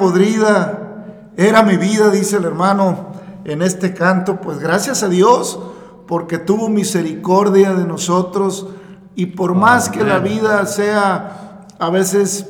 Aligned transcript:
podrida 0.00 1.34
era 1.36 1.62
mi 1.62 1.76
vida, 1.76 2.10
dice 2.10 2.38
el 2.38 2.44
hermano 2.44 3.10
en 3.44 3.60
este 3.60 3.92
canto. 3.92 4.40
Pues 4.40 4.58
gracias 4.58 5.02
a 5.02 5.08
Dios 5.08 5.60
porque 6.08 6.38
tuvo 6.38 6.68
misericordia 6.68 7.74
de 7.74 7.84
nosotros 7.84 8.66
y 9.14 9.26
por 9.26 9.54
más 9.54 9.90
que 9.90 10.02
la 10.02 10.18
vida 10.18 10.64
sea 10.64 11.66
a 11.78 11.90
veces 11.90 12.46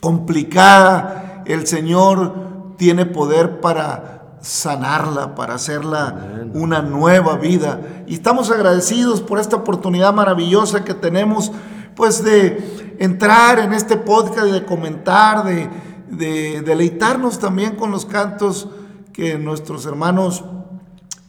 complicada, 0.00 1.42
el 1.46 1.66
Señor 1.66 2.74
tiene 2.76 3.06
poder 3.06 3.60
para 3.60 4.36
sanarla, 4.42 5.34
para 5.34 5.54
hacerla 5.54 6.44
una 6.52 6.82
nueva 6.82 7.36
vida. 7.36 7.80
Y 8.06 8.14
estamos 8.14 8.50
agradecidos 8.50 9.22
por 9.22 9.40
esta 9.40 9.56
oportunidad 9.56 10.12
maravillosa 10.12 10.84
que 10.84 10.94
tenemos, 10.94 11.52
pues 11.94 12.22
de 12.22 12.96
entrar 12.98 13.58
en 13.58 13.72
este 13.72 13.96
podcast, 13.96 14.46
de 14.46 14.64
comentar, 14.64 15.44
de, 15.44 15.68
de 16.10 16.62
deleitarnos 16.62 17.38
también 17.38 17.76
con 17.76 17.90
los 17.90 18.04
cantos 18.04 18.68
que 19.12 19.38
nuestros 19.38 19.86
hermanos 19.86 20.44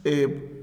eh, 0.04 0.58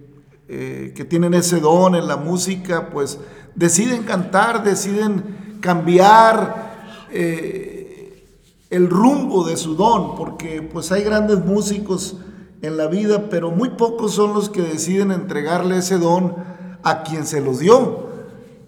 eh, 0.46 0.92
que 0.94 1.04
tienen 1.04 1.32
ese 1.32 1.58
don 1.58 1.94
en 1.94 2.06
la 2.06 2.16
música, 2.16 2.90
pues 2.90 3.18
deciden 3.54 4.02
cantar, 4.02 4.62
deciden 4.62 5.58
cambiar 5.60 7.06
eh, 7.10 8.26
el 8.68 8.90
rumbo 8.90 9.44
de 9.44 9.56
su 9.56 9.74
don, 9.74 10.16
porque 10.16 10.60
pues 10.60 10.92
hay 10.92 11.02
grandes 11.02 11.42
músicos 11.42 12.16
en 12.60 12.76
la 12.76 12.88
vida, 12.88 13.30
pero 13.30 13.50
muy 13.50 13.70
pocos 13.70 14.12
son 14.12 14.34
los 14.34 14.50
que 14.50 14.60
deciden 14.60 15.10
entregarle 15.10 15.78
ese 15.78 15.98
don 15.98 16.34
a 16.82 17.02
quien 17.02 17.26
se 17.26 17.40
los 17.40 17.60
dio. 17.60 18.08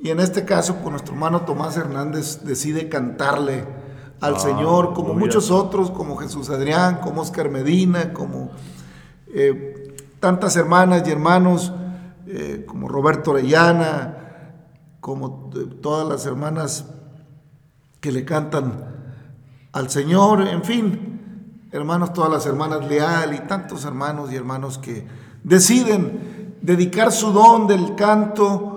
Y 0.01 0.11
en 0.11 0.21
este 0.21 0.45
caso, 0.47 0.77
pues 0.77 0.91
nuestro 0.91 1.13
hermano 1.13 1.43
Tomás 1.43 1.77
Hernández 1.77 2.41
decide 2.45 2.89
cantarle 2.89 3.65
al 4.21 4.39
Señor, 4.39 4.95
como 4.95 5.15
muchos 5.15 5.51
otros, 5.51 5.91
como 5.91 6.17
Jesús 6.17 6.49
Adrián, 6.51 7.01
como 7.03 7.21
Oscar 7.21 7.51
Medina, 7.51 8.13
como 8.13 8.51
eh, 9.29 9.97
tantas 10.21 10.57
hermanas 10.57 11.03
y 11.07 11.11
hermanos, 11.11 11.73
eh, 12.27 12.65
como 12.67 12.89
Roberto 12.89 13.33
Orellana, 13.33 14.17
como 15.01 15.51
eh, 15.55 15.67
todas 15.83 16.09
las 16.09 16.27
hermanas 16.27 16.87
que 18.01 18.11
le 18.11 18.25
cantan 18.25 18.97
al 19.73 19.91
Señor, 19.91 20.49
en 20.49 20.65
fin, 20.65 21.69
hermanos, 21.71 22.13
todas 22.13 22.31
las 22.31 22.47
hermanas 22.47 22.87
Leal 22.87 23.35
y 23.35 23.41
tantos 23.41 23.85
hermanos 23.85 24.33
y 24.33 24.37
hermanos 24.37 24.79
que 24.79 25.07
deciden 25.45 26.57
dedicar 26.63 27.13
su 27.13 27.33
don 27.33 27.67
del 27.67 27.95
canto 27.95 28.73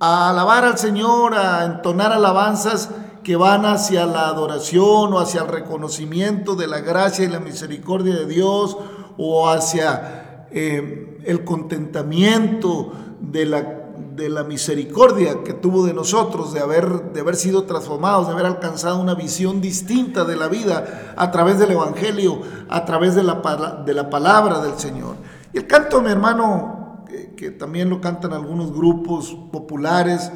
a 0.00 0.30
alabar 0.30 0.64
al 0.64 0.78
Señor, 0.78 1.34
a 1.34 1.64
entonar 1.64 2.12
alabanzas 2.12 2.90
que 3.22 3.36
van 3.36 3.64
hacia 3.64 4.06
la 4.06 4.28
adoración 4.28 5.12
o 5.12 5.18
hacia 5.18 5.42
el 5.42 5.48
reconocimiento 5.48 6.54
de 6.54 6.66
la 6.66 6.80
gracia 6.80 7.24
y 7.24 7.28
la 7.28 7.40
misericordia 7.40 8.14
de 8.14 8.26
Dios 8.26 8.76
o 9.16 9.48
hacia 9.48 10.46
eh, 10.50 11.18
el 11.24 11.44
contentamiento 11.44 12.92
de 13.20 13.46
la, 13.46 13.82
de 14.14 14.28
la 14.28 14.44
misericordia 14.44 15.42
que 15.44 15.54
tuvo 15.54 15.86
de 15.86 15.94
nosotros, 15.94 16.52
de 16.52 16.60
haber, 16.60 17.12
de 17.12 17.20
haber 17.20 17.36
sido 17.36 17.64
transformados, 17.64 18.26
de 18.26 18.32
haber 18.32 18.46
alcanzado 18.46 19.00
una 19.00 19.14
visión 19.14 19.60
distinta 19.60 20.24
de 20.24 20.36
la 20.36 20.48
vida 20.48 21.14
a 21.16 21.30
través 21.30 21.58
del 21.58 21.70
Evangelio, 21.70 22.40
a 22.68 22.84
través 22.84 23.14
de 23.14 23.22
la, 23.22 23.82
de 23.86 23.94
la 23.94 24.10
palabra 24.10 24.60
del 24.60 24.78
Señor. 24.78 25.16
Y 25.52 25.58
el 25.58 25.66
canto 25.66 26.00
mi 26.00 26.10
hermano, 26.10 27.04
que, 27.36 27.50
también 27.50 27.90
lo 27.90 28.00
cantan 28.00 28.32
algunos 28.32 28.72
grupos 28.72 29.36
populares, 29.50 30.30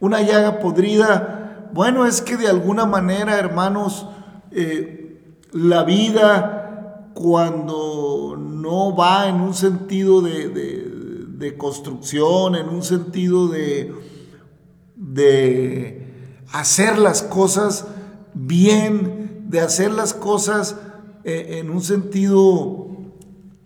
una 0.00 0.22
llaga 0.22 0.58
podrida, 0.60 1.37
bueno, 1.72 2.06
es 2.06 2.20
que 2.20 2.36
de 2.36 2.48
alguna 2.48 2.86
manera, 2.86 3.38
hermanos, 3.38 4.06
eh, 4.50 5.36
la 5.52 5.84
vida 5.84 7.10
cuando 7.14 8.36
no 8.38 8.94
va 8.94 9.28
en 9.28 9.36
un 9.36 9.54
sentido 9.54 10.20
de, 10.20 10.48
de 11.38 11.56
construcción, 11.56 12.56
en 12.56 12.68
un 12.68 12.82
sentido 12.82 13.48
de, 13.48 13.94
de 14.96 16.42
hacer 16.52 16.98
las 16.98 17.22
cosas 17.22 17.86
bien, 18.34 19.44
de 19.48 19.60
hacer 19.60 19.92
las 19.92 20.14
cosas 20.14 20.76
eh, 21.24 21.58
en 21.60 21.70
un 21.70 21.80
sentido 21.80 22.87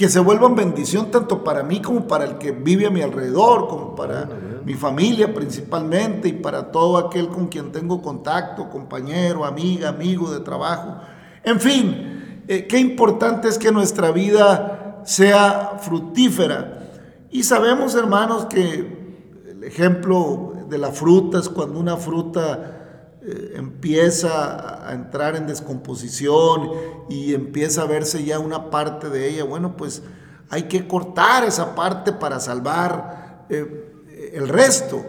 que 0.02 0.08
se 0.08 0.18
vuelvan 0.18 0.56
bendición 0.56 1.12
tanto 1.12 1.44
para 1.44 1.62
mí 1.62 1.80
como 1.80 2.08
para 2.08 2.24
el 2.24 2.36
que 2.36 2.50
vive 2.50 2.88
a 2.88 2.90
mi 2.90 3.02
alrededor, 3.02 3.68
como 3.68 3.94
para 3.94 4.28
mi 4.64 4.74
familia 4.74 5.32
principalmente 5.32 6.26
y 6.26 6.32
para 6.32 6.72
todo 6.72 6.98
aquel 6.98 7.28
con 7.28 7.46
quien 7.46 7.70
tengo 7.70 8.02
contacto, 8.02 8.68
compañero, 8.68 9.44
amiga, 9.44 9.90
amigo 9.90 10.32
de 10.32 10.40
trabajo. 10.40 10.96
En 11.44 11.60
fin, 11.60 12.42
eh, 12.48 12.66
qué 12.66 12.80
importante 12.80 13.46
es 13.46 13.58
que 13.58 13.70
nuestra 13.70 14.10
vida 14.10 15.02
sea 15.04 15.78
fructífera. 15.78 16.90
Y 17.30 17.44
sabemos, 17.44 17.94
hermanos, 17.94 18.46
que 18.46 19.22
el 19.52 19.62
ejemplo 19.62 20.54
de 20.68 20.78
la 20.78 20.90
fruta 20.90 21.38
es 21.38 21.48
cuando 21.48 21.78
una 21.78 21.96
fruta 21.96 22.81
eh, 23.24 23.52
empieza 23.54 24.88
a 24.88 24.92
entrar 24.94 25.36
en 25.36 25.46
descomposición 25.46 26.70
y 27.08 27.34
empieza 27.34 27.82
a 27.82 27.86
verse 27.86 28.24
ya 28.24 28.40
una 28.40 28.68
parte 28.68 29.10
de 29.10 29.28
ella. 29.28 29.44
Bueno, 29.44 29.76
pues 29.76 30.02
hay 30.50 30.64
que 30.64 30.88
cortar 30.88 31.44
esa 31.44 31.76
parte 31.76 32.12
para 32.12 32.40
salvar 32.40 33.46
eh, 33.48 34.30
el 34.34 34.48
resto. 34.48 35.04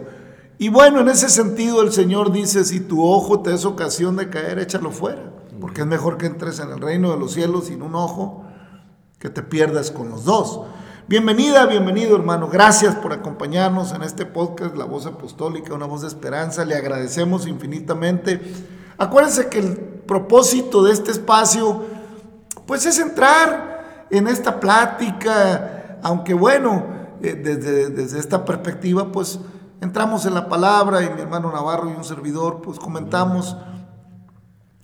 Y 0.58 0.68
bueno, 0.68 1.00
en 1.00 1.08
ese 1.08 1.28
sentido 1.28 1.82
el 1.82 1.92
Señor 1.92 2.30
dice, 2.30 2.64
si 2.64 2.78
tu 2.78 3.04
ojo 3.04 3.40
te 3.40 3.52
es 3.52 3.64
ocasión 3.64 4.14
de 4.14 4.30
caer, 4.30 4.60
échalo 4.60 4.92
fuera, 4.92 5.32
porque 5.60 5.80
es 5.80 5.86
mejor 5.88 6.16
que 6.16 6.26
entres 6.26 6.60
en 6.60 6.70
el 6.70 6.80
reino 6.80 7.10
de 7.10 7.18
los 7.18 7.32
cielos 7.32 7.66
sin 7.66 7.82
un 7.82 7.96
ojo 7.96 8.44
que 9.18 9.28
te 9.28 9.42
pierdas 9.42 9.90
con 9.90 10.08
los 10.08 10.24
dos. 10.24 10.60
Bienvenida, 11.06 11.66
bienvenido 11.66 12.16
hermano. 12.16 12.48
Gracias 12.48 12.94
por 12.94 13.12
acompañarnos 13.12 13.92
en 13.92 14.02
este 14.02 14.24
podcast, 14.24 14.74
La 14.74 14.86
Voz 14.86 15.04
Apostólica, 15.04 15.74
una 15.74 15.84
voz 15.84 16.00
de 16.00 16.08
esperanza. 16.08 16.64
Le 16.64 16.76
agradecemos 16.76 17.46
infinitamente. 17.46 18.40
Acuérdense 18.96 19.50
que 19.50 19.58
el 19.58 19.76
propósito 19.76 20.82
de 20.82 20.94
este 20.94 21.10
espacio, 21.10 21.82
pues 22.66 22.86
es 22.86 22.98
entrar 22.98 24.06
en 24.10 24.28
esta 24.28 24.58
plática, 24.60 25.98
aunque 26.02 26.32
bueno, 26.32 26.86
eh, 27.22 27.34
desde, 27.34 27.90
desde 27.90 28.18
esta 28.18 28.46
perspectiva, 28.46 29.12
pues 29.12 29.38
entramos 29.82 30.24
en 30.24 30.32
la 30.32 30.48
palabra 30.48 31.02
y 31.02 31.10
mi 31.10 31.20
hermano 31.20 31.52
Navarro 31.52 31.90
y 31.90 31.92
un 31.92 32.04
servidor, 32.04 32.62
pues 32.62 32.78
comentamos 32.78 33.54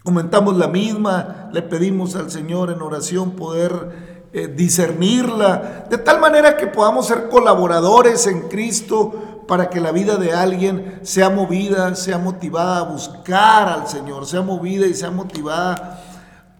comentamos 0.02 0.56
la 0.56 0.66
misma, 0.66 1.50
le 1.52 1.62
pedimos 1.62 2.16
al 2.16 2.30
Señor 2.30 2.70
en 2.70 2.80
oración 2.80 3.32
poder 3.32 4.09
eh, 4.32 4.46
discernirla, 4.46 5.86
de 5.90 5.98
tal 5.98 6.20
manera 6.20 6.56
que 6.56 6.68
podamos 6.68 7.08
ser 7.08 7.28
colaboradores 7.28 8.28
en 8.28 8.42
Cristo 8.42 9.42
para 9.48 9.68
que 9.68 9.80
la 9.80 9.90
vida 9.90 10.14
de 10.14 10.32
alguien 10.32 11.00
sea 11.02 11.30
movida, 11.30 11.92
sea 11.96 12.16
motivada 12.16 12.78
a 12.78 12.82
buscar 12.84 13.68
al 13.68 13.88
Señor, 13.88 14.26
sea 14.26 14.42
movida 14.42 14.86
y 14.86 14.94
sea 14.94 15.10
motivada 15.10 16.00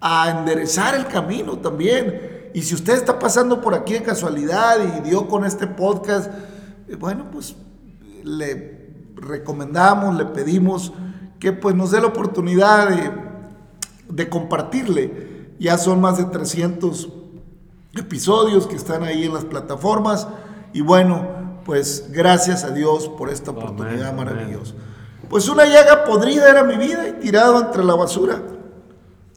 a 0.01 0.31
enderezar 0.31 0.97
el 0.97 1.07
camino 1.07 1.59
también. 1.59 2.51
Y 2.55 2.63
si 2.63 2.75
usted 2.75 2.95
está 2.95 3.21
pasando 3.21 3.61
por 3.61 3.77
aquí 3.77 3.93
de 3.93 4.03
casualidad 4.03 4.79
y 4.99 5.09
dio 5.09 5.29
con 5.29 5.45
este 5.45 5.69
podcast, 5.69 6.29
eh, 6.89 6.97
bueno, 6.97 7.31
pues 7.31 7.55
le 8.25 9.05
recomendamos, 9.15 10.17
le 10.17 10.25
pedimos 10.25 10.93
que 11.39 11.53
pues 11.53 11.77
nos 11.77 11.93
dé 11.93 12.01
la 12.01 12.09
oportunidad 12.09 12.89
de, 12.89 13.13
de 14.09 14.29
compartirle. 14.29 15.55
Ya 15.61 15.79
son 15.79 16.01
más 16.01 16.19
de 16.19 16.25
300 16.25 17.20
episodios 17.95 18.67
que 18.67 18.77
están 18.77 19.03
ahí 19.05 19.25
en 19.25 19.35
las 19.35 19.45
plataformas. 19.45 20.29
Y 20.73 20.81
bueno, 20.81 21.27
pues 21.65 22.07
gracias 22.11 22.65
a 22.65 22.71
Dios 22.71 23.09
por 23.09 23.31
esta 23.31 23.51
oportunidad 23.51 24.15
maravillosa. 24.15 24.75
Pues 25.29 25.49
una 25.49 25.65
llaga 25.65 26.05
podrida 26.05 26.49
era 26.49 26.65
mi 26.65 26.77
vida 26.77 27.09
y 27.09 27.13
tirado 27.21 27.61
entre 27.61 27.85
la 27.85 27.95
basura. 27.95 28.43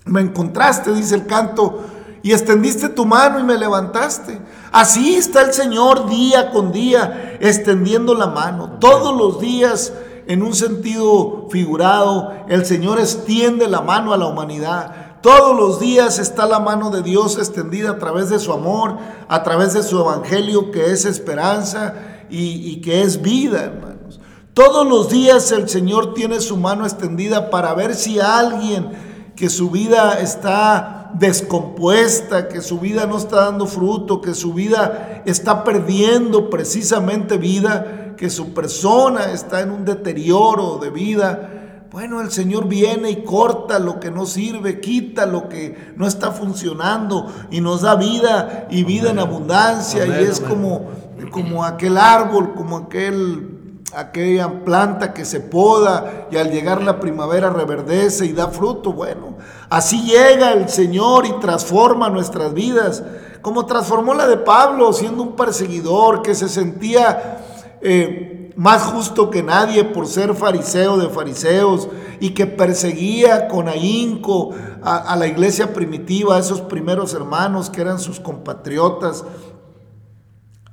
Me 0.06 0.22
encontraste, 0.22 0.94
dice 0.94 1.16
el 1.16 1.26
canto, 1.26 1.84
y 2.24 2.32
extendiste 2.32 2.90
tu 2.90 3.06
mano 3.06 3.40
y 3.40 3.44
me 3.44 3.58
levantaste. 3.58 4.42
Así 4.72 5.16
está 5.16 5.42
el 5.42 5.54
Señor 5.54 6.10
día 6.10 6.52
con 6.52 6.72
día, 6.72 7.38
extendiendo 7.40 8.16
la 8.16 8.28
mano. 8.28 8.78
Todos 8.80 9.16
los 9.16 9.40
días, 9.40 9.94
en 10.26 10.42
un 10.42 10.56
sentido 10.56 11.48
figurado, 11.52 12.34
el 12.48 12.66
Señor 12.66 13.00
extiende 13.00 13.68
la 13.68 13.82
mano 13.82 14.14
a 14.14 14.18
la 14.18 14.26
humanidad. 14.26 15.03
Todos 15.24 15.56
los 15.56 15.80
días 15.80 16.20
está 16.20 16.46
la 16.46 16.60
mano 16.60 16.90
de 16.90 17.02
Dios 17.02 17.38
extendida 17.38 17.92
a 17.92 17.98
través 17.98 18.30
de 18.30 18.40
su 18.40 18.52
amor, 18.52 18.98
a 19.30 19.42
través 19.42 19.74
de 19.74 19.82
su 19.82 19.98
evangelio 19.98 20.70
que 20.70 20.92
es 20.92 21.06
esperanza 21.06 21.94
y, 22.30 22.82
que 22.82 23.04
es 23.04 23.22
vida, 23.22 23.64
hermanos. 23.64 24.20
Todos 24.54 24.86
los 24.86 25.08
días 25.08 25.50
el 25.54 25.70
Señor 25.70 26.14
tiene 26.14 26.42
su 26.42 26.58
mano 26.58 26.84
extendida 26.84 27.50
para 27.50 27.74
ver 27.74 27.96
si 27.96 28.20
alguien 28.20 28.92
que 29.38 29.50
su 29.50 29.72
vida 29.72 30.20
está 30.20 31.12
descompuesta, 31.14 32.50
que 32.50 32.60
su 32.60 32.80
vida 32.80 33.06
no 33.06 33.18
está 33.18 33.46
dando 33.46 33.66
fruto, 33.66 34.20
que 34.20 34.34
su 34.34 34.54
vida 34.54 35.24
está 35.26 35.64
perdiendo 35.64 36.50
precisamente 36.50 37.38
vida, 37.38 38.14
que 38.18 38.30
su 38.30 38.54
persona 38.54 39.32
está 39.32 39.62
en 39.62 39.72
un 39.72 39.86
deterioro 39.86 40.80
de 40.80 40.90
vida, 40.90 41.53
bueno, 41.94 42.22
el 42.22 42.32
Señor 42.32 42.68
viene 42.68 43.12
y 43.12 43.24
corta 43.24 43.78
lo 43.78 44.00
que 44.00 44.10
no 44.10 44.26
sirve, 44.26 44.80
quita 44.80 45.28
lo 45.28 45.48
que 45.48 45.94
no 45.96 46.08
está 46.08 46.32
funcionando 46.32 47.32
y 47.52 47.62
nos 47.62 47.82
da 47.82 47.94
vida 47.94 48.66
y 48.72 48.84
vida 48.84 49.12
en 49.12 49.20
abundancia. 49.20 50.08
y 50.08 50.24
es 50.24 50.40
como, 50.40 50.90
como 51.30 51.64
aquel 51.64 52.00
árbol, 52.00 52.56
como 52.56 52.78
aquel, 52.78 53.84
aquella 53.96 54.66
planta 54.66 55.14
que 55.14 55.24
se 55.24 55.40
poda 55.40 56.30
y 56.32 56.38
al 56.38 56.50
llegar 56.50 56.82
la 56.82 57.00
primavera 57.00 57.52
reverdece 57.52 58.26
y 58.26 58.34
da 58.34 58.48
fruto. 58.48 58.92
Bueno, 58.92 59.38
así 59.70 60.02
llega 60.02 60.52
el 60.54 60.70
Señor 60.70 61.28
y 61.28 61.34
transforma 61.34 62.10
nuestras 62.10 62.56
vidas, 62.56 63.04
como 63.44 63.68
transformó 63.68 64.16
la 64.16 64.26
de 64.26 64.38
Pablo 64.38 64.94
siendo 64.94 65.22
un 65.22 65.36
perseguidor 65.36 66.24
que 66.24 66.34
se 66.34 66.50
sentía... 66.50 67.38
Eh, 67.82 68.33
más 68.56 68.84
justo 68.84 69.30
que 69.30 69.44
nadie 69.44 69.84
por 69.84 70.08
ser 70.08 70.36
fariseo 70.36 70.98
de 70.98 71.10
fariseos 71.10 71.90
y 72.20 72.32
que 72.32 72.46
perseguía 72.46 73.48
con 73.48 73.68
ahínco 73.68 74.52
a, 74.82 75.16
la 75.16 75.28
iglesia 75.28 75.74
primitiva, 75.74 76.36
a 76.36 76.40
esos 76.40 76.62
primeros 76.62 77.14
hermanos 77.14 77.70
que 77.70 77.82
eran 77.82 78.00
sus 78.00 78.20
compatriotas, 78.20 79.24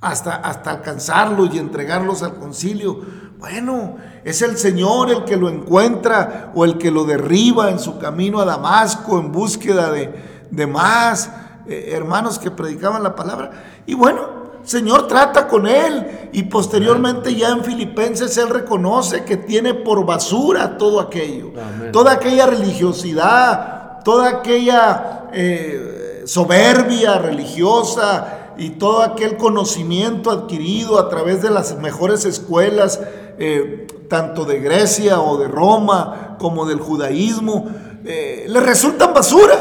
hasta, 0.01 0.35
hasta 0.37 0.71
alcanzarlos 0.71 1.55
y 1.55 1.59
entregarlos 1.59 2.23
al 2.23 2.35
concilio. 2.35 3.01
Bueno, 3.39 3.97
es 4.23 4.43
el 4.43 4.59
Señor 4.59 5.11
el 5.11 5.25
que 5.25 5.37
lo 5.37 5.49
encuentra 5.49 6.53
o 6.55 6.65
el 6.65 6.77
que 6.77 6.91
lo 6.91 7.05
derriba 7.05 7.71
en 7.71 7.79
su 7.79 7.99
camino 7.99 8.41
a 8.41 8.45
Damasco 8.45 9.19
en 9.19 9.33
búsqueda 9.33 9.91
de, 9.91 10.67
más 10.67 11.31
eh, 11.67 11.93
hermanos 11.93 12.39
que 12.39 12.51
predicaban 12.51 13.03
la 13.03 13.17
palabra. 13.17 13.51
Y 13.87 13.95
bueno, 13.95 14.50
Señor 14.65 15.07
trata 15.07 15.49
con 15.49 15.67
él. 15.67 16.29
Y 16.33 16.45
posteriormente 16.45 17.35
ya 17.35 17.49
en 17.49 17.65
Filipenses 17.65 18.37
él 18.39 18.49
reconoce 18.49 19.25
que 19.25 19.37
tiene 19.37 19.75
por 19.75 20.07
basura 20.07 20.79
todo 20.79 21.01
aquello, 21.01 21.53
toda 21.93 22.13
aquella 22.13 22.47
religiosidad, 22.47 24.01
toda 24.05 24.29
aquella 24.29 25.29
eh, 25.33 26.23
soberbia 26.27 27.19
religiosa 27.19 28.53
y 28.59 28.71
todo 28.71 29.03
aquel 29.03 29.37
conocimiento 29.37 30.31
adquirido 30.31 30.99
a 30.99 31.09
través 31.09 31.43
de 31.43 31.51
las 31.51 31.77
mejores 31.79 32.25
escuelas, 32.25 33.01
eh, 33.39 33.87
tanto 34.09 34.45
de 34.45 34.61
Grecia 34.61 35.21
o 35.21 35.39
de 35.39 35.49
Roma 35.49 36.37
como 36.39 36.67
del 36.67 36.79
judaísmo, 36.79 37.69
eh, 38.05 38.47
le 38.49 38.61
resultan 38.61 39.13
basura, 39.13 39.57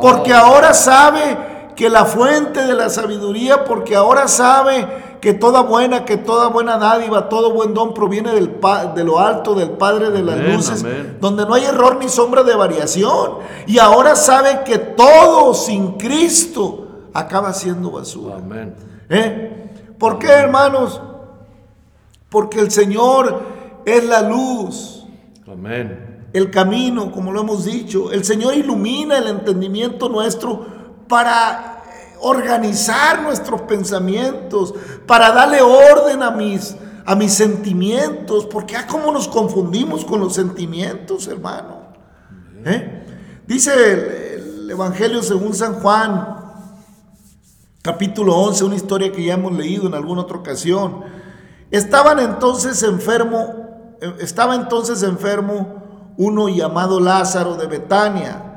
porque 0.00 0.32
ahora 0.32 0.72
sabe 0.72 1.53
que 1.76 1.90
la 1.90 2.04
fuente 2.04 2.64
de 2.64 2.74
la 2.74 2.88
sabiduría, 2.88 3.64
porque 3.64 3.96
ahora 3.96 4.28
sabe 4.28 5.16
que 5.20 5.32
toda 5.32 5.62
buena, 5.62 6.04
que 6.04 6.16
toda 6.16 6.48
buena 6.48 6.78
dádiva, 6.78 7.28
todo 7.28 7.52
buen 7.52 7.74
don 7.74 7.94
proviene 7.94 8.32
del, 8.32 8.60
de 8.94 9.04
lo 9.04 9.18
alto, 9.18 9.54
del 9.54 9.70
Padre 9.70 10.10
de 10.10 10.22
las 10.22 10.38
luces, 10.38 10.84
donde 11.20 11.46
no 11.46 11.54
hay 11.54 11.64
error 11.64 11.96
ni 11.98 12.08
sombra 12.08 12.42
de 12.42 12.54
variación. 12.54 13.38
Y 13.66 13.78
ahora 13.78 14.16
sabe 14.16 14.62
que 14.64 14.78
todo 14.78 15.54
sin 15.54 15.92
Cristo, 15.92 16.84
acaba 17.14 17.52
siendo 17.52 17.92
basura. 17.92 18.36
Amén. 18.36 18.74
¿Eh? 19.08 19.94
¿Por 19.98 20.18
qué, 20.18 20.28
hermanos? 20.28 21.00
Porque 22.28 22.60
el 22.60 22.70
Señor 22.70 23.42
es 23.86 24.04
la 24.04 24.22
luz, 24.22 25.06
Amén. 25.50 26.28
el 26.32 26.50
camino, 26.50 27.12
como 27.12 27.32
lo 27.32 27.40
hemos 27.40 27.64
dicho. 27.64 28.10
El 28.12 28.24
Señor 28.24 28.54
ilumina 28.54 29.18
el 29.18 29.28
entendimiento 29.28 30.08
nuestro 30.08 30.66
para 31.08 31.82
eh, 31.86 32.16
organizar 32.20 33.22
nuestros 33.22 33.62
pensamientos, 33.62 34.74
para 35.06 35.32
darle 35.32 35.62
orden 35.62 36.22
a 36.22 36.30
mis, 36.30 36.76
a 37.04 37.14
mis 37.14 37.32
sentimientos, 37.32 38.46
porque 38.46 38.76
ah, 38.76 38.86
cómo 38.86 39.12
nos 39.12 39.28
confundimos 39.28 40.04
con 40.04 40.20
los 40.20 40.34
sentimientos, 40.34 41.26
hermano. 41.28 41.84
¿Eh? 42.64 43.42
Dice 43.46 43.92
el, 43.92 44.64
el 44.64 44.70
Evangelio 44.70 45.22
según 45.22 45.54
San 45.54 45.74
Juan, 45.74 46.44
capítulo 47.82 48.34
11, 48.36 48.64
una 48.64 48.76
historia 48.76 49.12
que 49.12 49.22
ya 49.22 49.34
hemos 49.34 49.52
leído 49.52 49.86
en 49.86 49.94
alguna 49.94 50.22
otra 50.22 50.38
ocasión. 50.38 51.04
Estaban 51.70 52.18
entonces 52.18 52.82
enfermo, 52.82 53.96
eh, 54.00 54.14
estaba 54.20 54.54
entonces 54.54 55.02
enfermo 55.02 55.82
uno 56.16 56.48
llamado 56.48 57.00
Lázaro 57.00 57.56
de 57.56 57.66
Betania, 57.66 58.53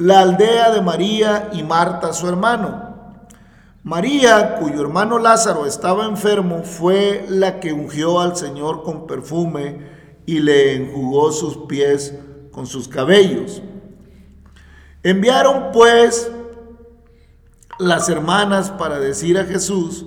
la 0.00 0.20
aldea 0.20 0.70
de 0.70 0.80
María 0.80 1.50
y 1.52 1.62
Marta 1.62 2.14
su 2.14 2.26
hermano. 2.26 2.88
María, 3.82 4.54
cuyo 4.54 4.80
hermano 4.80 5.18
Lázaro 5.18 5.66
estaba 5.66 6.06
enfermo, 6.06 6.62
fue 6.62 7.26
la 7.28 7.60
que 7.60 7.74
ungió 7.74 8.18
al 8.18 8.34
Señor 8.34 8.82
con 8.82 9.06
perfume 9.06 9.86
y 10.24 10.40
le 10.40 10.74
enjugó 10.74 11.32
sus 11.32 11.66
pies 11.66 12.14
con 12.50 12.66
sus 12.66 12.88
cabellos. 12.88 13.60
Enviaron 15.02 15.70
pues 15.70 16.32
las 17.78 18.08
hermanas 18.08 18.70
para 18.70 18.98
decir 18.98 19.36
a 19.36 19.44
Jesús, 19.44 20.06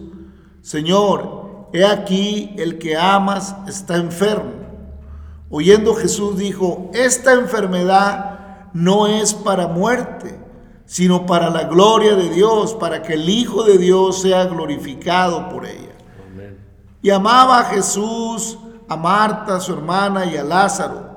Señor, 0.63 1.67
he 1.71 1.85
aquí 1.85 2.55
el 2.57 2.79
que 2.79 2.97
amas 2.97 3.55
está 3.67 3.97
enfermo. 3.97 4.53
Oyendo 5.51 5.93
Jesús 5.93 6.39
dijo, 6.39 6.89
esta 6.95 7.33
enfermedad 7.33 8.32
no 8.73 9.07
es 9.07 9.33
para 9.33 9.67
muerte, 9.67 10.39
sino 10.85 11.25
para 11.25 11.49
la 11.49 11.63
gloria 11.63 12.15
de 12.15 12.29
Dios, 12.29 12.73
para 12.73 13.01
que 13.01 13.13
el 13.13 13.29
Hijo 13.29 13.63
de 13.63 13.77
Dios 13.77 14.21
sea 14.21 14.45
glorificado 14.45 15.49
por 15.49 15.65
ella. 15.65 15.95
Amén. 16.31 16.57
Y 17.01 17.09
amaba 17.09 17.59
a 17.59 17.65
Jesús, 17.65 18.57
a 18.87 18.97
Marta, 18.97 19.59
su 19.59 19.73
hermana, 19.73 20.25
y 20.25 20.37
a 20.37 20.43
Lázaro. 20.43 21.13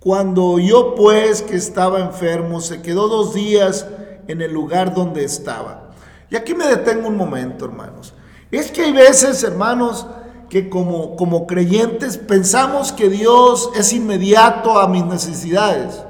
Cuando 0.00 0.44
oyó 0.44 0.94
pues 0.94 1.40
que 1.40 1.56
estaba 1.56 2.00
enfermo, 2.00 2.60
se 2.60 2.82
quedó 2.82 3.08
dos 3.08 3.32
días 3.32 3.86
en 4.26 4.42
el 4.42 4.52
lugar 4.52 4.94
donde 4.94 5.24
estaba. 5.24 5.92
Y 6.30 6.36
aquí 6.36 6.54
me 6.54 6.66
detengo 6.66 7.08
un 7.08 7.16
momento, 7.16 7.64
hermanos. 7.64 8.12
Es 8.50 8.70
que 8.70 8.82
hay 8.82 8.92
veces, 8.92 9.42
hermanos, 9.42 10.06
que 10.48 10.68
como, 10.68 11.16
como 11.16 11.46
creyentes 11.46 12.18
pensamos 12.18 12.92
que 12.92 13.08
Dios 13.08 13.70
es 13.76 13.92
inmediato 13.92 14.78
a 14.78 14.88
mis 14.88 15.04
necesidades. 15.04 16.02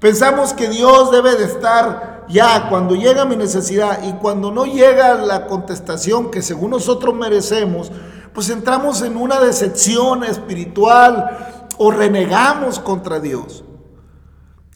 Pensamos 0.00 0.52
que 0.52 0.68
Dios 0.68 1.10
debe 1.10 1.34
de 1.36 1.44
estar 1.44 2.26
ya 2.28 2.68
cuando 2.68 2.94
llega 2.94 3.24
mi 3.24 3.36
necesidad 3.36 4.00
y 4.04 4.12
cuando 4.14 4.52
no 4.52 4.64
llega 4.64 5.14
la 5.14 5.46
contestación 5.46 6.30
que 6.30 6.42
según 6.42 6.70
nosotros 6.70 7.14
merecemos, 7.14 7.90
pues 8.32 8.48
entramos 8.50 9.02
en 9.02 9.16
una 9.16 9.40
decepción 9.40 10.22
espiritual 10.22 11.58
o 11.78 11.90
renegamos 11.90 12.78
contra 12.78 13.18
Dios. 13.18 13.64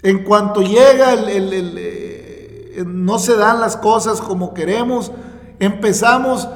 En 0.02 0.24
cuanto 0.24 0.62
llega 0.62 1.14
eh, 1.28 2.82
no 2.84 3.20
se 3.20 3.36
dan 3.36 3.60
las 3.60 3.76
cosas 3.76 4.20
como 4.20 4.54
queremos, 4.54 5.12
empezamos 5.60 6.48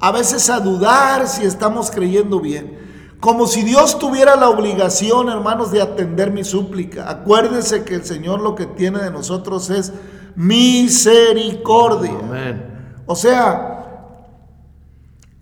a 0.00 0.12
veces 0.12 0.48
a 0.48 0.60
dudar 0.60 1.28
si 1.28 1.44
estamos 1.44 1.90
creyendo 1.90 2.40
bien. 2.40 2.83
Como 3.24 3.46
si 3.46 3.62
Dios 3.62 3.98
tuviera 3.98 4.36
la 4.36 4.50
obligación, 4.50 5.30
hermanos, 5.30 5.70
de 5.70 5.80
atender 5.80 6.30
mi 6.30 6.44
súplica. 6.44 7.08
Acuérdense 7.08 7.82
que 7.82 7.94
el 7.94 8.04
Señor 8.04 8.42
lo 8.42 8.54
que 8.54 8.66
tiene 8.66 8.98
de 8.98 9.10
nosotros 9.10 9.70
es 9.70 9.94
misericordia. 10.36 12.18
Amén. 12.22 13.00
O 13.06 13.16
sea, 13.16 14.18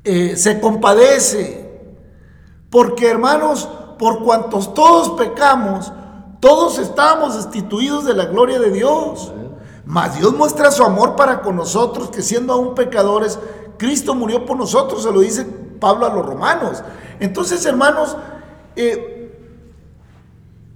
eh, 0.05 0.37
se 0.37 0.61
compadece. 0.61 1.91
Porque, 2.71 3.09
hermanos, 3.09 3.69
por 3.99 4.23
cuantos 4.23 4.75
todos 4.75 5.19
pecamos, 5.19 5.93
todos 6.39 6.79
estamos 6.79 7.35
destituidos 7.35 8.05
de 8.05 8.15
la 8.15 8.27
gloria 8.27 8.61
de 8.61 8.71
Dios. 8.71 9.33
Mas 9.85 10.17
Dios 10.17 10.33
muestra 10.35 10.71
su 10.71 10.85
amor 10.85 11.17
para 11.17 11.43
con 11.43 11.57
nosotros, 11.57 12.11
que 12.11 12.23
siendo 12.23 12.53
aún 12.53 12.77
pecadores, 12.77 13.41
Cristo 13.77 14.15
murió 14.15 14.47
por 14.47 14.57
nosotros, 14.57 15.03
se 15.03 15.11
lo 15.11 15.19
dice 15.19 15.62
Pablo 15.83 16.07
a 16.07 16.15
los 16.15 16.25
romanos. 16.25 16.83
Entonces, 17.19 17.67
hermanos, 17.67 18.17
eh, 18.77 19.35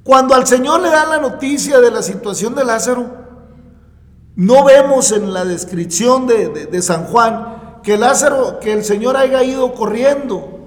cuando 0.03 0.35
al 0.35 0.47
Señor 0.47 0.81
le 0.81 0.91
dan 0.91 1.11
la 1.11 1.19
noticia 1.19 1.81
de 1.81 1.93
la 1.93 2.03
situación 2.03 2.57
de 2.57 2.65
Lázaro, 2.65 3.07
no 4.35 4.65
vemos 4.65 5.13
en 5.13 5.33
la 5.33 5.45
descripción 5.45 6.27
de, 6.27 6.49
de, 6.49 6.67
de 6.67 6.83
San 6.83 7.05
Juan 7.05 7.81
que 7.87 7.97
Lázaro, 7.97 8.59
que 8.59 8.73
el 8.73 8.85
Señor 8.85 9.17
haya 9.17 9.45
ido 9.45 9.73
corriendo, 9.73 10.59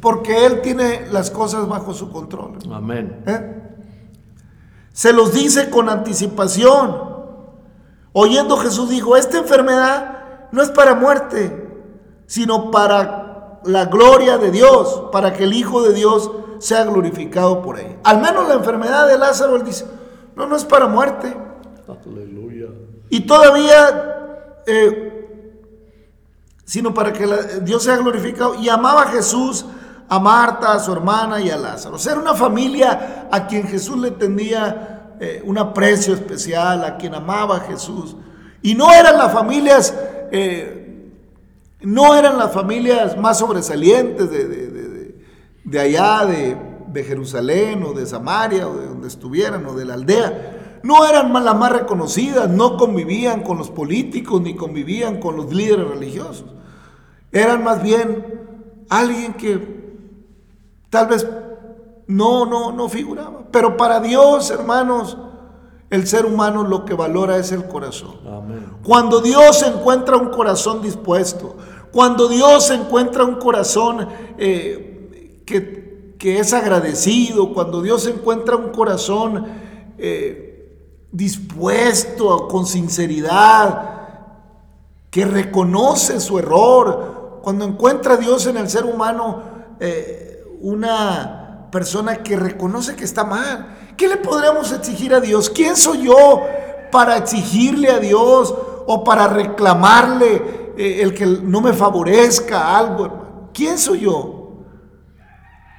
porque 0.00 0.46
Él 0.46 0.62
tiene 0.62 1.06
las 1.12 1.30
cosas 1.30 1.68
bajo 1.68 1.92
su 1.92 2.10
control. 2.10 2.58
Amén. 2.72 3.22
¿Eh? 3.26 3.62
Se 4.94 5.12
los 5.12 5.34
dice 5.34 5.68
con 5.68 5.90
anticipación. 5.90 7.14
Oyendo 8.14 8.56
Jesús 8.56 8.88
dijo, 8.88 9.18
esta 9.18 9.36
enfermedad 9.36 10.48
no 10.50 10.62
es 10.62 10.70
para 10.70 10.94
muerte, 10.94 11.68
sino 12.26 12.70
para 12.70 13.25
la 13.66 13.86
gloria 13.86 14.38
de 14.38 14.50
Dios, 14.50 15.04
para 15.12 15.32
que 15.32 15.44
el 15.44 15.52
Hijo 15.52 15.82
de 15.82 15.92
Dios 15.94 16.30
sea 16.58 16.84
glorificado 16.84 17.62
por 17.62 17.78
ella. 17.78 17.96
Al 18.04 18.20
menos 18.20 18.48
la 18.48 18.54
enfermedad 18.54 19.06
de 19.06 19.18
Lázaro, 19.18 19.56
él 19.56 19.64
dice, 19.64 19.86
no, 20.34 20.46
no 20.46 20.56
es 20.56 20.64
para 20.64 20.86
muerte. 20.86 21.36
Aleluya. 22.06 22.66
Y 23.10 23.20
todavía, 23.20 24.62
eh, 24.66 25.12
sino 26.64 26.92
para 26.94 27.12
que 27.12 27.26
la- 27.26 27.42
Dios 27.62 27.82
sea 27.84 27.96
glorificado. 27.96 28.54
Y 28.56 28.68
amaba 28.68 29.02
a 29.02 29.08
Jesús, 29.08 29.64
a 30.08 30.18
Marta, 30.18 30.72
a 30.72 30.78
su 30.80 30.92
hermana 30.92 31.40
y 31.40 31.50
a 31.50 31.56
Lázaro. 31.56 31.96
O 31.96 31.98
sea, 31.98 32.12
era 32.12 32.20
una 32.20 32.34
familia 32.34 33.28
a 33.30 33.46
quien 33.46 33.66
Jesús 33.66 33.98
le 33.98 34.10
tenía 34.12 34.92
eh, 35.18 35.42
un 35.46 35.56
aprecio 35.56 36.12
especial, 36.12 36.84
a 36.84 36.96
quien 36.98 37.14
amaba 37.14 37.56
a 37.56 37.60
Jesús. 37.60 38.14
Y 38.62 38.74
no 38.74 38.92
eran 38.92 39.16
las 39.16 39.32
familias, 39.32 39.94
eh, 40.30 40.85
no 41.82 42.14
eran 42.14 42.38
las 42.38 42.52
familias 42.52 43.16
más 43.18 43.38
sobresalientes 43.38 44.30
de, 44.30 44.48
de- 44.48 44.70
de- 44.70 45.14
de- 45.64 45.80
allá, 45.80 46.24
de, 46.26 46.56
Jerusalén 47.04 47.82
o 47.82 47.92
de 47.92 48.06
Samaria 48.06 48.68
o 48.68 48.76
de 48.76 48.86
donde 48.86 49.08
estuvieran 49.08 49.66
o 49.66 49.74
de 49.74 49.84
la 49.84 49.94
aldea. 49.94 50.80
No 50.82 51.06
eran 51.06 51.32
las 51.32 51.56
más 51.56 51.72
reconocidas, 51.72 52.48
no 52.48 52.76
convivían 52.76 53.42
con 53.42 53.58
los 53.58 53.70
políticos 53.70 54.40
ni 54.40 54.54
convivían 54.54 55.18
con 55.20 55.36
los 55.36 55.52
líderes 55.52 55.88
religiosos. 55.88 56.46
Eran 57.32 57.64
más 57.64 57.82
bien 57.82 58.24
alguien 58.88 59.34
que 59.34 59.84
tal 60.88 61.08
vez 61.08 61.26
no, 62.06 62.46
no, 62.46 62.72
no 62.72 62.88
figuraba. 62.88 63.42
Pero 63.50 63.76
para 63.76 64.00
Dios, 64.00 64.50
hermanos, 64.50 65.18
el 65.90 66.06
ser 66.06 66.26
humano 66.26 66.64
lo 66.64 66.84
que 66.84 66.94
valora 66.94 67.36
es 67.36 67.52
el 67.52 67.66
corazón. 67.66 68.16
Amén. 68.26 68.66
Cuando 68.82 69.20
Dios 69.20 69.62
encuentra 69.62 70.16
un 70.16 70.30
corazón 70.30 70.82
dispuesto, 70.82 71.56
cuando 71.92 72.28
Dios 72.28 72.70
encuentra 72.70 73.24
un 73.24 73.36
corazón 73.36 74.08
eh, 74.38 75.42
que, 75.46 76.14
que 76.18 76.40
es 76.40 76.52
agradecido, 76.52 77.52
cuando 77.54 77.82
Dios 77.82 78.06
encuentra 78.06 78.56
un 78.56 78.70
corazón 78.70 79.46
eh, 79.98 80.46
dispuesto, 81.12 82.48
con 82.48 82.66
sinceridad, 82.66 83.96
que 85.10 85.24
reconoce 85.24 86.20
su 86.20 86.38
error, 86.38 87.40
cuando 87.42 87.64
encuentra 87.64 88.14
a 88.14 88.16
Dios 88.16 88.46
en 88.46 88.56
el 88.56 88.68
ser 88.68 88.84
humano 88.84 89.40
eh, 89.80 90.44
una 90.60 91.45
persona 91.70 92.18
que 92.18 92.36
reconoce 92.36 92.96
que 92.96 93.04
está 93.04 93.24
mal, 93.24 93.76
¿qué 93.96 94.08
le 94.08 94.16
podríamos 94.16 94.72
exigir 94.72 95.14
a 95.14 95.20
Dios? 95.20 95.50
¿Quién 95.50 95.76
soy 95.76 96.04
yo 96.04 96.42
para 96.90 97.16
exigirle 97.16 97.90
a 97.90 97.98
Dios 97.98 98.54
o 98.86 99.04
para 99.04 99.28
reclamarle 99.28 100.72
eh, 100.76 101.02
el 101.02 101.14
que 101.14 101.26
no 101.26 101.60
me 101.60 101.72
favorezca 101.72 102.76
algo? 102.76 103.50
¿Quién 103.52 103.78
soy 103.78 104.00
yo? 104.00 104.62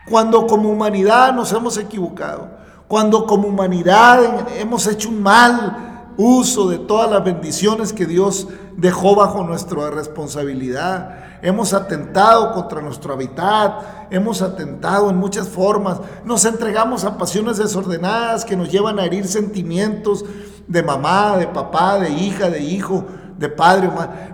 Cuando 0.09 0.47
como 0.47 0.69
humanidad 0.69 1.33
nos 1.33 1.51
hemos 1.51 1.77
equivocado, 1.77 2.49
cuando 2.87 3.25
como 3.25 3.47
humanidad 3.47 4.47
hemos 4.57 4.87
hecho 4.87 5.09
un 5.09 5.21
mal 5.21 6.13
uso 6.17 6.69
de 6.69 6.79
todas 6.79 7.11
las 7.11 7.23
bendiciones 7.23 7.93
que 7.93 8.05
Dios 8.05 8.47
dejó 8.75 9.15
bajo 9.15 9.43
nuestra 9.43 9.89
responsabilidad, 9.89 11.26
hemos 11.41 11.73
atentado 11.73 12.53
contra 12.53 12.81
nuestro 12.81 13.13
hábitat, 13.13 14.07
hemos 14.09 14.41
atentado 14.41 15.09
en 15.09 15.17
muchas 15.17 15.47
formas, 15.47 15.99
nos 16.23 16.45
entregamos 16.45 17.03
a 17.03 17.17
pasiones 17.17 17.57
desordenadas 17.57 18.45
que 18.45 18.55
nos 18.55 18.71
llevan 18.71 18.99
a 18.99 19.05
herir 19.05 19.27
sentimientos 19.27 20.25
de 20.67 20.83
mamá, 20.83 21.37
de 21.37 21.47
papá, 21.47 21.99
de 21.99 22.09
hija, 22.09 22.49
de 22.49 22.61
hijo, 22.61 23.05
de 23.37 23.49
padre. 23.49 23.89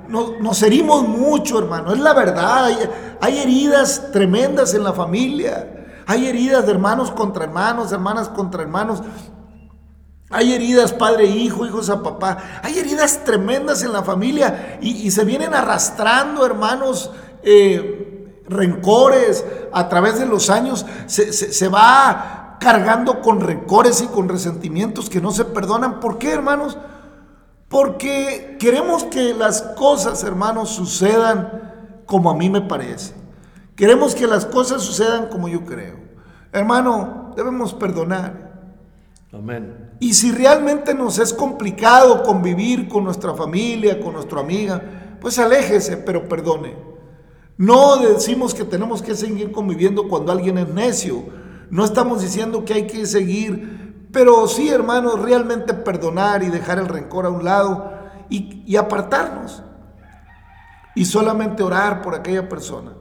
Nos, 0.07 0.63
herimos 0.63 1.07
mucho, 1.07 1.59
hermano, 1.59 1.93
es 1.93 1.99
la 1.99 2.13
verdad. 2.13 2.69
Hay 3.21 3.39
heridas 3.39 4.11
tremendas 4.11 4.73
en 4.73 4.83
la 4.83 4.93
familia. 4.93 5.69
Hay 6.05 6.27
heridas 6.27 6.65
de 6.65 6.71
hermanos 6.73 7.11
contra 7.11 7.45
hermanos, 7.45 7.91
hermanas 7.91 8.29
contra 8.29 8.63
hermanos. 8.63 9.01
Hay 10.33 10.53
heridas 10.53 10.91
padre, 10.91 11.25
hijo, 11.25 11.65
hijos 11.65 11.89
a 11.89 12.01
papá. 12.01 12.37
Hay 12.63 12.77
heridas 12.77 13.23
tremendas 13.23 13.83
en 13.83 13.93
la 13.93 14.03
familia 14.03 14.79
y, 14.81 15.09
se 15.11 15.23
vienen 15.23 15.53
arrastrando, 15.53 16.45
hermanos, 16.45 17.11
eh, 17.43 18.43
rencores 18.47 19.45
a 19.71 19.87
través 19.87 20.19
de 20.19 20.25
los 20.25 20.49
años. 20.49 20.85
Se 21.07 21.67
va 21.67 22.57
cargando 22.59 23.21
con 23.21 23.41
rencores 23.41 24.01
y 24.01 24.07
con 24.07 24.29
resentimientos 24.29 25.09
que 25.09 25.21
no 25.21 25.31
se 25.31 25.45
perdonan. 25.45 25.99
¿Por 25.99 26.17
qué, 26.17 26.31
hermanos? 26.31 26.77
Porque 27.67 28.57
queremos 28.59 29.03
que 29.03 29.33
las 29.33 29.61
cosas, 29.61 30.23
hermanos, 30.23 30.69
sucedan 30.69 32.01
como 32.05 32.29
a 32.29 32.35
mí 32.35 32.49
me 32.49 32.61
parece. 32.61 33.13
Queremos 33.75 34.15
que 34.15 34.27
las 34.27 34.45
cosas 34.45 34.81
sucedan 34.81 35.27
como 35.27 35.47
yo 35.47 35.65
creo. 35.65 35.97
Hermano, 36.51 37.33
debemos 37.35 37.73
perdonar. 37.73 38.51
Amén. 39.33 39.82
Y 39.99 40.13
si 40.13 40.31
realmente 40.31 40.93
nos 40.93 41.19
es 41.19 41.33
complicado 41.33 42.23
convivir 42.23 42.87
con 42.87 43.03
nuestra 43.03 43.33
familia, 43.33 43.99
con 44.01 44.13
nuestra 44.13 44.41
amiga, 44.41 44.81
pues 45.21 45.39
aléjese, 45.39 45.97
pero 45.97 46.27
perdone. 46.27 46.75
No 47.57 47.97
decimos 47.97 48.53
que 48.53 48.65
tenemos 48.65 49.01
que 49.01 49.15
seguir 49.15 49.51
conviviendo 49.51 50.07
cuando 50.07 50.31
alguien 50.31 50.57
es 50.57 50.67
necio. 50.67 51.23
No 51.69 51.85
estamos 51.85 52.21
diciendo 52.21 52.65
que 52.65 52.73
hay 52.73 52.87
que 52.87 53.05
seguir, 53.05 54.07
pero 54.11 54.47
sí, 54.47 54.69
hermanos, 54.69 55.19
realmente 55.21 55.73
perdonar 55.73 56.43
y 56.43 56.49
dejar 56.49 56.79
el 56.79 56.87
rencor 56.87 57.25
a 57.25 57.29
un 57.29 57.43
lado 57.43 57.93
y, 58.29 58.63
y 58.65 58.75
apartarnos. 58.75 59.63
Y 60.95 61.05
solamente 61.05 61.63
orar 61.63 62.01
por 62.01 62.15
aquella 62.15 62.49
persona. 62.49 62.93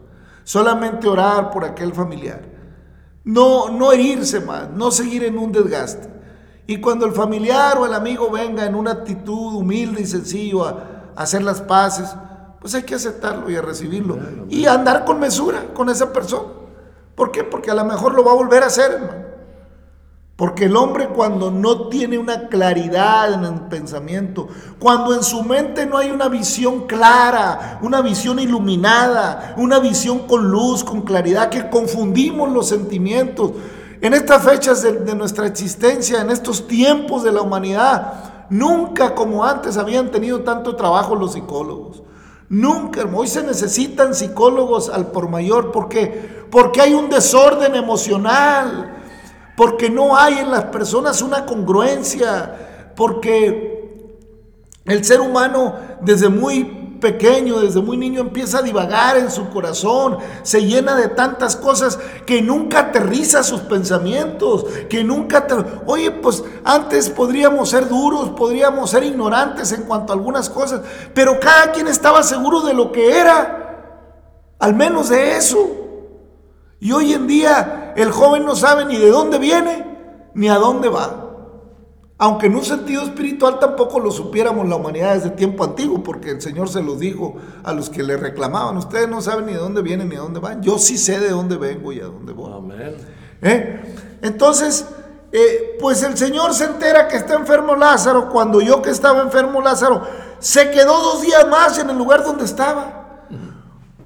Solamente 0.45 1.09
orar 1.09 1.51
por 1.51 1.65
aquel 1.65 1.93
familiar. 1.93 2.43
No, 3.25 3.69
no 3.71 3.93
herirse 3.93 4.41
más, 4.41 4.71
no 4.71 4.91
seguir 4.91 5.25
en 5.25 5.39
un 5.39 5.53
desgaste. 5.53 6.12
Y 6.67 6.81
cuando 6.81 7.07
el 7.07 7.13
familiar 7.13 7.79
o 7.79 7.87
el 7.87 7.95
amigo 7.95 8.31
venga 8.31 8.65
en 8.65 8.75
una 8.75 8.93
actitud 8.93 9.55
humilde 9.55 10.03
y 10.03 10.07
sencillo 10.07 10.65
a, 10.65 11.13
a 11.17 11.23
hacer 11.23 11.43
las 11.43 11.61
paces, 11.61 12.15
pues 12.61 12.75
hay 12.75 12.85
que 12.85 12.95
aceptarlo 12.95 13.51
y 13.51 13.57
a 13.57 13.63
recibirlo. 13.63 14.19
Y 14.49 14.67
andar 14.67 15.05
con 15.05 15.19
mesura 15.19 15.75
con 15.75 15.89
esa 15.89 16.13
persona. 16.13 16.49
¿Por 17.17 17.33
qué? 17.33 17.45
Porque 17.45 17.71
a 17.71 17.75
lo 17.75 17.85
mejor 17.85 18.15
lo 18.15 18.25
va 18.25 18.33
a 18.33 18.37
volver 18.37 18.63
a 18.63 18.67
hacer, 18.67 18.93
hermano. 18.93 19.23
Porque 20.37 20.65
el 20.65 20.77
hombre 20.77 21.09
cuando 21.09 21.51
no 21.51 21.89
tiene 21.89 22.19
una 22.19 22.49
claridad 22.49 23.35
en 23.35 23.45
el 23.45 23.61
pensamiento, 23.69 24.49
cuando 24.79 25.15
en 25.15 25.23
su 25.23 25.43
mente 25.45 25.87
no 25.87 25.99
hay 25.99 26.11
una 26.11 26.29
visión 26.29 26.87
clara, 26.87 27.79
una 27.83 28.01
visión 28.01 28.39
iluminada, 28.39 29.55
una 29.59 29.79
visión 29.79 30.27
con 30.27 30.51
luz, 30.51 30.83
con 30.83 31.03
claridad, 31.03 31.51
que 31.51 31.69
confundimos 31.69 32.51
los 32.51 32.69
sentimientos, 32.69 33.53
en 34.03 34.15
estas 34.15 34.43
fechas 34.43 34.83
de, 34.83 35.15
nuestra 35.15 35.47
existencia, 35.47 36.21
en 36.21 36.31
estos 36.31 36.67
tiempos 36.67 37.23
de 37.23 37.31
la 37.31 37.41
humanidad, 37.41 38.47
nunca 38.51 39.15
como 39.15 39.45
antes 39.45 39.77
habían 39.77 40.11
tenido 40.11 40.41
tanto 40.41 40.75
trabajo 40.75 41.15
los 41.15 41.35
psicólogos. 41.35 42.03
Nunca, 42.49 43.09
hoy 43.15 43.29
se 43.29 43.45
necesitan 43.45 44.13
psicólogos 44.13 44.89
al 44.89 45.13
por 45.13 45.29
mayor. 45.29 45.71
¿Por 45.71 45.89
qué? 45.89 46.45
Porque 46.51 46.81
hay 46.81 46.95
un 46.95 47.11
desorden 47.11 47.77
emocional, 47.77 49.03
porque 49.57 49.89
no 49.89 50.17
hay 50.17 50.39
en 50.39 50.51
las 50.51 50.65
personas 50.65 51.23
una 51.23 51.47
congruencia, 51.47 52.93
porque 52.97 54.11
el 54.85 55.05
ser 55.05 55.21
humano 55.21 55.77
desde 56.01 56.29
muy 56.29 56.82
pequeño, 57.03 57.61
desde 57.61 57.83
muy 57.83 57.97
niño, 57.97 58.21
empieza 58.21 58.59
a 58.59 58.63
divagar 58.63 59.17
en 59.19 59.31
su 59.31 59.51
corazón, 59.51 60.19
se 60.43 60.65
llena 60.65 60.95
de 60.95 61.09
tantas 61.09 61.57
cosas 61.57 61.99
que 62.25 62.41
nunca 62.41 62.79
aterriza 62.79 63.43
sus 63.43 63.61
pensamientos, 63.63 64.65
que 64.89 65.03
nunca... 65.03 65.47
Oye, 65.85 66.13
pues 66.13 66.45
antes 66.65 67.11
podríamos 67.11 67.69
ser 67.69 67.89
duros, 67.89 68.31
podríamos 68.31 68.89
ser 68.89 69.03
ignorantes 69.03 69.73
en 69.73 69.83
cuanto 69.83 70.13
a 70.13 70.17
algunas 70.17 70.49
cosas, 70.49 70.81
pero 71.13 71.41
cada 71.41 71.73
quien 71.73 71.89
estaba 71.89 72.23
seguro 72.23 72.63
de 72.63 72.73
lo 72.73 72.93
que 72.93 73.19
era, 73.19 74.55
al 74.61 74.75
menos 74.75 75.09
de 75.09 75.37
eso. 75.37 75.59
Y 76.79 76.93
hoy 76.93 77.13
en 77.13 77.27
día 77.27 77.93
el 77.97 78.13
joven 78.13 78.45
no 78.45 78.55
sabe 78.55 78.85
ni 78.85 78.97
de 78.97 79.11
dónde 79.11 79.39
viene, 79.39 80.31
ni 80.35 80.49
a 80.49 80.55
dónde 80.55 80.89
va. 80.89 81.32
Aunque 82.23 82.47
en 82.47 82.55
un 82.55 82.65
sentido 82.65 83.03
espiritual 83.03 83.59
tampoco 83.59 83.99
lo 83.99 84.13
supiéramos 84.13 84.69
la 84.69 84.77
humanidad 84.77 85.15
desde 85.15 85.31
tiempo 85.31 85.65
antiguo, 85.65 86.05
porque 86.05 86.31
el 86.31 86.41
Señor 86.41 86.69
se 86.69 86.81
los 86.81 87.01
dijo 87.01 87.35
a 87.65 87.73
los 87.73 87.91
que 87.91 88.05
le 88.05 88.17
reclamaban, 88.17 88.77
ustedes 88.77 89.09
no 89.09 89.21
saben 89.21 89.47
ni 89.47 89.55
de 89.55 89.59
dónde 89.59 89.83
vienen 89.83 90.09
ni 90.09 90.15
a 90.15 90.21
dónde 90.21 90.39
van, 90.39 90.63
yo 90.63 90.79
sí 90.79 90.99
sé 90.99 91.19
de 91.19 91.31
dónde 91.31 91.57
vengo 91.57 91.93
y 91.93 91.99
a 91.99 92.05
dónde 92.05 92.33
voy. 92.33 92.53
Amén. 92.57 92.97
¿Eh? 93.43 93.97
Entonces, 94.23 94.87
eh, 95.33 95.77
pues 95.81 96.05
el 96.05 96.17
Señor 96.17 96.55
se 96.55 96.67
entera 96.67 97.09
que 97.09 97.17
está 97.17 97.35
enfermo 97.35 97.75
Lázaro, 97.75 98.29
cuando 98.29 98.61
yo 98.61 98.81
que 98.81 98.91
estaba 98.91 99.21
enfermo 99.21 99.61
Lázaro, 99.61 100.03
se 100.39 100.71
quedó 100.71 100.97
dos 101.01 101.23
días 101.23 101.49
más 101.49 101.77
en 101.81 101.91
el 101.91 101.99
lugar 101.99 102.23
donde 102.23 102.45
estaba. 102.45 103.25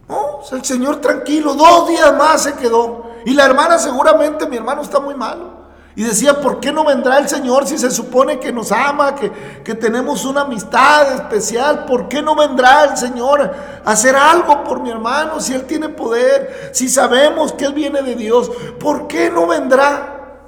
Oh, 0.09 0.41
el 0.53 0.65
Señor 0.65 1.03
tranquilo, 1.03 1.53
dos 1.53 1.87
días 1.89 2.17
más 2.17 2.45
se 2.45 2.55
quedó. 2.55 3.11
Y 3.27 3.35
la 3.35 3.45
hermana 3.45 3.79
seguramente, 3.79 4.47
mi 4.47 4.57
hermano 4.57 4.81
está 4.81 5.01
muy 5.01 5.15
malo. 5.15 5.56
Y 5.97 6.03
decía, 6.03 6.43
¿por 6.43 6.61
qué 6.61 6.71
no 6.73 6.85
vendrá 6.85 7.19
el 7.19 7.27
Señor 7.27 7.67
si 7.67 7.79
se 7.79 7.91
supone 7.91 8.39
que 8.39 8.53
nos 8.53 8.71
ama, 8.71 9.15
que, 9.15 9.33
que, 9.65 9.75
tenemos 9.75 10.27
una 10.27 10.43
amistad 10.43 11.15
especial? 11.15 11.87
¿Por 11.87 12.07
qué 12.07 12.21
no 12.21 12.37
vendrá 12.37 12.85
el 12.85 12.99
Señor 12.99 13.41
a 13.83 13.91
hacer 13.91 14.15
algo 14.15 14.63
por 14.63 14.83
mi 14.83 14.91
hermano 14.91 15.41
si 15.41 15.55
Él 15.55 15.65
tiene 15.65 15.89
poder? 15.89 16.71
Si 16.73 16.91
sabemos 16.91 17.55
que 17.55 17.65
Él 17.65 17.73
viene 17.73 18.03
de 18.03 18.15
Dios, 18.15 18.53
¿por 18.79 19.09
qué 19.09 19.31
no 19.31 19.47
vendrá? 19.47 20.43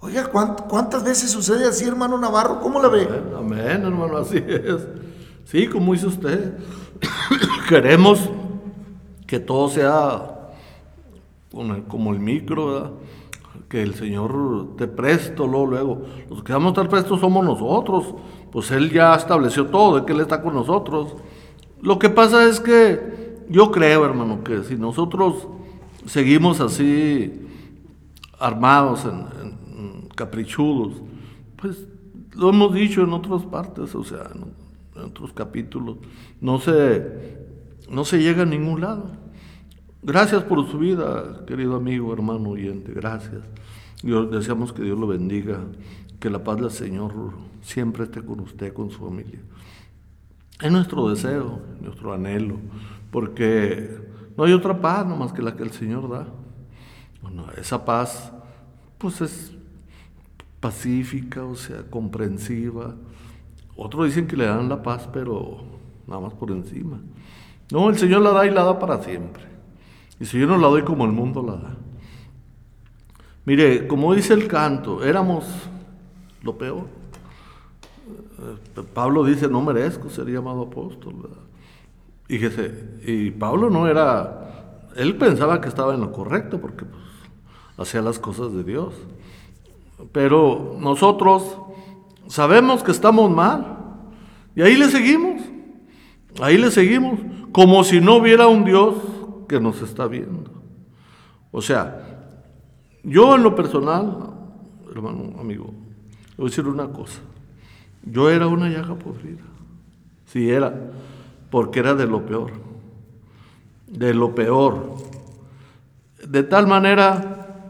Oiga, 0.00 0.24
¿cuántas 0.24 1.04
veces 1.04 1.30
sucede 1.30 1.68
así, 1.68 1.84
hermano 1.86 2.16
Navarro? 2.16 2.58
¿Cómo 2.58 2.80
la 2.80 2.88
ve? 2.88 3.02
Amén, 3.02 3.34
amén, 3.36 3.84
hermano, 3.84 4.16
así 4.16 4.38
es. 4.38 4.88
Sí, 5.44 5.68
como 5.68 5.92
dice 5.92 6.06
usted, 6.06 6.54
queremos 7.68 8.30
que 9.26 9.38
todo 9.38 9.68
sea 9.68 10.50
como 11.86 12.14
el 12.14 12.18
micro, 12.18 12.72
¿verdad? 12.72 12.90
Que 13.72 13.82
el 13.82 13.94
Señor 13.94 14.76
te 14.76 14.86
presto 14.86 15.46
luego, 15.46 15.66
luego. 15.66 16.02
Los 16.28 16.42
que 16.42 16.52
vamos 16.52 16.66
a 16.66 16.70
estar 16.72 16.90
prestos 16.90 17.20
somos 17.20 17.42
nosotros. 17.42 18.14
Pues 18.50 18.70
Él 18.70 18.90
ya 18.90 19.14
estableció 19.14 19.68
todo, 19.68 19.98
de 19.98 20.04
que 20.04 20.12
Él 20.12 20.20
está 20.20 20.42
con 20.42 20.52
nosotros. 20.52 21.16
Lo 21.80 21.98
que 21.98 22.10
pasa 22.10 22.46
es 22.46 22.60
que 22.60 23.46
yo 23.48 23.70
creo, 23.70 24.04
hermano, 24.04 24.44
que 24.44 24.62
si 24.62 24.76
nosotros 24.76 25.48
seguimos 26.04 26.60
así 26.60 27.32
armados, 28.38 29.06
en, 29.06 29.20
en, 29.78 30.08
caprichudos, 30.14 31.00
pues 31.56 31.88
lo 32.34 32.50
hemos 32.50 32.74
dicho 32.74 33.00
en 33.00 33.14
otras 33.14 33.42
partes, 33.44 33.94
o 33.94 34.04
sea, 34.04 34.32
en 34.96 35.02
otros 35.02 35.32
capítulos, 35.32 35.96
no 36.42 36.58
se, 36.58 37.38
no 37.88 38.04
se 38.04 38.18
llega 38.18 38.42
a 38.42 38.46
ningún 38.46 38.82
lado. 38.82 39.21
Gracias 40.04 40.42
por 40.42 40.68
su 40.68 40.80
vida, 40.80 41.44
querido 41.46 41.76
amigo, 41.76 42.12
hermano 42.12 42.50
oyente, 42.50 42.92
gracias. 42.92 43.40
Dios, 44.02 44.28
deseamos 44.32 44.72
que 44.72 44.82
Dios 44.82 44.98
lo 44.98 45.06
bendiga, 45.06 45.60
que 46.18 46.28
la 46.28 46.42
paz 46.42 46.56
del 46.56 46.72
Señor 46.72 47.12
siempre 47.60 48.02
esté 48.02 48.20
con 48.20 48.40
usted, 48.40 48.72
con 48.72 48.90
su 48.90 48.98
familia. 48.98 49.38
Es 50.60 50.72
nuestro 50.72 51.08
deseo, 51.08 51.60
nuestro 51.80 52.12
anhelo, 52.12 52.56
porque 53.12 53.96
no 54.36 54.42
hay 54.42 54.52
otra 54.52 54.80
paz 54.80 55.06
nomás 55.06 55.32
que 55.32 55.40
la 55.40 55.54
que 55.54 55.62
el 55.62 55.70
Señor 55.70 56.10
da. 56.10 56.26
Bueno, 57.22 57.46
esa 57.56 57.84
paz, 57.84 58.32
pues 58.98 59.20
es 59.20 59.52
pacífica, 60.58 61.44
o 61.44 61.54
sea, 61.54 61.84
comprensiva. 61.88 62.96
Otros 63.76 64.06
dicen 64.06 64.26
que 64.26 64.36
le 64.36 64.46
dan 64.46 64.68
la 64.68 64.82
paz, 64.82 65.08
pero 65.12 65.58
nada 66.08 66.20
más 66.20 66.34
por 66.34 66.50
encima. 66.50 66.98
No, 67.70 67.88
el 67.88 67.96
Señor 67.96 68.22
la 68.22 68.32
da 68.32 68.44
y 68.46 68.50
la 68.50 68.64
da 68.64 68.80
para 68.80 69.00
siempre. 69.00 69.51
Y 70.20 70.24
si 70.24 70.38
yo 70.38 70.46
no 70.46 70.56
la 70.58 70.68
doy 70.68 70.82
como 70.82 71.04
el 71.04 71.12
mundo 71.12 71.42
la 71.42 71.56
da. 71.56 71.76
Mire, 73.44 73.88
como 73.88 74.14
dice 74.14 74.34
el 74.34 74.46
canto, 74.46 75.02
éramos 75.02 75.44
lo 76.42 76.56
peor. 76.56 76.86
Pablo 78.94 79.24
dice, 79.24 79.48
no 79.48 79.62
merezco 79.62 80.08
ser 80.10 80.26
llamado 80.26 80.62
apóstol. 80.62 81.30
Y, 82.28 82.38
y 83.04 83.30
Pablo 83.32 83.68
no 83.68 83.88
era, 83.88 84.88
él 84.96 85.16
pensaba 85.16 85.60
que 85.60 85.68
estaba 85.68 85.94
en 85.94 86.00
lo 86.00 86.12
correcto 86.12 86.60
porque 86.60 86.84
pues, 86.84 87.02
hacía 87.76 88.02
las 88.02 88.18
cosas 88.18 88.52
de 88.52 88.64
Dios. 88.64 88.94
Pero 90.12 90.76
nosotros 90.80 91.56
sabemos 92.26 92.82
que 92.82 92.90
estamos 92.90 93.30
mal. 93.30 93.78
Y 94.54 94.62
ahí 94.62 94.76
le 94.76 94.88
seguimos. 94.88 95.42
Ahí 96.40 96.58
le 96.58 96.70
seguimos. 96.70 97.20
Como 97.52 97.84
si 97.84 98.00
no 98.00 98.16
hubiera 98.16 98.46
un 98.46 98.64
Dios 98.64 98.94
que 99.52 99.60
nos 99.60 99.82
está 99.82 100.06
viendo. 100.06 100.50
O 101.50 101.60
sea, 101.60 102.22
yo 103.04 103.36
en 103.36 103.42
lo 103.42 103.54
personal, 103.54 104.30
hermano, 104.90 105.38
amigo, 105.38 105.74
voy 106.38 106.46
a 106.46 106.48
decir 106.48 106.66
una 106.66 106.88
cosa. 106.88 107.20
Yo 108.02 108.30
era 108.30 108.46
una 108.46 108.70
llaga 108.70 108.94
podrida. 108.94 109.42
Sí 110.24 110.48
era, 110.48 110.74
porque 111.50 111.80
era 111.80 111.94
de 111.94 112.06
lo 112.06 112.24
peor, 112.24 112.52
de 113.88 114.14
lo 114.14 114.34
peor. 114.34 114.96
De 116.26 116.42
tal 116.44 116.66
manera 116.66 117.68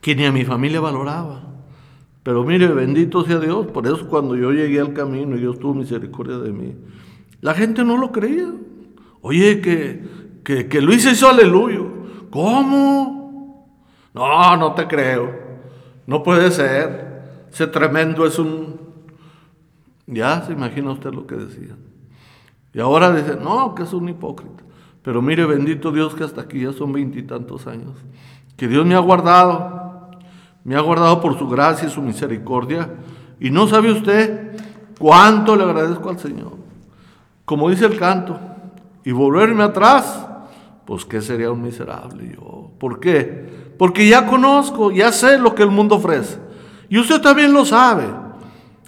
que 0.00 0.16
ni 0.16 0.24
a 0.24 0.32
mi 0.32 0.46
familia 0.46 0.80
valoraba. 0.80 1.42
Pero 2.22 2.44
mire, 2.44 2.68
bendito 2.68 3.26
sea 3.26 3.38
Dios, 3.40 3.66
por 3.66 3.86
eso 3.86 4.08
cuando 4.08 4.36
yo 4.36 4.52
llegué 4.52 4.80
al 4.80 4.94
camino 4.94 5.36
Dios 5.36 5.58
tuvo 5.58 5.74
misericordia 5.74 6.38
de 6.38 6.50
mí, 6.50 6.74
la 7.42 7.52
gente 7.52 7.84
no 7.84 7.98
lo 7.98 8.10
creía. 8.10 8.50
Oye, 9.20 9.60
que, 9.60 10.13
que, 10.44 10.68
que 10.68 10.80
Luis 10.80 11.04
hizo 11.06 11.28
aleluya. 11.28 11.80
¿Cómo? 12.30 13.68
No, 14.12 14.56
no 14.56 14.74
te 14.74 14.86
creo. 14.86 15.30
No 16.06 16.22
puede 16.22 16.50
ser. 16.50 17.46
Ese 17.52 17.66
tremendo 17.66 18.26
es 18.26 18.38
un... 18.38 18.80
Ya 20.06 20.42
se 20.42 20.52
imagina 20.52 20.92
usted 20.92 21.12
lo 21.12 21.26
que 21.26 21.36
decía. 21.36 21.74
Y 22.72 22.80
ahora 22.80 23.12
dice, 23.12 23.36
no, 23.40 23.74
que 23.74 23.84
es 23.84 23.92
un 23.92 24.08
hipócrita. 24.08 24.62
Pero 25.02 25.22
mire, 25.22 25.46
bendito 25.46 25.92
Dios 25.92 26.14
que 26.14 26.24
hasta 26.24 26.42
aquí 26.42 26.62
ya 26.62 26.72
son 26.72 26.92
veintitantos 26.92 27.66
años. 27.66 27.92
Que 28.56 28.68
Dios 28.68 28.84
me 28.84 28.94
ha 28.94 29.00
guardado. 29.00 30.10
Me 30.64 30.76
ha 30.76 30.80
guardado 30.80 31.20
por 31.20 31.38
su 31.38 31.48
gracia 31.48 31.88
y 31.88 31.90
su 31.90 32.02
misericordia. 32.02 32.90
Y 33.38 33.50
no 33.50 33.66
sabe 33.66 33.92
usted 33.92 34.56
cuánto 34.98 35.56
le 35.56 35.64
agradezco 35.64 36.10
al 36.10 36.18
Señor. 36.18 36.52
Como 37.44 37.70
dice 37.70 37.86
el 37.86 37.98
canto. 37.98 38.40
Y 39.04 39.12
volverme 39.12 39.62
atrás, 39.62 40.23
pues 40.86 41.04
que 41.04 41.20
sería 41.20 41.50
un 41.50 41.62
miserable 41.62 42.36
yo. 42.36 42.70
¿Por 42.78 43.00
qué? 43.00 43.72
Porque 43.78 44.08
ya 44.08 44.26
conozco, 44.26 44.90
ya 44.90 45.12
sé 45.12 45.38
lo 45.38 45.54
que 45.54 45.62
el 45.62 45.70
mundo 45.70 45.96
ofrece. 45.96 46.38
Y 46.88 46.98
usted 46.98 47.20
también 47.20 47.52
lo 47.52 47.64
sabe. 47.64 48.04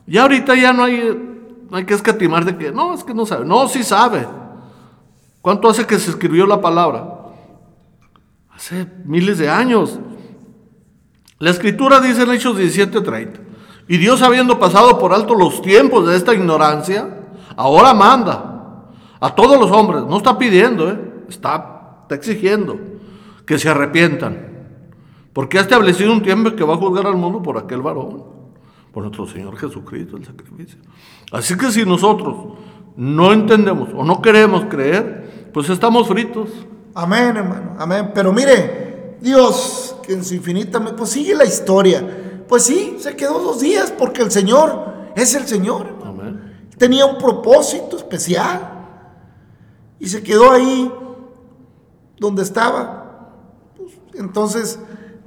Ya 0.06 0.22
ahorita 0.22 0.54
ya 0.54 0.72
no 0.72 0.84
hay, 0.84 1.66
no 1.70 1.76
hay 1.76 1.84
que 1.84 1.94
escatimar 1.94 2.44
de 2.44 2.56
que, 2.56 2.70
no, 2.70 2.94
es 2.94 3.02
que 3.02 3.14
no 3.14 3.26
sabe. 3.26 3.44
No, 3.44 3.68
sí 3.68 3.82
sabe. 3.82 4.26
¿Cuánto 5.40 5.68
hace 5.68 5.86
que 5.86 5.98
se 5.98 6.10
escribió 6.10 6.46
la 6.46 6.60
palabra? 6.60 7.14
Hace 8.50 8.86
miles 9.04 9.38
de 9.38 9.48
años. 9.48 9.98
La 11.38 11.50
escritura 11.50 12.00
dice 12.00 12.22
en 12.22 12.30
Hechos 12.30 12.56
17:30. 12.58 13.40
Y 13.88 13.98
Dios 13.98 14.22
habiendo 14.22 14.58
pasado 14.58 14.98
por 14.98 15.12
alto 15.12 15.34
los 15.34 15.62
tiempos 15.62 16.06
de 16.06 16.16
esta 16.16 16.34
ignorancia, 16.34 17.20
ahora 17.56 17.94
manda 17.94 18.88
a 19.20 19.34
todos 19.34 19.58
los 19.60 19.70
hombres. 19.70 20.04
No 20.04 20.16
está 20.16 20.36
pidiendo, 20.38 20.90
¿eh? 20.90 20.98
está, 21.28 21.75
está 22.06 22.14
exigiendo 22.14 22.78
que 23.44 23.58
se 23.58 23.68
arrepientan. 23.68 24.54
Porque 25.32 25.58
ha 25.58 25.62
establecido 25.62 26.12
un 26.12 26.22
tiempo 26.22 26.54
que 26.54 26.64
va 26.64 26.74
a 26.74 26.76
juzgar 26.78 27.06
al 27.06 27.16
mundo 27.16 27.42
por 27.42 27.58
aquel 27.58 27.82
varón, 27.82 28.24
por 28.92 29.02
nuestro 29.02 29.26
Señor 29.26 29.56
Jesucristo, 29.56 30.16
el 30.16 30.24
sacrificio. 30.24 30.78
Así 31.32 31.56
que 31.56 31.70
si 31.70 31.84
nosotros 31.84 32.54
no 32.96 33.32
entendemos 33.32 33.90
o 33.94 34.04
no 34.04 34.22
queremos 34.22 34.64
creer, 34.66 35.50
pues 35.52 35.68
estamos 35.68 36.08
fritos. 36.08 36.48
Amén, 36.94 37.36
hermano, 37.36 37.74
amén. 37.78 38.12
Pero 38.14 38.32
mire, 38.32 39.16
Dios, 39.20 39.96
que 40.02 40.14
en 40.14 40.24
su 40.24 40.34
infinita, 40.34 40.82
pues 40.96 41.10
sigue 41.10 41.34
la 41.34 41.44
historia. 41.44 42.44
Pues 42.48 42.62
sí, 42.62 42.96
se 42.98 43.16
quedó 43.16 43.40
dos 43.40 43.60
días 43.60 43.92
porque 43.98 44.22
el 44.22 44.30
Señor 44.30 45.10
es 45.16 45.34
el 45.34 45.46
Señor. 45.46 45.88
Amén. 46.04 46.68
Tenía 46.78 47.04
un 47.04 47.18
propósito 47.18 47.96
especial. 47.96 48.72
Y 49.98 50.08
se 50.08 50.22
quedó 50.22 50.52
ahí 50.52 50.90
donde 52.18 52.42
estaba. 52.42 53.32
Pues, 53.76 53.92
entonces, 54.14 54.78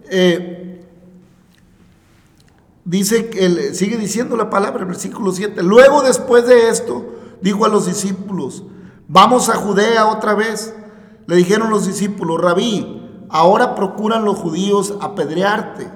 eh, 0.10 0.86
dice 2.86 3.30
él, 3.34 3.76
sigue 3.76 3.98
diciendo 3.98 4.36
la 4.36 4.50
palabra, 4.50 4.82
el 4.82 4.88
versículo 4.88 5.32
7. 5.32 5.62
Luego, 5.64 6.02
después 6.02 6.48
de 6.48 6.70
esto, 6.70 7.06
dijo 7.42 7.66
a 7.66 7.70
los 7.70 7.86
discípulos: 7.86 8.64
Vamos 9.08 9.50
a 9.50 9.56
Judea 9.56 10.08
otra 10.08 10.34
vez. 10.34 10.74
Le 11.28 11.36
dijeron 11.36 11.70
los 11.70 11.86
discípulos: 11.86 12.42
Rabí, 12.42 13.26
ahora 13.30 13.76
procuran 13.76 14.26
los 14.26 14.38
judíos 14.38 14.96
apedrearte. 15.02 15.90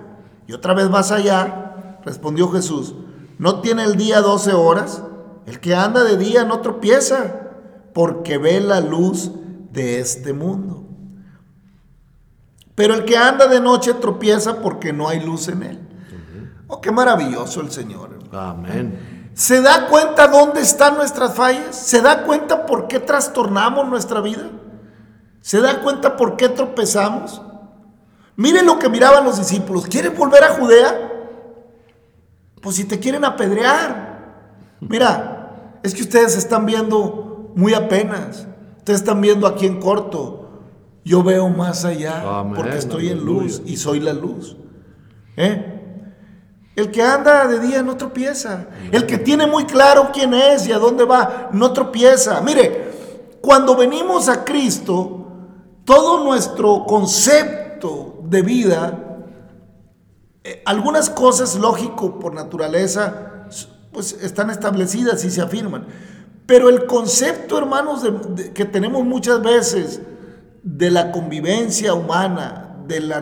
Y 0.47 0.53
otra 0.53 0.73
vez 0.73 0.89
vas 0.89 1.11
allá. 1.11 1.99
Respondió 2.05 2.49
Jesús: 2.49 2.95
¿No 3.37 3.61
tiene 3.61 3.83
el 3.83 3.95
día 3.95 4.21
12 4.21 4.53
horas? 4.53 5.03
El 5.45 5.59
que 5.59 5.75
anda 5.75 6.03
de 6.03 6.17
día 6.17 6.45
no 6.45 6.59
tropieza 6.59 7.39
porque 7.93 8.37
ve 8.37 8.61
la 8.61 8.79
luz 8.79 9.31
de 9.71 9.99
este 9.99 10.33
mundo. 10.33 10.82
Pero 12.75 12.95
el 12.95 13.05
que 13.05 13.17
anda 13.17 13.47
de 13.47 13.59
noche 13.59 13.93
tropieza 13.93 14.61
porque 14.61 14.93
no 14.93 15.07
hay 15.07 15.19
luz 15.19 15.47
en 15.47 15.63
él. 15.63 15.79
Oh, 16.67 16.81
qué 16.81 16.91
maravilloso 16.91 17.61
el 17.61 17.71
Señor. 17.71 18.19
Amén. 18.31 19.31
¿Se 19.33 19.61
da 19.61 19.87
cuenta 19.87 20.27
dónde 20.27 20.61
están 20.61 20.95
nuestras 20.95 21.35
fallas? 21.35 21.75
¿Se 21.75 22.01
da 22.01 22.23
cuenta 22.23 22.65
por 22.65 22.87
qué 22.87 22.99
trastornamos 22.99 23.87
nuestra 23.87 24.21
vida? 24.21 24.49
¿Se 25.41 25.59
da 25.59 25.81
cuenta 25.81 26.15
por 26.15 26.35
qué 26.35 26.49
tropezamos? 26.49 27.41
Miren 28.35 28.65
lo 28.65 28.79
que 28.79 28.89
miraban 28.89 29.23
los 29.23 29.37
discípulos. 29.37 29.85
¿Quieren 29.87 30.15
volver 30.15 30.43
a 30.43 30.53
Judea? 30.53 31.11
Pues 32.61 32.75
si 32.75 32.85
te 32.85 32.99
quieren 32.99 33.25
apedrear. 33.25 34.13
Mira, 34.79 35.79
es 35.83 35.93
que 35.93 36.01
ustedes 36.01 36.35
están 36.37 36.65
viendo 36.65 37.51
muy 37.55 37.73
apenas. 37.73 38.47
Ustedes 38.77 39.01
están 39.01 39.21
viendo 39.21 39.47
aquí 39.47 39.65
en 39.65 39.79
corto. 39.79 40.42
Yo 41.05 41.21
veo 41.23 41.49
más 41.49 41.83
allá 41.85 42.39
Amén, 42.39 42.53
porque 42.55 42.77
estoy 42.77 43.09
en 43.09 43.23
luz 43.25 43.61
y 43.65 43.77
soy 43.77 43.99
la 43.99 44.13
luz. 44.13 44.55
¿Eh? 45.35 45.69
El 46.75 46.91
que 46.91 47.01
anda 47.03 47.45
de 47.47 47.59
día 47.59 47.83
no 47.83 47.97
tropieza. 47.97 48.67
El 48.91 49.05
que 49.05 49.17
tiene 49.17 49.45
muy 49.45 49.65
claro 49.65 50.09
quién 50.13 50.33
es 50.33 50.65
y 50.67 50.71
a 50.71 50.79
dónde 50.79 51.03
va, 51.03 51.49
no 51.51 51.71
tropieza. 51.73 52.41
Mire, 52.41 52.91
cuando 53.41 53.75
venimos 53.75 54.27
a 54.29 54.43
Cristo, 54.43 55.27
todo 55.85 56.23
nuestro 56.23 56.85
concepto 56.85 58.19
de 58.23 58.41
vida, 58.41 58.99
eh, 60.43 60.61
algunas 60.65 61.09
cosas 61.09 61.55
lógico 61.55 62.17
por 62.19 62.33
naturaleza, 62.33 63.45
pues 63.91 64.13
están 64.23 64.49
establecidas 64.49 65.23
y 65.25 65.29
se 65.29 65.41
afirman. 65.41 65.85
Pero 66.47 66.69
el 66.69 66.85
concepto, 66.87 67.57
hermanos, 67.57 68.01
de- 68.01 68.11
de- 68.43 68.53
que 68.53 68.65
tenemos 68.65 69.03
muchas 69.05 69.41
veces 69.43 70.01
de 70.63 70.89
la 70.89 71.11
convivencia 71.11 71.93
humana, 71.93 72.77
de 72.87 73.01
la 73.01 73.21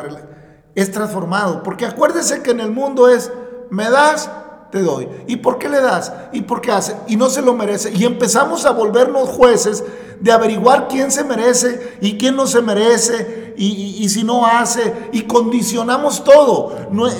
es 0.75 0.91
transformado. 0.91 1.63
Porque 1.63 1.85
acuérdese 1.85 2.41
que 2.43 2.51
en 2.51 2.59
el 2.61 2.71
mundo 2.71 3.09
es, 3.09 3.31
me 3.69 3.89
das, 3.89 4.29
te 4.71 4.81
doy. 4.81 5.07
¿Y 5.27 5.37
por 5.37 5.57
qué 5.57 5.67
le 5.67 5.81
das? 5.81 6.13
¿Y 6.31 6.41
por 6.41 6.61
qué 6.61 6.71
hace? 6.71 6.95
Y 7.07 7.17
no 7.17 7.29
se 7.29 7.41
lo 7.41 7.53
merece. 7.53 7.91
Y 7.91 8.05
empezamos 8.05 8.65
a 8.65 8.71
volvernos 8.71 9.27
jueces 9.29 9.83
de 10.21 10.31
averiguar 10.31 10.87
quién 10.87 11.11
se 11.11 11.23
merece 11.23 11.97
y 11.99 12.17
quién 12.17 12.35
no 12.35 12.45
se 12.47 12.61
merece 12.61 13.53
y, 13.57 13.97
y- 14.03 14.07
si 14.09 14.23
no 14.23 14.45
hace. 14.45 15.09
Y 15.11 15.23
condicionamos 15.23 16.23
todo. 16.23 16.73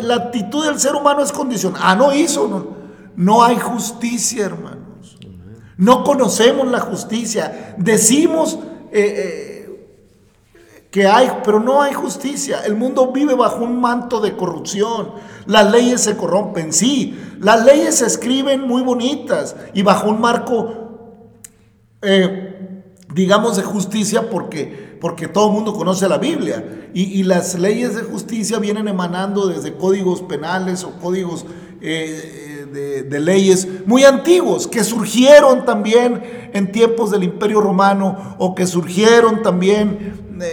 La 0.03 0.15
actitud 0.15 0.65
del 0.65 0.79
ser 0.79 0.95
humano 0.95 1.21
es 1.23 1.31
condicionar. 1.31 1.81
Ah, 1.83 1.95
no 1.95 2.13
hizo. 2.13 2.47
No, 2.47 2.67
no 3.15 3.43
hay 3.43 3.57
justicia, 3.59 4.45
hermanos. 4.45 5.17
No 5.77 6.03
conocemos 6.03 6.67
la 6.67 6.79
justicia. 6.79 7.75
Decimos... 7.77 8.59
eh, 8.93 8.99
eh, 9.17 9.50
que 10.91 11.07
hay, 11.07 11.31
pero 11.43 11.59
no 11.61 11.81
hay 11.81 11.93
justicia. 11.93 12.61
El 12.65 12.75
mundo 12.75 13.11
vive 13.13 13.33
bajo 13.33 13.63
un 13.63 13.79
manto 13.79 14.19
de 14.19 14.35
corrupción. 14.35 15.13
Las 15.45 15.71
leyes 15.71 16.01
se 16.01 16.17
corrompen, 16.17 16.73
sí. 16.73 17.17
Las 17.39 17.63
leyes 17.65 17.95
se 17.95 18.05
escriben 18.05 18.67
muy 18.67 18.83
bonitas 18.83 19.55
y 19.73 19.83
bajo 19.83 20.09
un 20.09 20.19
marco, 20.19 21.29
eh, 22.01 22.83
digamos, 23.13 23.55
de 23.55 23.63
justicia 23.63 24.29
porque, 24.29 24.97
porque 24.99 25.29
todo 25.29 25.47
el 25.47 25.53
mundo 25.53 25.73
conoce 25.73 26.09
la 26.09 26.17
Biblia. 26.17 26.89
Y, 26.93 27.03
y 27.03 27.23
las 27.23 27.57
leyes 27.57 27.95
de 27.95 28.03
justicia 28.03 28.59
vienen 28.59 28.89
emanando 28.89 29.47
desde 29.47 29.73
códigos 29.77 30.21
penales 30.21 30.83
o 30.83 30.99
códigos 30.99 31.45
eh, 31.79 32.60
de, 32.71 33.19
leyes 33.19 33.67
muy 33.85 34.03
antiguos 34.03 34.67
que 34.67 34.83
surgieron 34.83 35.65
también 35.65 36.49
en 36.53 36.71
tiempos 36.71 37.11
del 37.11 37.23
Imperio 37.23 37.61
Romano 37.61 38.35
o 38.39 38.55
que 38.55 38.65
surgieron 38.65 39.41
también 39.41 40.37
eh, 40.41 40.45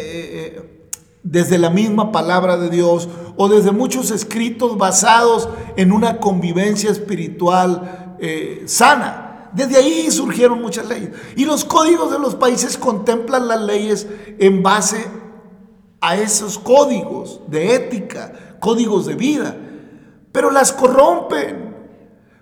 eh, 0.56 0.88
desde 1.22 1.58
la 1.58 1.70
misma 1.70 2.12
palabra 2.12 2.56
de 2.56 2.70
Dios 2.70 3.08
o 3.36 3.48
desde 3.48 3.70
muchos 3.70 4.10
escritos 4.10 4.76
basados 4.76 5.48
en 5.76 5.92
una 5.92 6.18
convivencia 6.18 6.90
espiritual 6.90 8.16
eh, 8.20 8.62
sana. 8.66 9.50
Desde 9.52 9.76
ahí 9.76 10.10
surgieron 10.10 10.60
muchas 10.60 10.86
leyes. 10.88 11.10
Y 11.36 11.44
los 11.44 11.64
códigos 11.64 12.10
de 12.10 12.18
los 12.18 12.34
países 12.34 12.76
contemplan 12.76 13.48
las 13.48 13.60
leyes 13.60 14.06
en 14.38 14.62
base 14.62 15.06
a 16.00 16.16
esos 16.16 16.58
códigos 16.58 17.40
de 17.46 17.74
ética, 17.74 18.56
códigos 18.60 19.06
de 19.06 19.14
vida. 19.14 19.56
Pero 20.32 20.50
las 20.50 20.72
corrompen 20.72 21.67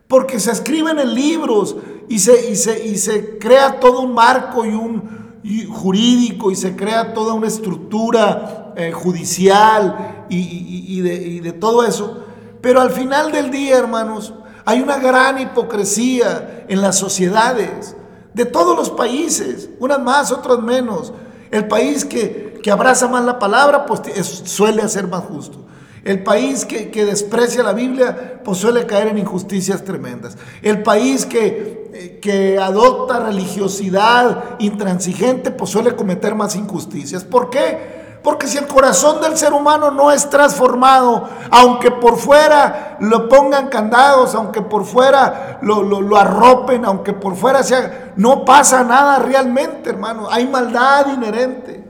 porque 0.08 0.38
se 0.40 0.52
escriben 0.52 0.98
en 0.98 1.14
libros 1.14 1.76
y 2.08 2.18
se, 2.18 2.50
y 2.50 2.56
se, 2.56 2.86
y 2.86 2.96
se 2.96 3.38
crea 3.38 3.80
todo 3.80 4.00
un 4.00 4.14
marco 4.14 4.64
y 4.64 4.70
un 4.70 5.26
jurídico 5.70 6.50
y 6.50 6.56
se 6.56 6.74
crea 6.74 7.14
toda 7.14 7.34
una 7.34 7.46
estructura 7.46 8.72
eh, 8.76 8.92
judicial 8.92 10.24
y 10.28 11.00
de, 11.00 11.14
y 11.14 11.40
de 11.40 11.52
todo 11.52 11.84
eso. 11.84 12.24
Pero 12.60 12.80
al 12.80 12.90
final 12.90 13.32
del 13.32 13.50
día, 13.50 13.78
hermanos, 13.78 14.34
hay 14.64 14.80
una 14.80 14.98
gran 14.98 15.38
hipocresía 15.40 16.64
en 16.68 16.80
las 16.80 16.98
sociedades 16.98 17.96
de 18.34 18.44
todos 18.44 18.76
los 18.76 18.90
países, 18.90 19.70
unas 19.78 20.00
más, 20.00 20.32
otras 20.32 20.58
menos. 20.58 21.12
El 21.50 21.68
país 21.68 22.04
que, 22.04 22.58
que 22.62 22.70
abraza 22.72 23.06
más 23.06 23.24
la 23.24 23.38
palabra, 23.38 23.86
pues 23.86 24.00
suele 24.44 24.88
ser 24.88 25.06
más 25.06 25.22
justo. 25.24 25.64
El 26.06 26.22
país 26.22 26.64
que, 26.64 26.88
que, 26.92 27.04
desprecia 27.04 27.64
la 27.64 27.72
Biblia, 27.72 28.40
pues 28.44 28.58
suele 28.58 28.86
caer 28.86 29.08
en 29.08 29.18
injusticias 29.18 29.82
tremendas. 29.82 30.38
El 30.62 30.84
país 30.84 31.26
que, 31.26 31.90
eh, 31.92 32.18
que 32.22 32.60
adopta 32.60 33.18
religiosidad 33.18 34.56
intransigente, 34.60 35.50
pues 35.50 35.68
suele 35.68 35.96
cometer 35.96 36.36
más 36.36 36.54
injusticias. 36.54 37.24
¿Por 37.24 37.50
qué? 37.50 38.20
Porque 38.22 38.46
si 38.46 38.56
el 38.56 38.68
corazón 38.68 39.20
del 39.20 39.36
ser 39.36 39.52
humano 39.52 39.90
no 39.90 40.12
es 40.12 40.30
transformado, 40.30 41.28
aunque 41.50 41.90
por 41.90 42.16
fuera 42.16 42.98
lo 43.00 43.28
pongan 43.28 43.66
candados, 43.66 44.36
aunque 44.36 44.62
por 44.62 44.84
fuera 44.84 45.58
lo, 45.62 45.82
lo, 45.82 46.16
arropen, 46.16 46.84
aunque 46.84 47.14
por 47.14 47.34
fuera 47.34 47.64
sea, 47.64 48.12
no 48.14 48.44
pasa 48.44 48.84
nada 48.84 49.18
realmente, 49.18 49.90
hermano. 49.90 50.28
Hay 50.30 50.46
maldad 50.46 51.12
inherente. 51.12 51.84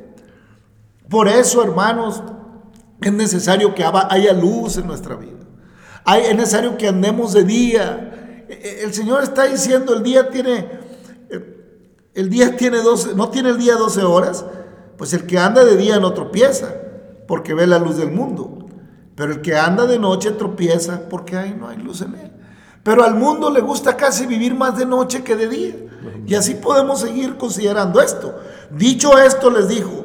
Por 1.09 1.29
eso, 1.29 1.63
hermanos, 1.63 2.23
es 3.01 3.13
necesario 3.13 3.75
que 3.75 3.85
haya 3.85 4.33
luz 4.33 4.77
en 4.79 4.87
nuestra 4.87 5.17
vida. 5.17 5.33
Es 6.07 6.37
necesario 6.37 6.77
que 6.77 6.89
andemos 6.89 7.33
de 7.33 7.45
día. 7.45 8.45
E, 8.49 8.53
e, 8.53 8.85
el 8.85 8.95
Señor 8.95 9.23
está 9.23 9.45
diciendo, 9.45 9.95
el 9.95 10.03
día 10.03 10.31
tiene, 10.31 10.69
el 12.15 12.31
día 12.31 12.57
tiene 12.57 12.79
12, 12.79 13.15
no 13.15 13.29
tiene 13.31 13.51
el 13.51 13.59
día 13.59 13.75
12 13.75 14.03
horas, 14.03 14.45
pues 14.97 15.13
el 15.13 15.27
que 15.27 15.39
anda 15.39 15.65
de 15.65 15.77
día 15.77 15.99
no 15.99 16.13
tropieza, 16.13 16.75
porque 17.27 17.55
ve 17.55 17.67
la 17.67 17.79
luz 17.79 17.97
del 17.97 18.13
mundo. 18.13 18.67
Pero 19.17 19.33
el 19.33 19.41
que 19.41 19.57
anda 19.57 19.87
de 19.87 19.99
noche 19.99 20.31
tropieza 20.33 21.09
porque 21.09 21.37
ahí 21.37 21.57
no 21.59 21.69
hay 21.69 21.79
luz 21.79 22.03
en 22.03 22.15
él. 22.15 22.33
Pero 22.83 23.03
al 23.03 23.15
mundo 23.15 23.51
le 23.51 23.61
gusta 23.61 23.97
casi 23.97 24.27
vivir 24.27 24.55
más 24.55 24.79
de 24.79 24.87
noche 24.87 25.25
que 25.25 25.35
de 25.35 25.49
día. 25.49 25.75
Y 26.27 26.35
así 26.35 26.55
podemos 26.55 27.01
seguir 27.01 27.37
considerando 27.37 28.01
esto. 28.01 28.39
Dicho 28.71 29.19
esto, 29.19 29.51
les 29.51 29.69
dijo, 29.69 30.05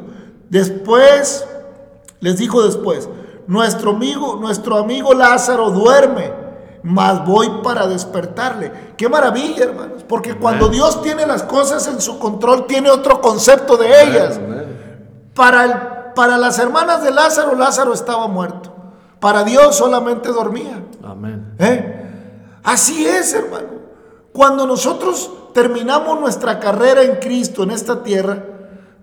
después, 0.50 1.46
les 2.22 2.38
dijo 2.38 2.64
después, 2.64 3.10
nuestro 3.48 3.92
amigo, 3.92 4.38
nuestro 4.40 4.78
amigo 4.78 5.14
Lázaro 5.14 5.72
duerme, 5.72 6.32
mas 6.84 7.26
voy 7.26 7.50
para 7.64 7.88
despertarle. 7.88 8.72
Qué 8.96 9.10
maravilla, 9.10 9.66
hermanos, 9.66 10.06
porque 10.08 10.38
cuando 10.38 10.70
Dios 10.70 11.02
tiene 11.02 11.26
las 11.26 11.44
cosas 11.44 11.88
en 11.88 12.00
su 12.00 12.18
control, 12.20 12.68
tiene 12.68 12.90
otro 12.90 13.20
concepto 13.22 13.76
de 13.76 14.04
ellas. 14.04 14.40
Para, 15.34 16.14
para 16.14 16.38
las 16.38 16.60
hermanas 16.60 17.04
de 17.04 17.12
Lázaro, 17.12 17.56
Lázaro 17.56 17.94
estaba 17.94 18.28
muerto. 18.28 18.74
Para 19.20 19.44
Dios 19.44 19.76
solamente 19.76 20.30
dormía. 20.30 20.84
Amén. 21.04 21.56
¿Eh? 21.60 22.60
Así 22.64 23.06
es, 23.06 23.34
hermano. 23.34 23.82
Cuando 24.32 24.66
nosotros 24.66 25.32
terminamos 25.54 26.20
nuestra 26.20 26.60
carrera 26.60 27.02
en 27.02 27.18
Cristo 27.18 27.64
en 27.64 27.72
esta 27.72 28.04
tierra, 28.04 28.46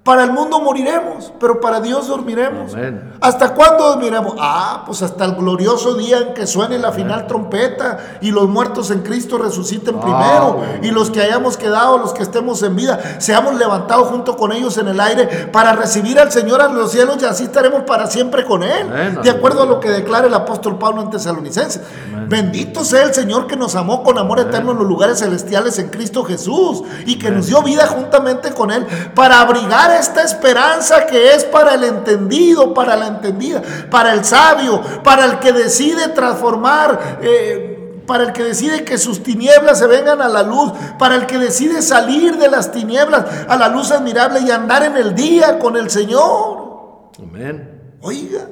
para 0.02 0.24
el 0.24 0.32
mundo 0.32 0.61
moriremos, 0.61 1.32
pero 1.38 1.61
para 1.61 1.80
Dios 1.80 2.08
dormiremos. 2.08 2.74
¿Hasta 3.20 3.54
cuándo 3.54 3.88
dormiremos? 3.88 4.34
Ah, 4.38 4.84
pues 4.87 5.02
hasta 5.02 5.24
el 5.26 5.34
glorioso 5.34 5.94
día 5.94 6.18
en 6.18 6.34
que 6.34 6.46
suene 6.46 6.78
la 6.78 6.92
final 6.92 7.26
trompeta 7.26 7.98
y 8.22 8.30
los 8.30 8.48
muertos 8.48 8.90
en 8.90 9.02
Cristo 9.02 9.37
resuciten 9.37 9.96
ah, 9.98 10.00
primero 10.00 10.62
y 10.82 10.90
los 10.92 11.11
que 11.11 11.20
hayamos 11.20 11.58
quedado, 11.58 11.98
los 11.98 12.14
que 12.14 12.22
estemos 12.22 12.62
en 12.62 12.74
vida, 12.76 12.98
seamos 13.18 13.56
levantados 13.56 14.08
junto 14.08 14.37
con 14.37 14.52
ellos 14.52 14.78
en 14.78 14.88
el 14.88 14.98
aire 14.98 15.48
para 15.52 15.74
recibir 15.74 16.18
al 16.18 16.32
Señor 16.32 16.62
a 16.62 16.68
los 16.68 16.90
cielos 16.90 17.18
y 17.20 17.26
así 17.26 17.44
estaremos 17.44 17.82
para 17.82 18.06
siempre 18.06 18.44
con 18.46 18.62
Él. 18.62 19.20
de 19.22 19.30
acuerdo 19.30 19.64
a 19.64 19.66
lo 19.66 19.78
que 19.78 19.90
declara 19.90 20.26
el 20.26 20.34
apóstol 20.34 20.78
Pablo 20.78 21.02
en 21.02 21.11
Tesalonicenses. 21.11 21.82
Bendito 22.28 22.84
sea 22.84 23.04
el 23.04 23.14
Señor 23.14 23.46
que 23.46 23.56
nos 23.56 23.74
amó 23.74 24.02
con 24.02 24.18
amor 24.18 24.40
eterno 24.40 24.72
en 24.72 24.78
los 24.78 24.87
lugares 24.87 25.18
celestiales 25.18 25.78
en 25.78 25.88
Cristo 25.88 26.24
Jesús 26.24 26.82
y 27.06 27.18
que 27.18 27.30
nos 27.30 27.46
dio 27.46 27.62
vida 27.62 27.87
juntamente 27.87 28.52
con 28.52 28.70
Él 28.70 28.87
para 29.14 29.40
abrigar 29.40 29.97
esta 29.98 30.22
esperanza 30.22 31.06
que 31.06 31.34
es 31.34 31.44
para 31.44 31.74
el 31.74 31.84
entendido, 31.84 32.74
para 32.74 32.96
la 32.96 33.06
entendida, 33.08 33.62
para 33.90 34.12
el 34.12 34.24
sabio, 34.24 34.80
para 35.02 35.24
el 35.24 35.38
que 35.38 35.52
decide 35.52 36.08
transformar. 36.08 37.18
Eh, 37.22 37.74
para 38.06 38.24
el 38.24 38.32
que 38.32 38.42
decide 38.42 38.84
que 38.84 38.96
sus 38.96 39.22
tinieblas 39.22 39.78
se 39.78 39.87
vengan 39.87 40.22
a 40.22 40.28
la 40.28 40.42
luz, 40.42 40.72
para 40.98 41.14
el 41.14 41.26
que 41.26 41.37
decide 41.37 41.82
salir 41.82 42.38
de 42.38 42.48
las 42.48 42.72
tinieblas 42.72 43.26
a 43.46 43.56
la 43.58 43.68
luz 43.68 43.92
admirable 43.92 44.40
y 44.40 44.50
andar 44.50 44.82
en 44.82 44.96
el 44.96 45.14
día 45.14 45.58
con 45.58 45.76
el 45.76 45.90
Señor. 45.90 47.11
Amén. 47.18 47.96
Oiga, 48.00 48.48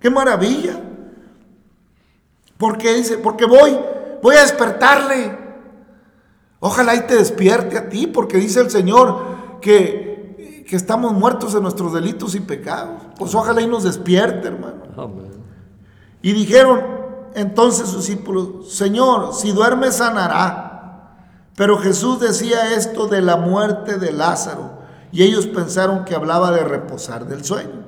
qué 0.00 0.10
maravilla. 0.10 0.78
Porque 2.58 2.92
dice, 2.92 3.16
porque 3.16 3.46
voy, 3.46 3.78
voy 4.22 4.36
a 4.36 4.42
despertarle. 4.42 5.38
Ojalá 6.60 6.94
y 6.94 7.00
te 7.00 7.16
despierte 7.16 7.78
a 7.78 7.88
ti, 7.88 8.06
porque 8.06 8.36
dice 8.36 8.60
el 8.60 8.70
Señor 8.70 9.60
que 9.62 10.09
que 10.70 10.76
estamos 10.76 11.12
muertos 11.12 11.52
en 11.56 11.64
nuestros 11.64 11.92
delitos 11.92 12.36
y 12.36 12.40
pecados. 12.40 13.02
Pues 13.18 13.34
ojalá 13.34 13.60
y 13.60 13.66
nos 13.66 13.82
despierte, 13.82 14.46
hermano. 14.46 14.84
Y 16.22 16.32
dijeron 16.32 16.80
entonces 17.34 17.88
sus 17.88 18.06
discípulos, 18.06 18.72
Señor, 18.72 19.34
si 19.34 19.50
duerme 19.50 19.90
sanará. 19.90 21.16
Pero 21.56 21.76
Jesús 21.78 22.20
decía 22.20 22.72
esto 22.72 23.08
de 23.08 23.20
la 23.20 23.36
muerte 23.36 23.98
de 23.98 24.12
Lázaro 24.12 24.78
y 25.10 25.24
ellos 25.24 25.48
pensaron 25.48 26.04
que 26.04 26.14
hablaba 26.14 26.52
de 26.52 26.62
reposar 26.62 27.26
del 27.26 27.44
sueño. 27.44 27.84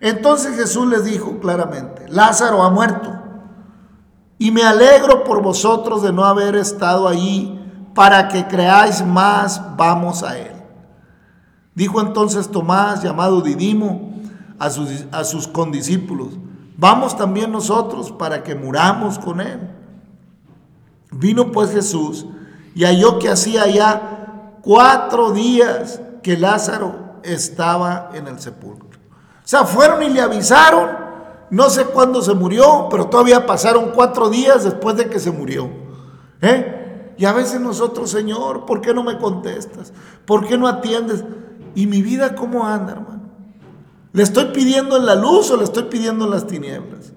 Entonces 0.00 0.54
Jesús 0.54 0.86
les 0.86 1.04
dijo 1.04 1.40
claramente, 1.40 2.08
Lázaro 2.08 2.62
ha 2.62 2.70
muerto 2.70 3.12
y 4.38 4.52
me 4.52 4.62
alegro 4.62 5.24
por 5.24 5.42
vosotros 5.42 6.04
de 6.04 6.12
no 6.12 6.24
haber 6.24 6.54
estado 6.54 7.08
allí 7.08 7.60
para 7.92 8.28
que 8.28 8.46
creáis 8.46 9.04
más, 9.04 9.60
vamos 9.76 10.22
a 10.22 10.38
él. 10.38 10.57
Dijo 11.78 12.00
entonces 12.00 12.50
Tomás, 12.50 13.04
llamado 13.04 13.40
Didimo, 13.40 14.12
a 14.58 14.68
sus, 14.68 15.04
a 15.12 15.22
sus 15.22 15.46
condiscípulos, 15.46 16.30
vamos 16.76 17.16
también 17.16 17.52
nosotros 17.52 18.10
para 18.10 18.42
que 18.42 18.56
muramos 18.56 19.16
con 19.20 19.40
él. 19.40 19.60
Vino 21.12 21.52
pues 21.52 21.70
Jesús 21.70 22.26
y 22.74 22.82
halló 22.82 23.20
que 23.20 23.28
hacía 23.28 23.68
ya 23.68 24.56
cuatro 24.60 25.30
días 25.30 26.00
que 26.20 26.36
Lázaro 26.36 27.20
estaba 27.22 28.10
en 28.12 28.26
el 28.26 28.40
sepulcro. 28.40 28.88
O 28.88 29.46
sea, 29.46 29.62
fueron 29.62 30.02
y 30.02 30.08
le 30.08 30.20
avisaron, 30.20 30.88
no 31.50 31.70
sé 31.70 31.84
cuándo 31.84 32.22
se 32.22 32.34
murió, 32.34 32.88
pero 32.90 33.06
todavía 33.06 33.46
pasaron 33.46 33.92
cuatro 33.94 34.28
días 34.28 34.64
después 34.64 34.96
de 34.96 35.08
que 35.08 35.20
se 35.20 35.30
murió. 35.30 35.70
¿Eh? 36.40 37.14
Y 37.16 37.24
a 37.24 37.32
veces 37.32 37.60
nosotros, 37.60 38.10
Señor, 38.10 38.66
¿por 38.66 38.80
qué 38.80 38.92
no 38.92 39.04
me 39.04 39.16
contestas? 39.16 39.92
¿Por 40.26 40.44
qué 40.44 40.58
no 40.58 40.66
atiendes? 40.66 41.22
¿Y 41.74 41.86
mi 41.86 42.02
vida 42.02 42.34
cómo 42.34 42.66
anda, 42.66 42.92
hermano? 42.92 43.28
¿Le 44.12 44.22
estoy 44.22 44.46
pidiendo 44.46 44.96
en 44.96 45.06
la 45.06 45.14
luz 45.14 45.50
o 45.50 45.56
le 45.56 45.64
estoy 45.64 45.84
pidiendo 45.84 46.24
en 46.24 46.30
las 46.30 46.46
tinieblas? 46.46 47.12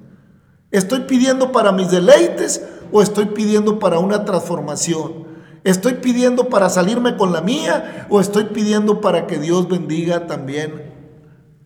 ¿Estoy 0.72 1.02
pidiendo 1.02 1.52
para 1.52 1.72
mis 1.72 1.92
deleites 1.92 2.64
o 2.92 3.02
estoy 3.02 3.26
pidiendo 3.26 3.80
para 3.80 4.00
una 4.00 4.26
transformación? 4.26 5.26
¿Estoy 5.64 5.96
pidiendo 5.96 6.50
para 6.50 6.70
salirme 6.70 7.18
con 7.18 7.32
la 7.32 7.42
mía 7.42 8.08
o 8.10 8.20
estoy 8.20 8.46
pidiendo 8.46 9.00
para 9.00 9.28
que 9.28 9.38
Dios 9.38 9.68
bendiga 9.70 10.28
también 10.28 10.92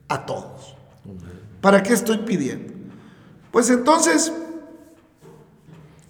a 0.08 0.26
todos? 0.26 0.76
¿Para 1.62 1.82
qué 1.82 1.93
estoy 1.93 2.19
pidiendo? 2.19 2.74
Pues 3.52 3.69
entonces, 3.69 4.34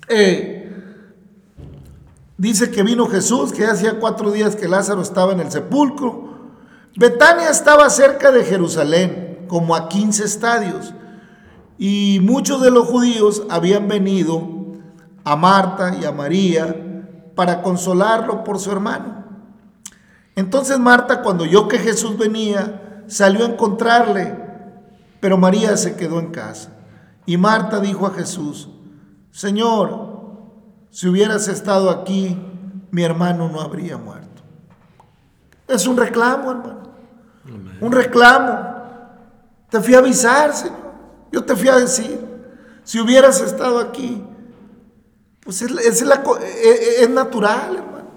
eh, 0.07 0.71
dice 2.37 2.71
que 2.71 2.83
vino 2.83 3.07
Jesús, 3.07 3.53
que 3.53 3.65
hacía 3.65 3.99
cuatro 3.99 4.31
días 4.31 4.55
que 4.55 4.67
Lázaro 4.67 5.01
estaba 5.01 5.33
en 5.33 5.39
el 5.39 5.51
sepulcro. 5.51 6.34
Betania 6.97 7.49
estaba 7.49 7.89
cerca 7.89 8.31
de 8.31 8.45
Jerusalén, 8.45 9.45
como 9.49 9.75
a 9.75 9.89
15 9.89 10.23
estadios, 10.23 10.93
y 11.77 12.19
muchos 12.21 12.61
de 12.61 12.71
los 12.71 12.87
judíos 12.87 13.43
habían 13.49 13.89
venido 13.89 14.47
a 15.25 15.35
Marta 15.35 15.97
y 15.99 16.05
a 16.05 16.13
María 16.13 16.73
para 17.35 17.61
consolarlo 17.61 18.45
por 18.45 18.59
su 18.59 18.71
hermano. 18.71 19.25
Entonces 20.37 20.79
Marta, 20.79 21.21
cuando 21.21 21.43
oyó 21.43 21.67
que 21.67 21.79
Jesús 21.79 22.17
venía, 22.17 23.03
salió 23.07 23.43
a 23.45 23.49
encontrarle, 23.49 24.33
pero 25.19 25.37
María 25.37 25.75
se 25.75 25.97
quedó 25.97 26.19
en 26.19 26.31
casa. 26.31 26.69
Y 27.25 27.35
Marta 27.35 27.81
dijo 27.81 28.07
a 28.07 28.11
Jesús, 28.11 28.69
Señor, 29.31 30.15
si 30.91 31.09
hubieras 31.09 31.49
estado 31.49 31.89
aquí, 31.89 32.37
mi 32.91 33.03
hermano 33.03 33.49
no 33.49 33.59
habría 33.59 33.97
muerto. 33.97 34.43
Es 35.67 35.87
un 35.87 35.97
reclamo, 35.97 36.51
hermano 36.51 36.84
un 37.81 37.91
reclamo. 37.91 38.75
Te 39.69 39.79
fui 39.79 39.93
a 39.93 39.99
avisar, 39.99 40.53
Señor. 40.53 40.85
Yo 41.31 41.43
te 41.43 41.55
fui 41.55 41.67
a 41.67 41.75
decir, 41.75 42.19
si 42.83 42.99
hubieras 42.99 43.41
estado 43.41 43.79
aquí, 43.79 44.23
pues 45.41 45.61
es, 45.61 45.71
es, 45.71 46.01
e, 46.01 46.05
e, 46.05 47.03
es 47.03 47.09
natural, 47.09 47.75
hermano. 47.75 48.09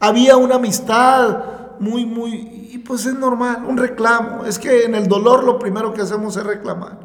Había 0.00 0.36
una 0.36 0.56
amistad 0.56 1.44
muy, 1.78 2.06
muy, 2.06 2.70
y 2.72 2.78
pues 2.78 3.06
es 3.06 3.14
normal, 3.14 3.64
un 3.66 3.76
reclamo. 3.76 4.44
Es 4.44 4.58
que 4.58 4.84
en 4.84 4.94
el 4.94 5.06
dolor 5.06 5.44
lo 5.44 5.58
primero 5.58 5.92
que 5.92 6.02
hacemos 6.02 6.36
es 6.36 6.44
reclamar. 6.44 6.98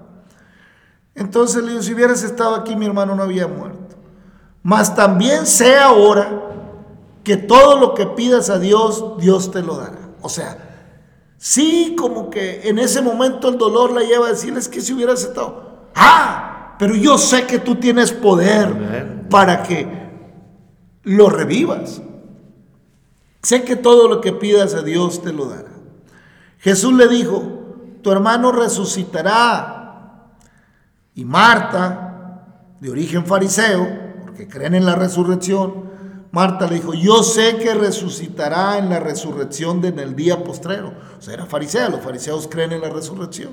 Entonces 1.16 1.64
le 1.64 1.72
digo, 1.72 1.84
si 1.84 1.94
hubieras 1.94 2.24
estado 2.24 2.56
aquí, 2.56 2.76
mi 2.76 2.86
hermano 2.86 3.16
no 3.16 3.24
había 3.24 3.48
muerto. 3.48 3.96
Mas 4.64 4.96
también 4.96 5.46
sé 5.46 5.78
ahora 5.78 6.30
que 7.24 7.38
todo 7.38 7.78
lo 7.80 7.94
que 7.94 8.06
pidas 8.06 8.50
a 8.50 8.58
Dios, 8.58 9.18
Dios 9.20 9.52
te 9.52 9.62
lo 9.62 9.78
dará. 9.78 10.00
O 10.22 10.30
sea, 10.30 10.71
sí 11.42 11.96
como 11.98 12.30
que 12.30 12.70
en 12.70 12.78
ese 12.78 13.02
momento 13.02 13.50
el 13.50 13.58
dolor 13.58 13.92
la 13.92 14.02
lleva 14.02 14.28
a 14.28 14.30
decirles 14.30 14.70
que 14.70 14.80
si 14.80 14.94
hubieras 14.94 15.24
estado, 15.24 15.90
ah, 15.96 16.76
pero 16.78 16.96
yo 16.96 17.18
sé 17.18 17.48
que 17.48 17.58
tú 17.58 17.76
tienes 17.76 18.12
poder 18.12 19.28
para 19.28 19.64
que 19.64 19.88
lo 21.02 21.30
revivas. 21.30 22.00
Sé 23.42 23.64
que 23.64 23.76
todo 23.76 24.08
lo 24.08 24.22
que 24.22 24.34
pidas 24.34 24.76
a 24.76 24.84
Dios 24.84 25.24
te 25.24 25.34
lo 25.34 25.48
dará. 25.48 25.72
Jesús 26.60 26.94
le 26.94 27.08
dijo, 27.08 27.42
tu 28.04 28.12
hermano 28.12 28.52
resucitará. 28.52 30.30
Y 31.16 31.26
Marta, 31.26 32.46
de 32.80 32.92
origen 32.92 33.26
fariseo, 33.26 33.88
porque 34.26 34.48
creen 34.48 34.76
en 34.76 34.86
la 34.86 34.94
resurrección, 34.94 35.91
Marta 36.32 36.68
le 36.68 36.76
dijo, 36.76 36.94
yo 36.94 37.24
sé 37.24 37.58
que 37.58 37.74
resucitará 37.74 38.78
en 38.78 38.90
la 38.90 39.00
resurrección 39.00 39.82
de 39.82 39.90
en 39.90 40.00
el 40.00 40.16
día 40.16 40.44
postrero. 40.44 40.94
O 41.20 41.22
sea, 41.22 41.34
era 41.34 41.46
farisea, 41.46 41.90
los 41.90 42.02
fariseos 42.02 42.48
creen 42.50 42.72
en 42.72 42.82
la 42.82 42.90
resurrección. 42.90 43.52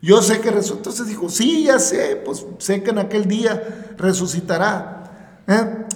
Yo 0.00 0.22
sé 0.22 0.40
que 0.40 0.50
resucitará. 0.50 0.78
Entonces 0.78 1.06
dijo, 1.08 1.28
sí, 1.28 1.64
ya 1.64 1.78
sé, 1.78 2.22
pues 2.24 2.46
sé 2.58 2.82
que 2.82 2.90
en 2.90 2.98
aquel 2.98 3.26
día 3.26 3.94
resucitará. 3.96 5.42
¿Eh? 5.48 5.86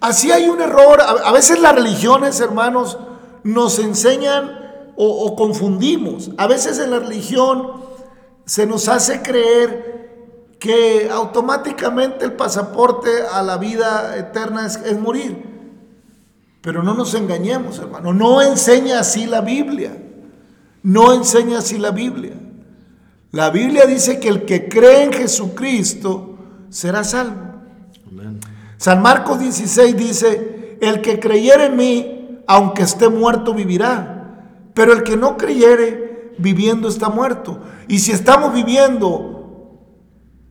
Así 0.00 0.30
hay 0.30 0.48
un 0.48 0.60
error. 0.60 1.00
A 1.00 1.32
veces 1.32 1.60
las 1.60 1.74
religiones, 1.74 2.38
hermanos, 2.40 2.98
nos 3.42 3.78
enseñan 3.78 4.66
o, 4.96 5.36
confundimos. 5.36 6.30
A 6.38 6.46
veces 6.46 6.78
en 6.78 6.90
la 6.90 6.98
religión 6.98 7.72
se 8.44 8.66
nos 8.66 8.88
hace 8.88 9.22
creer 9.22 10.56
que 10.58 11.10
automáticamente 11.10 12.24
el 12.24 12.32
pasaporte 12.32 13.10
a 13.32 13.42
la 13.42 13.58
vida 13.58 14.16
eterna 14.16 14.66
es, 14.66 14.98
morir. 14.98 15.55
Pero 16.66 16.82
no 16.82 16.94
nos 16.94 17.14
engañemos, 17.14 17.78
hermano. 17.78 18.12
No 18.12 18.42
enseña 18.42 18.98
así 18.98 19.26
la 19.26 19.40
Biblia. 19.40 19.96
No 20.82 21.14
enseña 21.14 21.58
así 21.58 21.78
la 21.78 21.92
Biblia. 21.92 22.32
La 23.30 23.50
Biblia 23.50 23.86
dice 23.86 24.18
que 24.18 24.28
el 24.28 24.44
que 24.44 24.68
cree 24.68 25.04
en 25.04 25.12
Jesucristo 25.12 26.36
será 26.68 27.04
salvo. 27.04 27.40
Amén. 28.10 28.40
San 28.78 29.00
Marcos 29.00 29.38
16 29.38 29.96
dice, 29.96 30.78
el 30.80 31.02
que 31.02 31.20
creyere 31.20 31.66
en 31.66 31.76
mí, 31.76 32.40
aunque 32.48 32.82
esté 32.82 33.08
muerto, 33.08 33.54
vivirá. 33.54 34.40
Pero 34.74 34.92
el 34.92 35.04
que 35.04 35.16
no 35.16 35.36
creyere, 35.36 36.34
viviendo 36.36 36.88
está 36.88 37.10
muerto. 37.10 37.60
Y 37.86 38.00
si 38.00 38.10
estamos 38.10 38.52
viviendo 38.52 39.84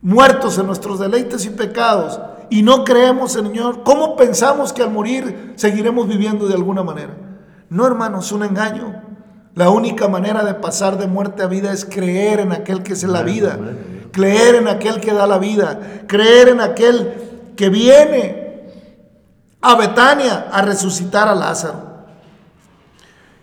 muertos 0.00 0.56
en 0.56 0.66
nuestros 0.66 0.98
deleites 0.98 1.44
y 1.44 1.50
pecados 1.50 2.18
y 2.50 2.62
no 2.62 2.84
creemos 2.84 3.36
en 3.36 3.46
el 3.46 3.52
Señor, 3.52 3.82
¿cómo 3.82 4.16
pensamos 4.16 4.72
que 4.72 4.82
al 4.82 4.90
morir 4.90 5.54
seguiremos 5.56 6.08
viviendo 6.08 6.46
de 6.46 6.54
alguna 6.54 6.82
manera? 6.82 7.16
No, 7.68 7.86
hermanos, 7.86 8.26
es 8.26 8.32
un 8.32 8.44
engaño. 8.44 9.02
La 9.54 9.70
única 9.70 10.06
manera 10.06 10.44
de 10.44 10.54
pasar 10.54 10.98
de 10.98 11.06
muerte 11.06 11.42
a 11.42 11.46
vida 11.46 11.72
es 11.72 11.84
creer 11.84 12.40
en 12.40 12.52
aquel 12.52 12.82
que 12.82 12.92
es 12.92 13.02
la 13.04 13.22
vida, 13.22 13.58
creer 14.12 14.56
en 14.56 14.68
aquel 14.68 15.00
que 15.00 15.14
da 15.14 15.26
la 15.26 15.38
vida, 15.38 16.04
creer 16.06 16.48
en 16.48 16.60
aquel 16.60 17.52
que 17.56 17.70
viene 17.70 18.46
a 19.62 19.74
Betania 19.76 20.48
a 20.52 20.62
resucitar 20.62 21.26
a 21.26 21.34
Lázaro. 21.34 21.86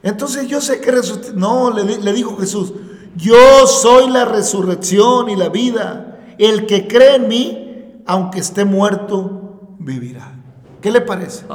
Entonces 0.04 0.48
yo 0.48 0.62
sé 0.62 0.80
que 0.82 0.92
resucitó. 0.92 1.34
No, 1.34 1.72
le, 1.72 1.84
le 1.84 2.14
dijo 2.14 2.38
Jesús, 2.38 2.74
yo 3.16 3.66
soy 3.68 4.10
la 4.10 4.26
resurrección 4.26 5.30
y 5.30 5.36
la 5.36 5.50
vida. 5.50 6.20
El 6.38 6.66
que 6.66 6.88
cree 6.88 7.16
en 7.16 7.28
mí, 7.28 7.63
aunque 8.06 8.40
esté 8.40 8.66
muerto, 8.66 9.76
vivirá. 9.80 10.36
¿Qué 10.82 10.92
le 10.92 11.02
parece? 11.02 11.46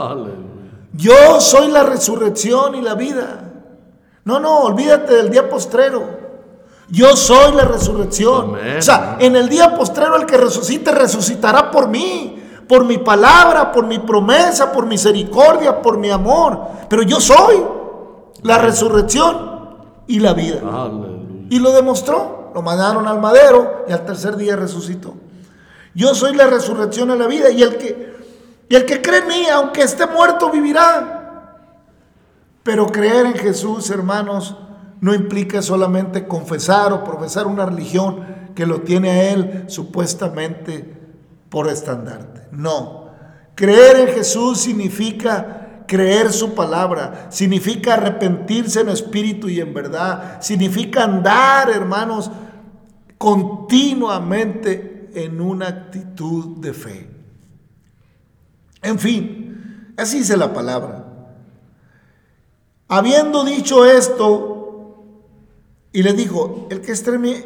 Yo 0.93 1.41
soy 1.41 1.71
la 1.71 1.83
resurrección 1.83 2.75
y 2.75 2.81
la 2.81 2.95
vida. 2.95 3.53
No, 4.25 4.41
no, 4.41 4.61
olvídate 4.61 5.15
del 5.15 5.31
día 5.31 5.49
postrero. 5.49 6.19
Yo 6.89 7.17
soy 7.17 7.55
la 7.55 7.65
resurrección. 7.65 8.55
O 8.79 8.83
sea, 8.83 9.17
en 9.21 9.37
el 9.37 9.49
día 9.49 9.75
postrero 9.75 10.17
el 10.17 10.27
que 10.27 10.37
resucite 10.37 10.91
resucitará 10.91 11.71
por 11.71 11.89
mí, 11.89 12.43
por 12.67 12.85
mi 12.85 12.99
palabra, 12.99 13.71
por 13.71 13.87
mi 13.87 13.99
promesa, 13.99 14.73
por 14.73 14.87
misericordia, 14.87 15.83
por 15.83 15.99
mi 15.99 16.11
amor. 16.11 16.61
Pero 16.89 17.03
yo 17.03 17.21
soy 17.21 17.63
la 18.43 18.59
resurrección 18.59 19.77
y 20.07 20.21
la 20.21 20.33
vida. 20.33 20.61
Y 21.51 21.59
lo 21.59 21.73
demostró 21.73 22.39
lo 22.55 22.63
mandaron 22.63 23.07
al 23.07 23.21
madero 23.21 23.85
y 23.89 23.93
al 23.93 24.05
tercer 24.05 24.37
día 24.37 24.57
resucitó. 24.57 25.15
Yo 25.95 26.15
soy 26.15 26.35
la 26.35 26.47
resurrección 26.47 27.09
de 27.09 27.17
la 27.17 27.27
vida 27.27 27.51
y 27.51 27.63
el 27.63 27.77
que, 27.77 28.17
y 28.69 28.75
el 28.75 28.85
que 28.85 29.03
cree 29.03 29.21
en 29.21 29.29
mí, 29.29 29.47
aunque 29.53 29.83
esté 29.83 30.07
muerto, 30.07 30.51
vivirá. 30.51 31.57
Pero 32.63 32.87
creer 32.87 33.27
en 33.27 33.35
Jesús, 33.35 33.91
hermanos, 33.91 34.57
no 35.01 35.15
implica 35.15 35.63
solamente 35.63 36.27
confesar 36.27 36.93
o 36.93 37.05
profesar 37.05 37.47
una 37.47 37.67
religión 37.67 38.25
que 38.55 38.67
lo 38.67 38.83
tiene 38.83 39.11
a 39.11 39.31
Él 39.31 39.65
supuestamente 39.69 40.99
por 41.49 41.69
estandarte. 41.69 42.49
No. 42.51 43.09
Creer 43.55 44.09
en 44.09 44.09
Jesús 44.09 44.61
significa 44.61 45.85
creer 45.89 46.33
su 46.33 46.55
palabra, 46.55 47.27
significa 47.31 47.95
arrepentirse 47.95 48.81
en 48.81 48.91
espíritu 48.91 49.49
y 49.49 49.61
en 49.61 49.73
verdad, 49.73 50.41
significa 50.41 51.05
andar, 51.05 51.71
hermanos, 51.71 52.31
continuamente 53.17 54.98
en 55.25 55.41
una 55.41 55.69
actitud 55.69 56.59
de 56.59 56.73
fe. 56.73 57.11
En 58.83 58.99
fin, 58.99 59.95
así 59.97 60.19
dice 60.19 60.37
la 60.37 60.53
palabra. 60.53 61.05
Habiendo 62.89 63.45
dicho 63.45 63.85
esto, 63.85 65.05
y 65.93 66.03
le 66.03 66.13
dijo, 66.13 66.69
el 66.71 66.81
que 66.81 66.93
estreme 66.93 67.45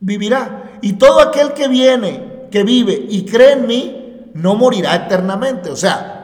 vivirá, 0.00 0.78
y 0.82 0.94
todo 0.94 1.20
aquel 1.20 1.52
que 1.52 1.68
viene, 1.68 2.48
que 2.50 2.62
vive 2.64 3.06
y 3.08 3.24
cree 3.24 3.52
en 3.52 3.66
mí, 3.66 4.30
no 4.34 4.54
morirá 4.54 4.94
eternamente. 4.96 5.70
O 5.70 5.76
sea, 5.76 6.20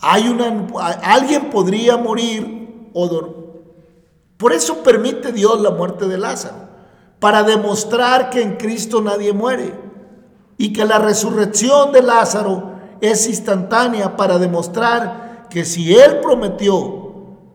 hay 0.00 0.28
una, 0.28 0.66
alguien 1.02 1.50
podría 1.50 1.96
morir 1.96 2.90
o 2.92 3.58
Por 4.36 4.52
eso 4.52 4.82
permite 4.82 5.32
Dios 5.32 5.60
la 5.60 5.70
muerte 5.70 6.06
de 6.06 6.18
Lázaro, 6.18 6.67
para 7.18 7.42
demostrar 7.42 8.30
que 8.30 8.42
en 8.42 8.56
Cristo 8.56 9.00
nadie 9.00 9.32
muere 9.32 9.74
y 10.56 10.72
que 10.72 10.84
la 10.84 10.98
resurrección 10.98 11.92
de 11.92 12.02
Lázaro 12.02 12.72
es 13.00 13.28
instantánea 13.28 14.16
para 14.16 14.38
demostrar 14.38 15.46
que 15.50 15.64
si 15.64 15.94
Él 15.94 16.18
prometió 16.20 17.06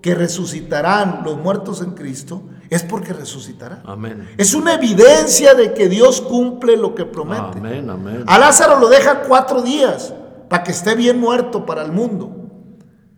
que 0.01 0.15
resucitarán 0.15 1.21
los 1.23 1.37
muertos 1.37 1.81
en 1.81 1.91
Cristo, 1.91 2.43
es 2.69 2.83
porque 2.83 3.13
resucitará. 3.13 3.81
Amén. 3.85 4.27
Es 4.37 4.53
una 4.53 4.73
evidencia 4.73 5.53
de 5.53 5.73
que 5.73 5.87
Dios 5.87 6.21
cumple 6.21 6.75
lo 6.75 6.95
que 6.95 7.05
promete. 7.05 7.59
Amén, 7.59 7.89
amén. 7.89 8.23
A 8.27 8.37
Lázaro 8.37 8.79
lo 8.79 8.89
deja 8.89 9.21
cuatro 9.21 9.61
días 9.61 10.13
para 10.49 10.63
que 10.63 10.71
esté 10.71 10.95
bien 10.95 11.19
muerto 11.19 11.65
para 11.65 11.83
el 11.83 11.91
mundo. 11.91 12.35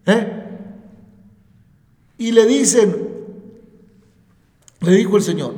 ¿Eh? 0.06 0.44
Y 2.18 2.32
le 2.32 2.46
dicen, 2.46 3.10
le 4.82 4.92
dijo 4.92 5.18
el 5.18 5.24
Señor, 5.24 5.54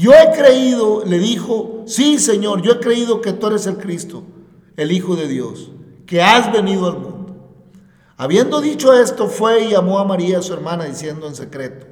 yo 0.00 0.12
he 0.12 0.36
creído, 0.36 1.04
le 1.06 1.18
dijo, 1.18 1.82
sí 1.86 2.18
Señor, 2.18 2.60
yo 2.60 2.72
he 2.72 2.80
creído 2.80 3.22
que 3.22 3.32
tú 3.32 3.46
eres 3.46 3.66
el 3.66 3.78
Cristo, 3.78 4.24
el 4.76 4.92
Hijo 4.92 5.16
de 5.16 5.26
Dios, 5.26 5.70
que 6.04 6.20
has 6.20 6.52
venido 6.52 6.86
al 6.86 6.98
mundo. 6.98 7.36
Habiendo 8.18 8.60
dicho 8.60 8.92
esto, 8.92 9.26
fue 9.28 9.64
y 9.64 9.70
llamó 9.70 9.98
a 9.98 10.04
María, 10.04 10.42
su 10.42 10.52
hermana, 10.52 10.84
diciendo 10.84 11.26
en 11.26 11.34
secreto, 11.34 11.86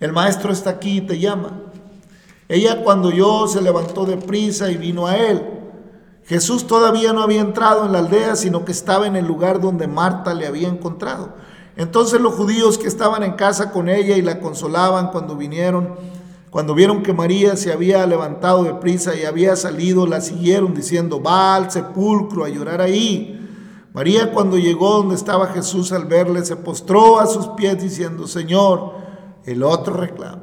el 0.00 0.12
maestro 0.12 0.52
está 0.52 0.68
aquí 0.68 0.98
y 0.98 1.00
te 1.00 1.18
llama. 1.18 1.62
Ella 2.46 2.82
cuando 2.82 3.10
yo 3.10 3.48
se 3.48 3.62
levantó 3.62 4.04
de 4.04 4.18
prisa 4.18 4.70
y 4.70 4.76
vino 4.76 5.06
a 5.06 5.16
él. 5.16 5.42
Jesús 6.24 6.66
todavía 6.66 7.14
no 7.14 7.22
había 7.22 7.40
entrado 7.40 7.86
en 7.86 7.92
la 7.92 8.00
aldea, 8.00 8.36
sino 8.36 8.66
que 8.66 8.72
estaba 8.72 9.06
en 9.06 9.16
el 9.16 9.26
lugar 9.26 9.62
donde 9.62 9.86
Marta 9.86 10.34
le 10.34 10.46
había 10.46 10.68
encontrado. 10.68 11.34
Entonces 11.76 12.20
los 12.20 12.34
judíos 12.34 12.76
que 12.76 12.86
estaban 12.86 13.22
en 13.22 13.32
casa 13.32 13.70
con 13.70 13.88
ella 13.88 14.16
y 14.16 14.22
la 14.22 14.40
consolaban 14.40 15.08
cuando 15.08 15.36
vinieron, 15.36 15.96
cuando 16.50 16.74
vieron 16.74 17.02
que 17.02 17.12
María 17.12 17.56
se 17.56 17.72
había 17.72 18.04
levantado 18.06 18.64
de 18.64 18.74
prisa 18.74 19.14
y 19.14 19.24
había 19.24 19.54
salido, 19.54 20.06
la 20.06 20.20
siguieron 20.20 20.74
diciendo, 20.74 21.22
va 21.22 21.54
al 21.54 21.70
sepulcro 21.70 22.44
a 22.44 22.48
llorar 22.48 22.80
ahí. 22.80 23.36
María 23.92 24.32
cuando 24.32 24.58
llegó 24.58 24.96
donde 24.96 25.14
estaba 25.14 25.48
Jesús 25.48 25.92
al 25.92 26.06
verle, 26.06 26.44
se 26.44 26.56
postró 26.56 27.20
a 27.20 27.26
sus 27.26 27.48
pies 27.48 27.80
diciendo, 27.80 28.26
Señor, 28.26 28.94
el 29.44 29.62
otro 29.62 29.94
reclamo, 29.94 30.42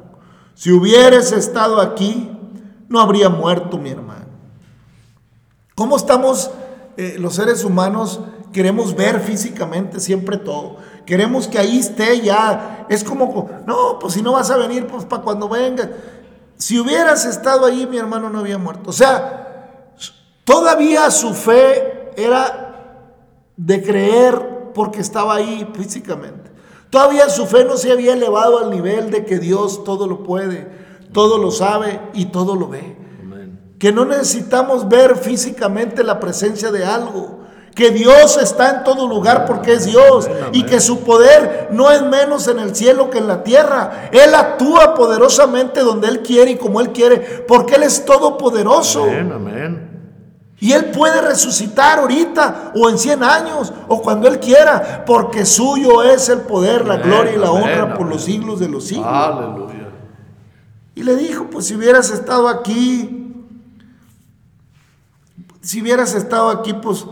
si 0.54 0.72
hubieras 0.72 1.32
estado 1.32 1.80
aquí, 1.80 2.30
no 2.88 3.00
habría 3.00 3.28
muerto 3.28 3.78
mi 3.78 3.90
hermano. 3.90 4.26
¿Cómo 5.74 5.96
estamos 5.96 6.50
eh, 6.96 7.16
los 7.18 7.34
seres 7.34 7.64
humanos? 7.64 8.20
Queremos 8.52 8.96
ver 8.96 9.20
físicamente 9.20 10.00
siempre 10.00 10.38
todo. 10.38 10.78
Queremos 11.08 11.48
que 11.48 11.58
ahí 11.58 11.78
esté 11.78 12.20
ya. 12.20 12.84
Es 12.90 13.02
como, 13.02 13.48
no, 13.64 13.98
pues 13.98 14.12
si 14.12 14.20
no 14.20 14.32
vas 14.32 14.50
a 14.50 14.58
venir, 14.58 14.86
pues 14.86 15.06
para 15.06 15.22
cuando 15.22 15.48
vengas. 15.48 15.88
Si 16.58 16.78
hubieras 16.78 17.24
estado 17.24 17.64
ahí, 17.64 17.86
mi 17.86 17.96
hermano 17.96 18.28
no 18.28 18.40
había 18.40 18.58
muerto. 18.58 18.90
O 18.90 18.92
sea, 18.92 19.94
todavía 20.44 21.10
su 21.10 21.32
fe 21.32 22.10
era 22.14 23.06
de 23.56 23.82
creer 23.82 24.72
porque 24.74 25.00
estaba 25.00 25.36
ahí 25.36 25.66
físicamente. 25.72 26.50
Todavía 26.90 27.30
su 27.30 27.46
fe 27.46 27.64
no 27.64 27.78
se 27.78 27.90
había 27.90 28.12
elevado 28.12 28.58
al 28.58 28.68
nivel 28.68 29.10
de 29.10 29.24
que 29.24 29.38
Dios 29.38 29.84
todo 29.84 30.06
lo 30.06 30.22
puede, 30.22 30.68
todo 31.14 31.38
lo 31.38 31.50
sabe 31.50 32.02
y 32.12 32.26
todo 32.26 32.54
lo 32.54 32.68
ve. 32.68 32.98
Que 33.78 33.92
no 33.92 34.04
necesitamos 34.04 34.90
ver 34.90 35.16
físicamente 35.16 36.04
la 36.04 36.20
presencia 36.20 36.70
de 36.70 36.84
algo. 36.84 37.37
Que 37.78 37.92
Dios 37.92 38.36
está 38.38 38.70
en 38.70 38.82
todo 38.82 39.06
lugar 39.06 39.46
porque 39.46 39.74
es 39.74 39.84
Dios. 39.84 40.28
Y 40.50 40.64
que 40.64 40.80
su 40.80 41.04
poder 41.04 41.68
no 41.70 41.92
es 41.92 42.02
menos 42.02 42.48
en 42.48 42.58
el 42.58 42.74
cielo 42.74 43.08
que 43.08 43.18
en 43.18 43.28
la 43.28 43.44
tierra. 43.44 44.10
Él 44.10 44.34
actúa 44.34 44.96
poderosamente 44.96 45.82
donde 45.82 46.08
Él 46.08 46.22
quiere 46.22 46.50
y 46.50 46.56
como 46.56 46.80
Él 46.80 46.90
quiere. 46.90 47.18
Porque 47.46 47.76
Él 47.76 47.84
es 47.84 48.04
todopoderoso. 48.04 49.04
Amén, 49.04 49.30
amén. 49.32 49.88
Y 50.58 50.72
Él 50.72 50.86
puede 50.86 51.20
resucitar 51.20 52.00
ahorita 52.00 52.72
o 52.74 52.90
en 52.90 52.98
100 52.98 53.22
años 53.22 53.72
o 53.86 54.02
cuando 54.02 54.26
Él 54.26 54.40
quiera, 54.40 55.04
porque 55.06 55.46
suyo 55.46 56.02
es 56.02 56.28
el 56.30 56.40
poder, 56.40 56.84
la 56.84 56.96
gloria 56.96 57.34
y 57.34 57.38
la 57.38 57.52
honra 57.52 57.94
por 57.94 58.08
los 58.08 58.24
siglos 58.24 58.58
de 58.58 58.68
los 58.68 58.88
siglos. 58.88 59.06
Aleluya. 59.06 59.88
Y 60.96 61.04
le 61.04 61.14
dijo, 61.14 61.46
pues 61.48 61.66
si 61.66 61.76
hubieras 61.76 62.10
estado 62.10 62.48
aquí, 62.48 63.36
si 65.60 65.80
hubieras 65.80 66.14
estado 66.14 66.48
aquí, 66.48 66.72
pues 66.72 67.06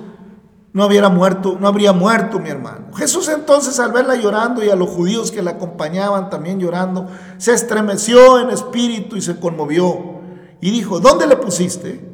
no 0.77 0.85
hubiera 0.85 1.09
muerto, 1.09 1.57
no 1.59 1.69
habría 1.69 1.95
muerto 1.95 2.39
mi 2.39 2.51
hermano. 2.51 2.93
Jesús 2.95 3.31
entonces 3.31 3.81
al 3.81 3.93
verla 3.93 4.15
llorando 4.15 4.63
y 4.63 4.69
a 4.69 4.77
los 4.77 4.91
judíos 4.91 5.31
que 5.31 5.41
la 5.41 5.53
acompañaban 5.53 6.29
también 6.29 6.61
llorando, 6.61 7.07
se 7.39 7.55
estremeció 7.55 8.39
en 8.41 8.51
espíritu 8.51 9.17
y 9.17 9.23
se 9.23 9.41
conmovió 9.41 10.21
y 10.61 10.71
dijo, 10.71 11.01
¿dónde 11.01 11.27
le 11.27 11.39
pusiste? 11.39 12.07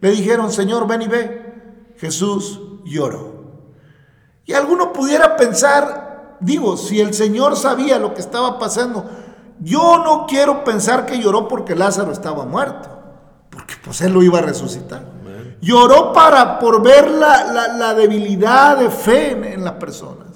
Le 0.00 0.10
dijeron, 0.12 0.52
Señor, 0.52 0.86
ven 0.86 1.02
y 1.02 1.08
ve. 1.08 1.94
Jesús 1.96 2.60
lloró. 2.84 3.34
Y 4.44 4.52
alguno 4.52 4.92
pudiera 4.92 5.34
pensar, 5.34 6.36
digo, 6.38 6.76
si 6.76 7.00
el 7.00 7.14
Señor 7.14 7.56
sabía 7.56 7.98
lo 7.98 8.14
que 8.14 8.20
estaba 8.20 8.60
pasando, 8.60 9.10
yo 9.58 9.98
no 10.04 10.26
quiero 10.28 10.62
pensar 10.62 11.04
que 11.04 11.18
lloró 11.18 11.48
porque 11.48 11.74
Lázaro 11.74 12.12
estaba 12.12 12.46
muerto, 12.46 12.88
porque 13.50 13.74
pues 13.84 14.00
él 14.02 14.12
lo 14.12 14.22
iba 14.22 14.38
a 14.38 14.42
resucitar. 14.42 15.13
Lloró 15.64 16.12
para, 16.12 16.58
por 16.58 16.82
ver 16.82 17.10
la, 17.10 17.94
debilidad 17.94 18.76
de 18.76 18.90
fe 18.90 19.30
en, 19.30 19.64
las 19.64 19.72
personas. 19.74 20.28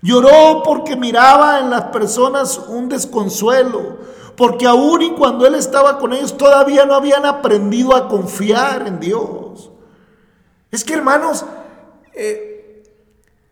Lloró 0.00 0.62
porque 0.64 0.96
miraba 0.96 1.58
en 1.58 1.68
las 1.68 1.84
personas 1.86 2.56
un 2.56 2.88
desconsuelo, 2.88 3.98
porque 4.38 4.66
aún 4.66 5.02
y 5.02 5.10
cuando 5.10 5.46
Él 5.46 5.54
estaba 5.54 5.98
con 5.98 6.14
ellos 6.14 6.34
todavía 6.34 6.86
no 6.86 6.94
habían 6.94 7.26
aprendido 7.26 7.94
a 7.94 8.08
confiar 8.08 8.86
en 8.86 9.00
Dios. 9.00 9.70
Es 10.70 10.82
que 10.82 10.94
hermanos, 10.94 11.44
eh, 12.14 12.82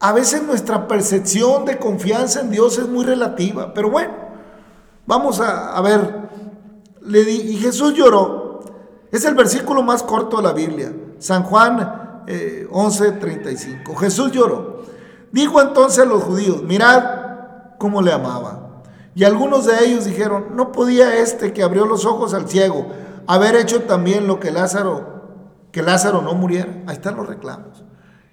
a 0.01 0.12
veces 0.12 0.43
nuestra 0.45 0.89
percepción 0.89 1.66
de 1.66 1.79
confianza 1.79 2.41
en 2.41 2.51
Dios 2.51 2.79
es 2.79 2.89
muy 2.89 3.05
relativa, 3.05 3.74
pero 3.74 3.91
bueno, 3.91 4.14
vamos 5.05 5.41
a, 5.41 5.79
ver. 5.83 6.31
Le 7.03 7.22
di, 7.22 7.53
y 7.53 7.57
Jesús 7.59 7.93
lloró. 7.93 8.61
Es 9.12 9.26
el 9.26 9.35
versículo 9.35 9.83
más 9.83 10.03
corto 10.03 10.39
de 10.39 10.43
la 10.43 10.53
Biblia, 10.55 10.91
San 11.19 11.43
Juan 11.45 12.25
11:35. 12.27 13.93
Eh, 13.93 13.97
Jesús 13.99 14.33
lloró. 14.33 14.83
Dijo 15.33 15.61
entonces 15.61 16.05
a 16.05 16.07
los 16.07 16.23
judíos, 16.23 16.62
mirad 16.62 17.05
cómo 17.79 18.03
le 18.03 18.12
amaba. 18.12 18.83
Y 19.14 19.25
algunos 19.25 19.66
de 19.66 19.85
ellos 19.85 20.05
dijeron, 20.05 20.49
no 20.55 20.73
podía 20.73 21.16
este 21.16 21.53
que 21.53 21.62
abrió 21.62 21.87
los 21.87 22.05
ojos 22.05 22.35
al 22.35 22.49
ciego 22.49 22.87
haber 23.29 23.57
hecho 23.57 23.83
también 23.83 24.27
lo 24.27 24.41
que 24.41 24.51
Lázaro, 24.51 25.69
que 25.71 25.83
Lázaro 25.83 26.23
no 26.23 26.35
muriera. 26.35 26.83
Ahí 26.87 26.95
están 26.95 27.16
los 27.16 27.27
reclamos. 27.27 27.85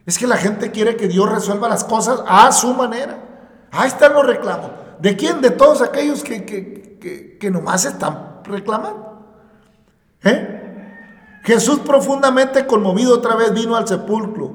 Es 0.05 0.17
que 0.17 0.25
la 0.25 0.37
gente 0.37 0.71
quiere 0.71 0.95
que 0.95 1.09
Dios 1.09 1.29
resuelva 1.29 1.67
las 1.67 1.83
cosas 1.83 2.23
a 2.25 2.51
su 2.53 2.73
manera. 2.73 3.19
Ahí 3.71 3.89
están 3.89 4.13
los 4.13 4.25
reclamos. 4.25 4.71
¿De 5.01 5.17
quién? 5.17 5.41
De 5.41 5.49
todos 5.49 5.81
aquellos 5.81 6.23
que, 6.23 6.45
que, 6.45 7.37
que, 7.39 7.51
nomás 7.51 7.83
están 7.83 8.39
reclamando. 8.45 9.25
¿Eh? 10.23 10.64
Jesús 11.45 11.79
profundamente 11.79 12.65
conmovido 12.65 13.13
otra 13.13 13.35
vez 13.35 13.53
vino 13.53 13.75
al 13.75 13.87
sepulcro. 13.87 14.51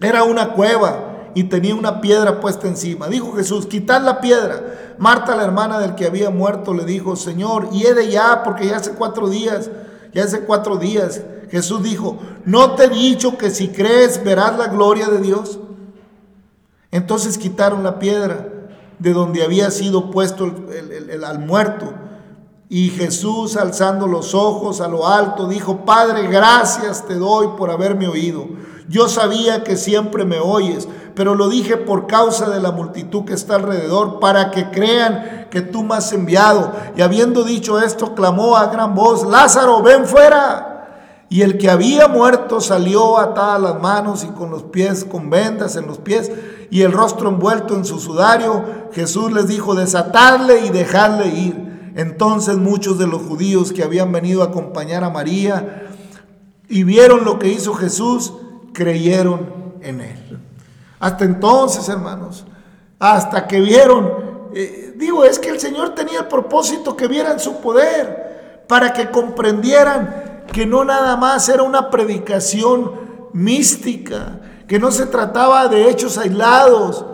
Era 0.00 0.22
una 0.24 0.52
cueva 0.52 1.30
y 1.34 1.44
tenía 1.44 1.74
una 1.74 2.02
piedra 2.02 2.40
puesta 2.40 2.68
encima. 2.68 3.08
Dijo 3.08 3.32
Jesús, 3.32 3.66
quitad 3.66 4.02
la 4.02 4.20
piedra. 4.20 4.94
Marta, 4.98 5.34
la 5.34 5.44
hermana 5.44 5.78
del 5.78 5.94
que 5.94 6.06
había 6.06 6.28
muerto, 6.28 6.74
le 6.74 6.84
dijo, 6.84 7.16
Señor, 7.16 7.68
y 7.72 7.82
de 7.82 8.10
ya, 8.10 8.42
porque 8.44 8.66
ya 8.66 8.76
hace 8.76 8.92
cuatro 8.92 9.30
días, 9.30 9.70
ya 10.12 10.24
hace 10.24 10.40
cuatro 10.40 10.76
días. 10.76 11.22
Jesús 11.50 11.82
dijo, 11.82 12.18
¿no 12.44 12.74
te 12.74 12.84
he 12.84 12.88
dicho 12.90 13.38
que 13.38 13.48
si 13.50 13.68
crees 13.68 14.22
verás 14.22 14.58
la 14.58 14.68
gloria 14.68 15.08
de 15.08 15.20
Dios? 15.20 15.58
Entonces 16.90 17.38
quitaron 17.38 17.82
la 17.82 17.98
piedra 17.98 18.48
de 18.98 19.12
donde 19.14 19.42
había 19.42 19.70
sido 19.70 20.10
puesto 20.10 20.44
el, 20.44 21.24
al 21.24 21.38
muerto. 21.38 21.92
Y 22.74 22.90
Jesús, 22.90 23.56
alzando 23.56 24.08
los 24.08 24.34
ojos 24.34 24.80
a 24.80 24.88
lo 24.88 25.06
alto, 25.06 25.46
dijo, 25.46 25.84
Padre, 25.84 26.26
gracias 26.26 27.06
te 27.06 27.14
doy 27.14 27.50
por 27.56 27.70
haberme 27.70 28.08
oído. 28.08 28.48
Yo 28.88 29.08
sabía 29.08 29.62
que 29.62 29.76
siempre 29.76 30.24
me 30.24 30.40
oyes, 30.40 30.88
pero 31.14 31.36
lo 31.36 31.48
dije 31.48 31.76
por 31.76 32.08
causa 32.08 32.50
de 32.50 32.58
la 32.58 32.72
multitud 32.72 33.26
que 33.26 33.34
está 33.34 33.54
alrededor, 33.54 34.18
para 34.18 34.50
que 34.50 34.72
crean 34.72 35.46
que 35.52 35.60
tú 35.60 35.84
me 35.84 35.94
has 35.94 36.12
enviado. 36.12 36.72
Y 36.96 37.02
habiendo 37.02 37.44
dicho 37.44 37.78
esto, 37.78 38.12
clamó 38.16 38.56
a 38.56 38.66
gran 38.66 38.96
voz, 38.96 39.24
Lázaro, 39.24 39.80
ven 39.80 40.04
fuera. 40.04 41.26
Y 41.28 41.42
el 41.42 41.58
que 41.58 41.70
había 41.70 42.08
muerto 42.08 42.60
salió 42.60 43.20
atadas 43.20 43.62
las 43.62 43.80
manos 43.80 44.24
y 44.24 44.32
con 44.32 44.50
los 44.50 44.64
pies, 44.64 45.04
con 45.04 45.30
vendas 45.30 45.76
en 45.76 45.86
los 45.86 45.98
pies 45.98 46.32
y 46.72 46.82
el 46.82 46.90
rostro 46.90 47.28
envuelto 47.28 47.76
en 47.76 47.84
su 47.84 48.00
sudario. 48.00 48.64
Jesús 48.90 49.30
les 49.30 49.46
dijo, 49.46 49.76
desatarle 49.76 50.66
y 50.66 50.70
dejarle 50.70 51.28
ir. 51.28 51.63
Entonces 51.94 52.56
muchos 52.56 52.98
de 52.98 53.06
los 53.06 53.22
judíos 53.22 53.72
que 53.72 53.84
habían 53.84 54.10
venido 54.10 54.42
a 54.42 54.46
acompañar 54.46 55.04
a 55.04 55.10
María 55.10 55.90
y 56.68 56.82
vieron 56.82 57.24
lo 57.24 57.38
que 57.38 57.48
hizo 57.48 57.74
Jesús, 57.74 58.32
creyeron 58.72 59.74
en 59.80 60.00
él. 60.00 60.38
Hasta 60.98 61.24
entonces, 61.24 61.88
hermanos, 61.88 62.44
hasta 62.98 63.46
que 63.46 63.60
vieron, 63.60 64.48
eh, 64.54 64.94
digo, 64.96 65.24
es 65.24 65.38
que 65.38 65.50
el 65.50 65.60
Señor 65.60 65.94
tenía 65.94 66.20
el 66.20 66.28
propósito 66.28 66.96
que 66.96 67.06
vieran 67.06 67.38
su 67.38 67.60
poder, 67.60 68.64
para 68.66 68.92
que 68.92 69.10
comprendieran 69.10 70.44
que 70.52 70.66
no 70.66 70.84
nada 70.84 71.16
más 71.16 71.48
era 71.48 71.62
una 71.62 71.90
predicación 71.90 72.92
mística, 73.32 74.40
que 74.66 74.78
no 74.78 74.90
se 74.90 75.06
trataba 75.06 75.68
de 75.68 75.90
hechos 75.90 76.16
aislados, 76.16 77.04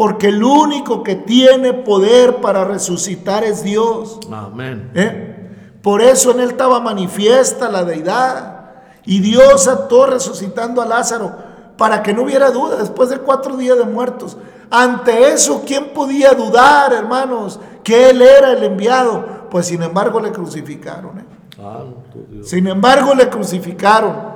porque 0.00 0.28
el 0.28 0.42
único 0.42 1.02
que 1.02 1.14
tiene 1.14 1.74
poder 1.74 2.36
para 2.36 2.64
resucitar 2.64 3.44
es 3.44 3.62
Dios. 3.62 4.18
Amén. 4.32 4.90
¿Eh? 4.94 5.76
Por 5.82 6.00
eso 6.00 6.30
en 6.30 6.40
él 6.40 6.48
estaba 6.52 6.80
manifiesta 6.80 7.68
la 7.68 7.84
deidad. 7.84 8.70
Y 9.04 9.20
Dios 9.20 9.68
actuó 9.68 10.06
resucitando 10.06 10.80
a 10.80 10.86
Lázaro 10.86 11.36
para 11.76 12.02
que 12.02 12.14
no 12.14 12.22
hubiera 12.22 12.50
duda 12.50 12.76
después 12.76 13.10
de 13.10 13.18
cuatro 13.18 13.58
días 13.58 13.76
de 13.76 13.84
muertos. 13.84 14.38
Ante 14.70 15.34
eso, 15.34 15.64
¿quién 15.66 15.92
podía 15.92 16.32
dudar, 16.32 16.94
hermanos, 16.94 17.60
que 17.84 18.08
Él 18.08 18.22
era 18.22 18.52
el 18.52 18.64
enviado? 18.64 19.50
Pues 19.50 19.66
sin 19.66 19.82
embargo 19.82 20.18
le 20.18 20.32
crucificaron. 20.32 21.18
¿eh? 21.18 22.42
Sin 22.42 22.66
embargo 22.68 23.14
le 23.14 23.28
crucificaron. 23.28 24.30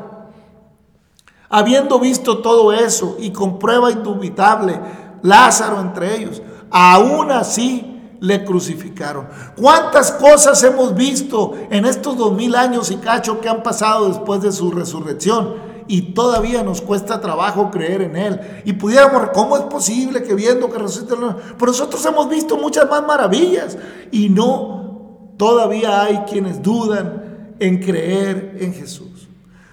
Habiendo 1.49 1.99
visto 1.99 2.43
todo 2.43 2.71
eso 2.71 3.17
y 3.19 3.31
con 3.31 3.59
prueba 3.59 3.91
indubitable, 3.91 4.79
Lázaro 5.25 5.81
entre 5.81 6.17
ellos, 6.17 6.43
aún 6.71 7.33
así 7.33 8.17
le 8.21 8.45
crucificaron. 8.45 9.27
¿Cuántas 9.57 10.13
cosas 10.13 10.63
hemos 10.63 10.95
visto 10.95 11.55
en 11.71 11.87
estos 11.87 12.17
dos 12.17 12.35
mil 12.35 12.55
años 12.55 12.91
y 12.91 12.97
cacho 12.97 13.41
que 13.41 13.49
han 13.49 13.63
pasado 13.63 14.09
después 14.09 14.43
de 14.43 14.53
su 14.53 14.71
resurrección? 14.71 15.75
y 15.87 16.15
todavía 16.15 16.63
nos 16.63 16.81
cuesta 16.81 17.21
trabajo 17.21 17.71
creer 17.71 18.01
en 18.01 18.17
Él. 18.17 18.41
Y 18.65 18.73
pudiéramos, 18.73 19.29
¿cómo 19.35 19.57
es 19.57 19.65
posible 19.65 20.23
que 20.23 20.35
viendo 20.35 20.71
que 20.71 20.79
resucita? 20.79 21.15
Pero 21.59 21.73
nosotros 21.73 22.03
hemos 22.07 22.27
visto 22.31 22.57
muchas 22.57 22.89
más 22.89 23.07
maravillas 23.07 23.77
y 24.11 24.31
no, 24.31 25.35
todavía 25.37 26.05
hay 26.05 26.21
quienes 26.27 26.63
dudan 26.63 27.55
en 27.59 27.83
creer 27.83 28.57
en 28.61 28.73
Jesús. 28.73 29.29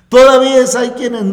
Todavía 0.10 0.66
hay 0.78 0.90
quienes, 0.90 1.24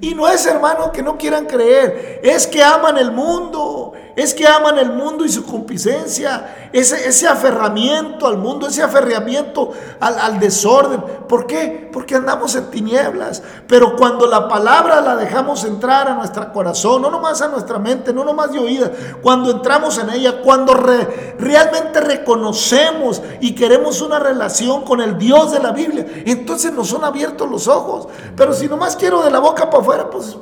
y 0.00 0.14
no 0.14 0.28
es 0.28 0.46
hermano 0.46 0.92
que 0.92 1.02
no 1.02 1.16
quieran 1.16 1.46
creer, 1.46 2.20
es 2.22 2.46
que 2.46 2.62
aman 2.62 2.98
el 2.98 3.12
mundo, 3.12 3.92
es 4.16 4.32
que 4.32 4.46
aman 4.46 4.78
el 4.78 4.94
mundo 4.94 5.26
y 5.26 5.28
su 5.28 5.44
complicencia, 5.44 6.70
ese, 6.72 7.06
ese 7.06 7.28
aferramiento 7.28 8.26
al 8.26 8.38
mundo, 8.38 8.66
ese 8.66 8.82
aferramiento 8.82 9.72
al, 10.00 10.18
al, 10.18 10.40
desorden. 10.40 11.02
¿Por 11.28 11.46
qué? 11.46 11.90
Porque 11.92 12.14
andamos 12.14 12.54
en 12.56 12.70
tinieblas. 12.70 13.42
Pero 13.68 13.94
cuando 13.94 14.26
la 14.26 14.48
palabra 14.48 15.02
la 15.02 15.16
dejamos 15.16 15.64
entrar 15.64 16.08
a 16.08 16.14
nuestro 16.14 16.50
corazón, 16.50 17.02
no 17.02 17.10
nomás 17.10 17.42
a 17.42 17.48
nuestra 17.48 17.78
mente, 17.78 18.14
no 18.14 18.24
nomás 18.24 18.52
de 18.52 18.58
oída, 18.58 18.90
cuando 19.20 19.50
entramos 19.50 19.98
en 19.98 20.08
ella, 20.08 20.40
cuando 20.40 20.72
realmente 20.72 22.00
reconocemos 22.00 23.20
y 23.40 23.54
queremos 23.54 24.00
una 24.00 24.18
relación 24.18 24.82
con 24.82 25.02
el 25.02 25.18
Dios 25.18 25.52
de 25.52 25.60
la 25.60 25.72
Biblia, 25.72 26.06
entonces 26.24 26.72
nos 26.72 26.88
son 26.88 27.04
abiertos 27.04 27.50
los 27.50 27.68
ojos. 27.68 28.08
Pero 28.34 28.54
si 28.54 28.66
nomás 28.66 28.96
quiero 28.96 29.22
de 29.22 29.30
la 29.30 29.40
boca 29.40 29.68
para 29.68 29.82
afuera, 29.86 30.10
pues 30.10 30.36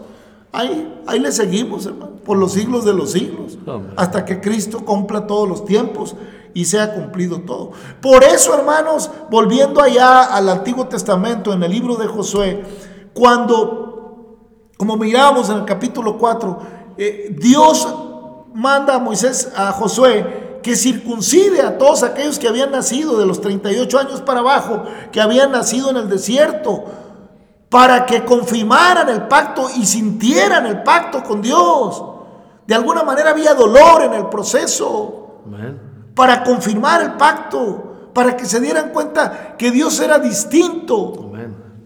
ahí, 0.53 1.03
ahí 1.07 1.19
le 1.19 1.31
seguimos, 1.31 1.85
hermano, 1.87 2.13
por 2.25 2.39
los 2.39 2.53
siglos 2.53 2.85
de 2.85 2.95
los 2.95 3.13
siglos, 3.13 3.59
Amén. 3.67 3.93
hasta 3.97 4.25
que 4.25 4.41
Cristo 4.41 4.85
cumpla 4.85 5.27
todos 5.27 5.49
los 5.49 5.65
tiempos 5.65 6.17
y 6.55 6.65
sea 6.65 6.95
cumplido 6.95 7.41
todo. 7.41 7.73
Por 8.01 8.25
eso, 8.25 8.55
hermanos, 8.55 9.11
volviendo 9.31 9.83
allá 9.83 10.23
al 10.23 10.49
Antiguo 10.49 10.87
Testamento, 10.87 11.53
en 11.53 11.63
el 11.63 11.71
libro 11.71 11.97
de 11.97 12.07
Josué, 12.07 12.65
cuando, 13.13 14.39
como 14.79 14.97
miramos 14.97 15.51
en 15.51 15.59
el 15.59 15.65
capítulo 15.65 16.17
4, 16.17 16.59
eh, 16.97 17.37
Dios 17.39 17.87
manda 18.55 18.95
a 18.95 18.99
Moisés, 18.99 19.53
a 19.57 19.73
Josué, 19.73 20.61
que 20.63 20.77
circuncide 20.77 21.61
a 21.61 21.77
todos 21.77 22.03
aquellos 22.03 22.39
que 22.39 22.49
habían 22.49 22.71
nacido 22.71 23.19
de 23.19 23.27
los 23.27 23.41
38 23.43 23.99
años 23.99 24.21
para 24.23 24.41
abajo, 24.41 24.85
que 25.13 25.21
habían 25.21 25.53
nacido 25.53 25.91
en 25.91 25.99
el 25.99 26.09
desierto, 26.09 26.85
para 27.69 28.07
que 28.07 28.25
confirmaran 28.25 29.09
el 29.09 29.23
pacto 29.29 29.69
y 29.77 29.85
sintieran 29.85 30.67
el 30.67 30.83
pacto 30.83 31.23
con 31.23 31.43
Dios. 31.43 32.03
De 32.67 32.75
alguna 32.75 33.03
manera 33.03 33.31
había 33.31 33.55
dolor 33.55 34.03
en 34.03 34.15
el 34.15 34.27
proceso 34.27 35.21
para 36.15 36.45
confirmar 36.45 37.03
el 37.03 37.13
pacto, 37.15 38.11
para 38.15 38.37
que 38.37 38.47
se 38.47 38.61
dieran 38.61 38.91
cuenta 38.91 39.57
que 39.59 39.71
Dios 39.71 39.99
era 40.01 40.19
distinto 40.19 41.31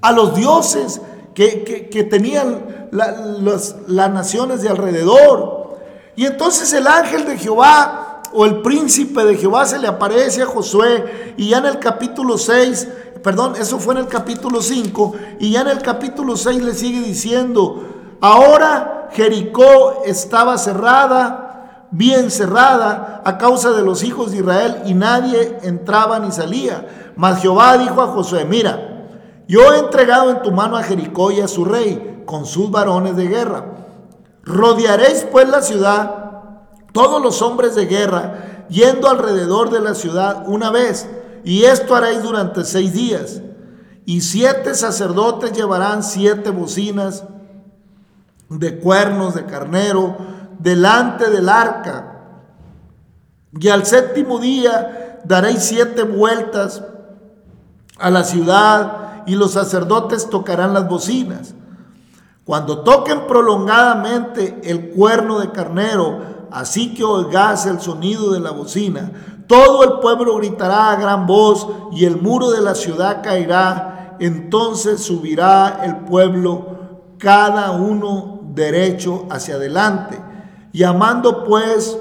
a 0.03 0.13
los 0.13 0.35
dioses 0.35 1.01
que, 1.35 1.65
que- 1.65 1.89
que 1.89 2.05
tenían 2.05 2.89
la- 2.93 3.13
las, 3.13 3.77
las 3.87 4.11
naciones 4.11 4.61
de 4.63 4.69
alrededor. 4.69 5.79
Y 6.17 6.27
entonces 6.27 6.73
el 6.75 6.87
ángel 6.87 7.25
de 7.25 7.39
Jehová 7.39 8.23
o 8.33 8.45
el 8.45 8.61
príncipe 8.61 9.25
de 9.25 9.37
Jehová 9.37 9.65
se 9.65 9.79
le 9.79 9.89
aparece 9.89 10.43
a 10.43 10.47
Josué 10.47 11.35
y 11.39 11.49
ya 11.49 11.59
en 11.59 11.67
el 11.67 11.79
capítulo 11.79 12.37
6, 12.37 12.89
perdón, 13.23 13.55
eso 13.57 13.79
fue 13.79 13.95
en 13.95 14.01
el 14.01 14.09
capítulo 14.09 14.61
5, 14.63 15.15
y 15.41 15.53
ya 15.53 15.63
en 15.63 15.69
el 15.69 15.83
capítulo 15.83 16.37
6 16.37 16.63
le 16.63 16.75
sigue 16.75 17.01
diciendo, 17.01 18.17
ahora 18.21 19.09
Jericó 19.13 20.03
estaba 20.05 20.59
cerrada, 20.59 21.87
bien 21.91 22.31
cerrada 22.31 23.23
a 23.25 23.39
causa 23.39 23.71
de 23.71 23.83
los 23.83 24.03
hijos 24.05 24.31
de 24.31 24.39
Israel 24.39 24.83
y 24.85 24.95
nadie 24.95 25.59
entraba 25.63 26.19
ni 26.19 26.31
salía. 26.31 27.13
Mas 27.17 27.41
Jehová 27.41 27.79
dijo 27.79 28.03
a 28.03 28.09
Josué, 28.09 28.45
mira, 28.45 29.07
yo 29.49 29.73
he 29.73 29.79
entregado 29.79 30.31
en 30.31 30.43
tu 30.43 30.53
mano 30.53 30.77
a 30.77 30.83
Jericó 30.83 31.31
y 31.31 31.41
a 31.41 31.49
su 31.49 31.65
rey 31.65 32.23
con 32.27 32.45
sus 32.45 32.71
varones 32.71 33.17
de 33.17 33.27
guerra. 33.27 33.65
Rodearéis 34.43 35.27
pues 35.31 35.49
la 35.49 35.63
ciudad, 35.63 36.43
todos 36.93 37.23
los 37.23 37.41
hombres 37.43 37.75
de 37.75 37.87
guerra, 37.87 38.67
yendo 38.69 39.09
alrededor 39.09 39.71
de 39.71 39.81
la 39.81 39.95
ciudad 39.95 40.45
una 40.47 40.71
vez, 40.71 41.09
y 41.49 41.65
esto 41.65 41.97
haréis 41.97 42.23
durante 42.23 42.63
seis 42.63 42.93
días. 42.93 43.41
Y 44.05 44.21
siete 44.21 44.75
sacerdotes 44.75 45.55
llevarán 45.55 46.03
siete 46.03 46.51
bocinas 46.51 47.25
de 48.51 48.79
cuernos 48.79 49.35
de 49.35 49.47
carnero 49.47 50.15
delante 50.59 51.31
del 51.31 51.49
arca. 51.49 52.19
Y 53.59 53.67
al 53.69 53.87
séptimo 53.87 54.39
día 54.39 55.23
daréis 55.25 55.61
siete 55.63 56.03
vueltas 56.03 56.83
a 57.99 58.11
la 58.11 58.25
ciudad 58.25 59.23
y 59.25 59.35
los 59.35 59.53
sacerdotes 59.53 60.29
tocarán 60.29 60.75
las 60.75 60.87
bocinas. 60.87 61.55
Cuando 62.45 62.81
toquen 62.81 63.27
prolongadamente 63.27 64.61
el 64.65 64.91
cuerno 64.91 65.41
de 65.41 65.51
carnero, 65.51 66.47
así 66.51 66.93
que 66.93 67.05
oigas 67.05 67.65
el 67.65 67.81
sonido 67.81 68.35
de 68.35 68.41
la 68.41 68.51
bocina, 68.51 69.38
todo 69.49 69.83
el 69.83 70.01
pueblo 70.01 70.37
gritará 70.37 70.93
a 70.93 70.97
gran 70.97 71.27
voz 71.27 71.67
y 71.91 72.05
el 72.05 72.21
muro 72.21 72.51
de 72.51 72.61
la 72.61 72.75
ciudad 72.75 73.23
caerá. 73.23 74.17
Entonces 74.21 75.03
subirá 75.03 75.81
el 75.85 75.97
pueblo, 76.05 76.77
cada 77.17 77.73
uno 77.73 78.41
derecho 78.55 79.27
hacia 79.31 79.55
adelante. 79.55 80.21
Llamando 80.73 81.45
pues 81.45 81.99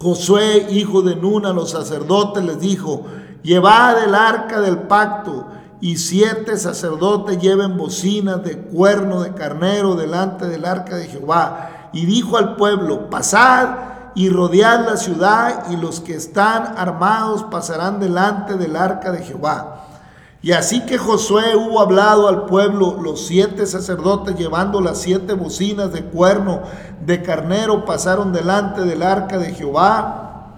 Josué, 0.00 0.66
hijo 0.70 1.02
de 1.02 1.14
Nun, 1.14 1.44
a 1.44 1.52
los 1.52 1.70
sacerdotes 1.70 2.42
les 2.42 2.58
dijo, 2.58 3.04
llevad 3.42 4.02
el 4.02 4.14
arca 4.14 4.60
del 4.60 4.78
pacto 4.78 5.46
y 5.82 5.98
siete 5.98 6.56
sacerdotes 6.56 7.38
lleven 7.38 7.76
bocinas 7.76 8.42
de 8.42 8.56
cuerno 8.56 9.22
de 9.22 9.34
carnero 9.34 9.94
delante 9.94 10.46
del 10.46 10.64
arca 10.64 10.96
de 10.96 11.06
Jehová. 11.06 11.90
Y 11.92 12.06
dijo 12.06 12.38
al 12.38 12.56
pueblo, 12.56 13.10
pasad 13.10 13.91
y 14.14 14.28
rodead 14.28 14.86
la 14.86 14.96
ciudad 14.96 15.70
y 15.70 15.76
los 15.76 16.00
que 16.00 16.14
están 16.14 16.74
armados 16.76 17.44
pasarán 17.44 18.00
delante 18.00 18.54
del 18.54 18.76
arca 18.76 19.12
de 19.12 19.22
Jehová. 19.22 19.86
Y 20.42 20.52
así 20.52 20.84
que 20.84 20.98
Josué 20.98 21.54
hubo 21.54 21.80
hablado 21.80 22.26
al 22.26 22.46
pueblo, 22.46 22.98
los 23.00 23.26
siete 23.26 23.64
sacerdotes 23.64 24.36
llevando 24.36 24.80
las 24.80 24.98
siete 24.98 25.34
bocinas 25.34 25.92
de 25.92 26.02
cuerno 26.02 26.62
de 27.06 27.22
carnero 27.22 27.84
pasaron 27.84 28.32
delante 28.32 28.82
del 28.82 29.02
arca 29.04 29.38
de 29.38 29.54
Jehová 29.54 30.56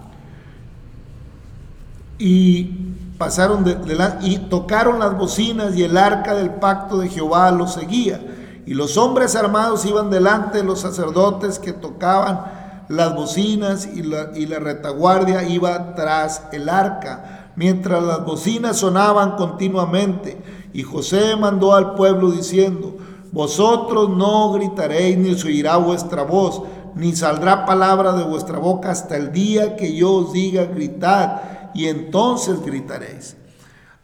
y 2.17 2.95
pasaron 3.19 3.63
de, 3.63 3.77
y 4.21 4.37
tocaron 4.39 4.99
las 4.99 5.15
bocinas 5.15 5.75
y 5.75 5.83
el 5.83 5.97
arca 5.97 6.33
del 6.33 6.49
pacto 6.49 6.97
de 6.97 7.09
Jehová 7.09 7.51
los 7.51 7.73
seguía. 7.73 8.19
Y 8.65 8.73
los 8.73 8.97
hombres 8.97 9.35
armados 9.35 9.85
iban 9.85 10.09
delante 10.09 10.57
de 10.57 10.63
los 10.63 10.81
sacerdotes 10.81 11.59
que 11.59 11.71
tocaban 11.71 12.54
las 12.87 13.15
bocinas 13.15 13.87
y 13.93 14.03
la, 14.03 14.31
y 14.35 14.45
la 14.45 14.59
retaguardia 14.59 15.43
iba 15.47 15.95
tras 15.95 16.43
el 16.51 16.69
arca, 16.69 17.51
mientras 17.55 18.03
las 18.03 18.25
bocinas 18.25 18.77
sonaban 18.77 19.35
continuamente. 19.35 20.37
Y 20.73 20.83
José 20.83 21.35
mandó 21.35 21.73
al 21.73 21.95
pueblo 21.95 22.31
diciendo, 22.31 22.97
vosotros 23.31 24.09
no 24.09 24.51
gritaréis 24.53 25.17
ni 25.17 25.35
se 25.35 25.47
oirá 25.47 25.77
vuestra 25.77 26.23
voz, 26.23 26.63
ni 26.95 27.15
saldrá 27.15 27.65
palabra 27.65 28.13
de 28.13 28.23
vuestra 28.23 28.59
boca 28.59 28.91
hasta 28.91 29.17
el 29.17 29.31
día 29.31 29.75
que 29.75 29.95
yo 29.95 30.13
os 30.13 30.33
diga 30.33 30.65
gritad, 30.65 31.41
y 31.73 31.87
entonces 31.87 32.63
gritaréis. 32.63 33.35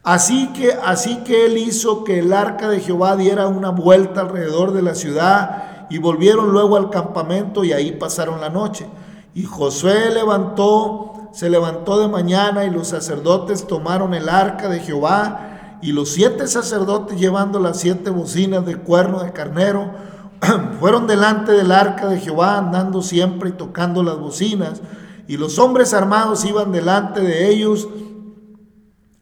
Así 0.04 0.52
que, 0.54 0.74
así 0.84 1.18
que 1.18 1.46
él 1.46 1.58
hizo 1.58 2.04
que 2.04 2.20
el 2.20 2.34
arca 2.34 2.68
de 2.70 2.80
Jehová 2.80 3.16
diera 3.16 3.48
una 3.48 3.70
vuelta 3.70 4.22
alrededor 4.22 4.74
de 4.74 4.82
la 4.82 4.96
ciudad 4.96 5.71
y 5.92 5.98
volvieron 5.98 6.52
luego 6.54 6.78
al 6.78 6.90
campamento 6.90 7.66
y 7.66 7.74
ahí 7.74 7.92
pasaron 7.92 8.40
la 8.40 8.50
noche. 8.50 8.88
Y 9.36 9.44
Josué 9.44 10.10
levantó, 10.14 11.30
se 11.34 11.50
levantó 11.50 12.00
de 12.00 12.08
mañana 12.08 12.64
y 12.64 12.70
los 12.70 12.88
sacerdotes 12.88 13.68
tomaron 13.68 14.14
el 14.14 14.30
arca 14.30 14.70
de 14.70 14.80
Jehová 14.80 15.80
y 15.82 15.92
los 15.92 16.10
siete 16.10 16.48
sacerdotes 16.48 17.20
llevando 17.20 17.60
las 17.60 17.78
siete 17.78 18.10
bocinas 18.10 18.66
de 18.66 18.78
cuerno 18.78 19.22
de 19.22 19.34
carnero 19.34 19.92
fueron 20.80 21.08
delante 21.08 21.52
del 21.52 21.74
arca 21.74 22.08
de 22.08 22.20
Jehová 22.20 22.58
andando 22.58 23.02
siempre 23.02 23.50
y 23.50 23.54
tocando 23.54 24.02
las 24.02 24.18
bocinas 24.18 24.82
y 25.28 25.36
los 25.36 25.60
hombres 25.60 25.94
armados 25.94 26.46
iban 26.46 26.72
delante 26.72 27.20
de 27.20 27.50
ellos 27.50 27.90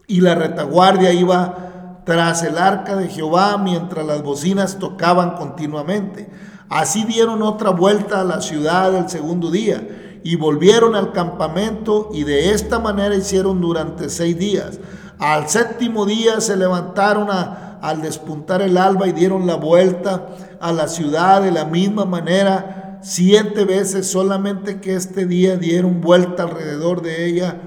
y 0.06 0.22
la 0.22 0.36
retaguardia 0.36 1.14
iba 1.14 2.02
tras 2.06 2.44
el 2.44 2.60
arca 2.60 2.96
de 2.96 3.08
Jehová 3.08 3.58
mientras 3.58 4.06
las 4.06 4.22
bocinas 4.22 4.78
tocaban 4.78 5.32
continuamente. 5.36 6.30
Así 6.70 7.04
dieron 7.04 7.42
otra 7.42 7.72
vuelta 7.72 8.22
a 8.22 8.24
la 8.24 8.42
ciudad 8.42 8.96
el 8.96 9.10
segundo 9.10 9.50
día 9.50 10.20
y 10.24 10.36
volvieron 10.36 10.96
al 10.96 11.12
campamento 11.12 12.10
y 12.14 12.24
de 12.24 12.52
esta 12.52 12.80
manera 12.80 13.16
hicieron 13.16 13.60
durante 13.60 14.10
seis 14.10 14.38
días. 14.38 14.80
Al 15.18 15.50
séptimo 15.50 16.06
día 16.06 16.40
se 16.42 16.56
levantaron 16.56 17.30
al 17.32 18.02
despuntar 18.02 18.62
el 18.62 18.78
alba 18.78 19.08
y 19.08 19.14
dieron 19.14 19.48
la 19.48 19.56
vuelta 19.56 20.28
a 20.62 20.72
la 20.72 20.88
ciudad 20.88 21.42
de 21.42 21.52
la 21.52 21.66
misma 21.66 22.06
manera 22.06 23.00
siete 23.02 23.66
veces, 23.66 24.12
solamente 24.12 24.80
que 24.80 24.96
este 24.96 25.26
día 25.26 25.58
dieron 25.58 26.02
vuelta 26.02 26.44
alrededor 26.44 27.02
de 27.02 27.26
ella 27.26 27.58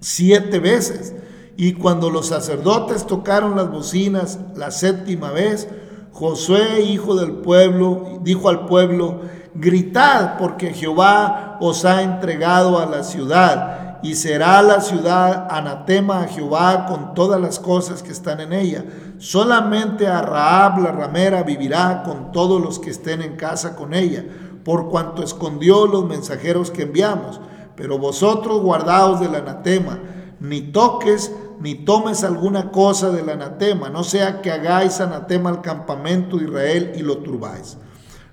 siete 0.00 0.58
veces. 0.58 1.14
Y 1.56 1.74
cuando 1.74 2.10
los 2.10 2.26
sacerdotes 2.26 3.06
tocaron 3.06 3.56
las 3.56 3.70
bocinas 3.70 4.38
la 4.56 4.70
séptima 4.70 5.30
vez, 5.30 5.68
Josué, 6.14 6.82
hijo 6.82 7.16
del 7.16 7.32
pueblo, 7.32 8.20
dijo 8.22 8.48
al 8.48 8.66
pueblo, 8.66 9.22
gritad 9.52 10.38
porque 10.38 10.72
Jehová 10.72 11.58
os 11.60 11.84
ha 11.84 12.02
entregado 12.02 12.78
a 12.78 12.86
la 12.86 13.02
ciudad 13.02 13.98
y 14.00 14.14
será 14.14 14.62
la 14.62 14.80
ciudad 14.80 15.48
anatema 15.50 16.20
a 16.20 16.28
Jehová 16.28 16.86
con 16.86 17.14
todas 17.14 17.40
las 17.40 17.58
cosas 17.58 18.04
que 18.04 18.12
están 18.12 18.38
en 18.38 18.52
ella. 18.52 18.84
Solamente 19.18 20.06
a 20.06 20.22
Raab 20.22 20.78
la 20.78 20.92
ramera 20.92 21.42
vivirá 21.42 22.04
con 22.04 22.30
todos 22.30 22.62
los 22.62 22.78
que 22.78 22.90
estén 22.90 23.20
en 23.20 23.34
casa 23.34 23.74
con 23.74 23.92
ella, 23.92 24.24
por 24.62 24.90
cuanto 24.90 25.24
escondió 25.24 25.88
los 25.88 26.04
mensajeros 26.04 26.70
que 26.70 26.82
enviamos. 26.82 27.40
Pero 27.74 27.98
vosotros 27.98 28.62
guardaos 28.62 29.18
del 29.18 29.34
anatema, 29.34 29.98
ni 30.38 30.60
toques 30.60 31.32
ni 31.60 31.74
tomes 31.74 32.24
alguna 32.24 32.70
cosa 32.70 33.10
del 33.10 33.28
anatema, 33.30 33.88
no 33.88 34.04
sea 34.04 34.42
que 34.42 34.50
hagáis 34.50 35.00
anatema 35.00 35.50
al 35.50 35.62
campamento 35.62 36.36
de 36.36 36.44
Israel 36.44 36.92
y 36.96 37.02
lo 37.02 37.18
turbáis. 37.18 37.76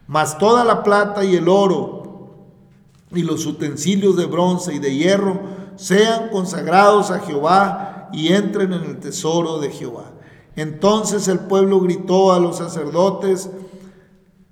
Mas 0.08 0.38
toda 0.38 0.64
la 0.64 0.84
plata 0.84 1.24
y 1.24 1.36
el 1.36 1.48
oro 1.48 2.02
y 3.12 3.24
los 3.24 3.46
utensilios 3.46 4.16
de 4.16 4.26
bronce 4.26 4.74
y 4.74 4.80
de 4.80 4.96
hierro 4.96 5.40
sean 5.76 6.30
consagrados 6.30 7.12
a 7.12 7.20
Jehová 7.20 8.10
y 8.14 8.34
entren 8.34 8.74
en 8.74 8.84
el 8.84 9.00
tesoro 9.00 9.60
de 9.60 9.70
Jehová. 9.70 10.12
Entonces 10.56 11.28
el 11.28 11.40
pueblo 11.40 11.80
gritó 11.80 12.34
a 12.34 12.40
los 12.40 12.58
sacerdotes 12.58 13.50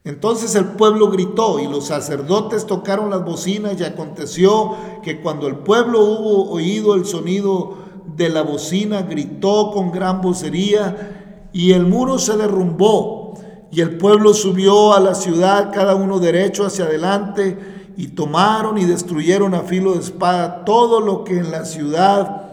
Entonces 0.06 0.56
el 0.56 0.66
pueblo 0.66 1.10
gritó 1.10 1.60
y 1.60 1.68
los 1.68 1.88
sacerdotes 1.88 2.66
tocaron 2.66 3.10
las 3.10 3.26
bocinas 3.26 3.80
y 3.80 3.84
aconteció 3.84 4.76
que 5.04 5.22
cuando 5.22 5.48
el 5.48 5.58
pueblo 5.58 6.00
hubo 6.02 6.50
oído 6.52 6.96
el 6.96 7.06
sonido 7.06 7.89
de 8.06 8.30
la 8.30 8.42
bocina, 8.42 9.02
gritó 9.04 9.72
con 9.72 9.92
gran 9.92 10.22
vocería 10.22 11.48
y 11.54 11.74
el 11.74 11.86
muro 11.86 12.20
se 12.20 12.38
derrumbó 12.38 13.34
y 13.72 13.82
el 13.82 13.98
pueblo 13.98 14.34
subió 14.34 14.94
a 14.94 15.00
la 15.00 15.16
ciudad, 15.16 15.72
cada 15.74 15.96
uno 15.96 16.20
derecho 16.20 16.66
hacia 16.66 16.86
adelante 16.86 17.58
y 17.98 18.08
tomaron 18.08 18.78
y 18.78 18.86
destruyeron 18.86 19.54
a 19.54 19.62
filo 19.62 19.94
de 19.94 20.00
espada 20.00 20.66
todo 20.66 21.02
lo 21.02 21.24
que 21.24 21.38
en 21.38 21.52
la 21.52 21.66
ciudad 21.66 22.46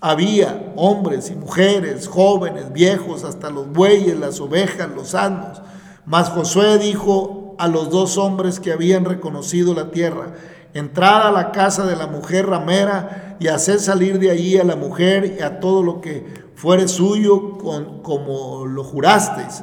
había, 0.00 0.72
hombres 0.76 1.30
y 1.30 1.34
mujeres, 1.34 2.08
jóvenes, 2.08 2.72
viejos, 2.72 3.24
hasta 3.24 3.50
los 3.50 3.70
bueyes, 3.72 4.18
las 4.18 4.40
ovejas, 4.40 4.88
los 4.94 5.14
asnos 5.14 5.62
mas 6.06 6.28
Josué 6.30 6.78
dijo 6.78 7.54
a 7.58 7.68
los 7.68 7.90
dos 7.90 8.18
hombres 8.18 8.60
que 8.60 8.72
habían 8.72 9.04
reconocido 9.04 9.74
la 9.74 9.90
tierra, 9.90 10.34
entrad 10.74 11.28
a 11.28 11.30
la 11.30 11.52
casa 11.52 11.86
de 11.86 11.96
la 11.96 12.08
mujer 12.08 12.46
ramera 12.46 13.36
y 13.40 13.48
haced 13.48 13.78
salir 13.78 14.18
de 14.18 14.30
allí 14.30 14.58
a 14.58 14.64
la 14.64 14.76
mujer 14.76 15.36
y 15.38 15.42
a 15.42 15.60
todo 15.60 15.82
lo 15.82 16.00
que 16.00 16.44
fuere 16.56 16.88
suyo 16.88 17.58
con, 17.58 18.02
como 18.02 18.66
lo 18.66 18.84
jurasteis. 18.84 19.62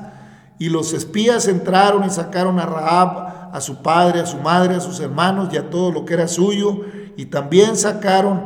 Y 0.57 0.69
los 0.69 0.93
espías 0.93 1.47
entraron 1.47 2.05
y 2.05 2.09
sacaron 2.09 2.59
a 2.59 2.65
Rahab, 2.65 3.51
a 3.51 3.59
su 3.61 3.81
padre, 3.81 4.21
a 4.21 4.25
su 4.25 4.37
madre, 4.37 4.75
a 4.75 4.79
sus 4.79 4.99
hermanos 4.99 5.49
y 5.51 5.57
a 5.57 5.69
todo 5.69 5.91
lo 5.91 6.05
que 6.05 6.13
era 6.13 6.27
suyo. 6.27 6.81
Y 7.17 7.25
también 7.25 7.75
sacaron 7.75 8.45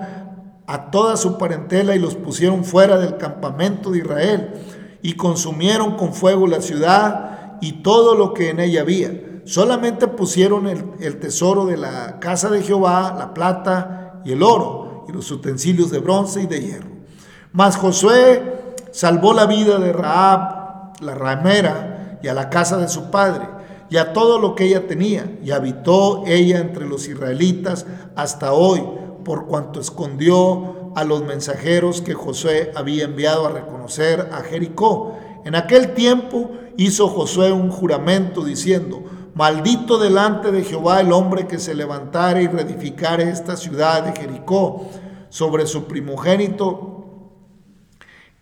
a 0.66 0.92
toda 0.92 1.18
su 1.18 1.38
parentela 1.38 1.96
y 1.96 2.00
los 2.00 2.16
pusieron 2.16 2.64
fuera 2.64 2.98
del 2.98 3.18
campamento 3.18 3.92
de 3.92 4.00
Israel. 4.00 4.54
Y 5.02 5.14
consumieron 5.14 5.98
con 5.98 6.14
fuego 6.14 6.48
la 6.48 6.62
ciudad 6.62 7.58
y 7.62 7.84
todo 7.84 8.16
lo 8.16 8.34
que 8.34 8.50
en 8.50 8.60
ella 8.60 8.82
había. 8.82 9.12
Solamente 9.46 10.08
pusieron 10.08 10.68
el, 10.68 11.20
tesoro 11.20 11.66
de 11.66 11.78
la 11.78 12.20
casa 12.20 12.50
de 12.50 12.64
Jehová, 12.64 13.16
la 13.16 13.34
plata 13.34 14.22
y 14.26 14.32
el 14.32 14.42
oro, 14.42 15.06
y 15.08 15.12
los 15.12 15.30
utensilios 15.30 15.92
de 15.92 16.00
bronce 16.00 16.42
y 16.42 16.48
de 16.48 16.62
hierro. 16.62 16.90
Mas 17.52 17.78
Josué 17.78 18.74
salvó 18.92 19.36
la 19.36 19.46
vida 19.46 19.78
de 19.78 19.94
Raab, 19.94 21.00
la 21.00 21.14
ramera, 21.14 22.20
y 22.24 22.28
a 22.28 22.34
la 22.34 22.50
casa 22.50 22.78
de 22.78 22.88
su 22.88 23.12
padre, 23.12 23.48
y 23.92 23.98
a 23.98 24.14
todo 24.14 24.40
lo 24.40 24.56
que 24.56 24.66
ella 24.66 24.88
tenía, 24.88 25.38
y 25.44 25.52
habitó 25.52 26.24
ella 26.26 26.58
entre 26.58 26.88
los 26.88 27.08
israelitas 27.08 27.86
hasta 28.16 28.52
hoy, 28.52 28.84
por 29.24 29.46
cuanto 29.46 29.80
escondió 29.80 30.92
a 30.96 31.04
los 31.04 31.24
mensajeros 31.24 32.02
que 32.02 32.16
Josué 32.16 32.72
había 32.76 33.04
enviado 33.04 33.46
a 33.46 33.52
reconocer 33.52 34.30
a 34.32 34.42
Jericó. 34.42 35.16
En 35.44 35.54
aquel 35.54 35.94
tiempo 35.94 36.50
hizo 36.78 37.10
Josué 37.10 37.52
un 37.52 37.70
juramento 37.70 38.44
diciendo, 38.44 39.04
maldito 39.36 40.00
delante 40.00 40.52
de 40.52 40.64
Jehová 40.64 41.02
el 41.02 41.12
hombre 41.12 41.46
que 41.46 41.60
se 41.60 41.76
levantare 41.76 42.44
y 42.44 42.48
reedificare 42.48 43.30
esta 43.30 43.56
ciudad 43.56 44.04
de 44.04 44.20
Jericó 44.20 44.90
sobre 45.30 45.68
su 45.68 45.86
primogénito, 45.86 47.04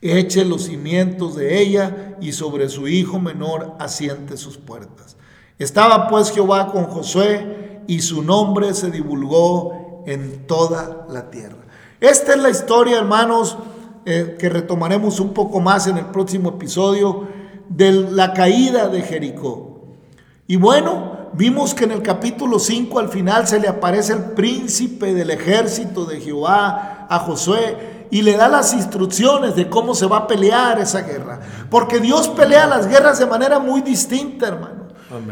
eche 0.01 0.45
los 0.45 0.65
cimientos 0.65 1.35
de 1.35 1.59
ella 1.59 2.17
y 2.21 2.31
sobre 2.33 2.69
su 2.69 2.87
hijo 2.87 3.19
menor 3.19 3.75
asiente 3.79 4.37
sus 4.37 4.57
puertas. 4.57 5.17
Estaba 5.57 6.07
pues 6.07 6.31
Jehová 6.31 6.71
con 6.71 6.85
Josué 6.85 7.81
y 7.87 8.01
su 8.01 8.21
nombre 8.21 8.73
se 8.75 8.91
divulgó 8.91 10.03
en 10.05 10.45
toda 10.45 11.07
la 11.09 11.31
tierra. 11.31 11.57
Esta 11.99 12.33
es 12.33 12.39
la 12.39 12.49
historia, 12.49 12.99
hermanos, 12.99 13.57
eh, 14.05 14.35
que 14.37 14.49
retomaremos 14.49 15.19
un 15.19 15.33
poco 15.33 15.59
más 15.59 15.87
en 15.87 15.97
el 15.97 16.05
próximo 16.07 16.49
episodio 16.49 17.27
de 17.69 17.91
la 17.93 18.33
caída 18.33 18.89
de 18.89 19.01
Jericó. 19.01 19.72
Y 20.47 20.57
bueno, 20.57 21.29
vimos 21.33 21.73
que 21.73 21.85
en 21.85 21.91
el 21.91 22.01
capítulo 22.01 22.59
5 22.59 22.99
al 22.99 23.09
final 23.09 23.47
se 23.47 23.59
le 23.59 23.67
aparece 23.67 24.13
el 24.13 24.31
príncipe 24.31 25.13
del 25.13 25.31
ejército 25.31 26.05
de 26.05 26.19
Jehová 26.19 27.07
a 27.09 27.19
Josué 27.19 28.07
y 28.11 28.21
le 28.21 28.35
da 28.35 28.47
las 28.47 28.73
instrucciones 28.73 29.55
de 29.55 29.69
cómo 29.69 29.95
se 29.95 30.05
va 30.05 30.17
a 30.17 30.27
pelear 30.27 30.79
esa 30.79 31.01
guerra. 31.01 31.39
Porque 31.69 31.99
Dios 31.99 32.27
pelea 32.29 32.67
las 32.67 32.87
guerras 32.87 33.19
de 33.19 33.25
manera 33.25 33.59
muy 33.59 33.81
distinta, 33.81 34.47
hermano. 34.47 34.83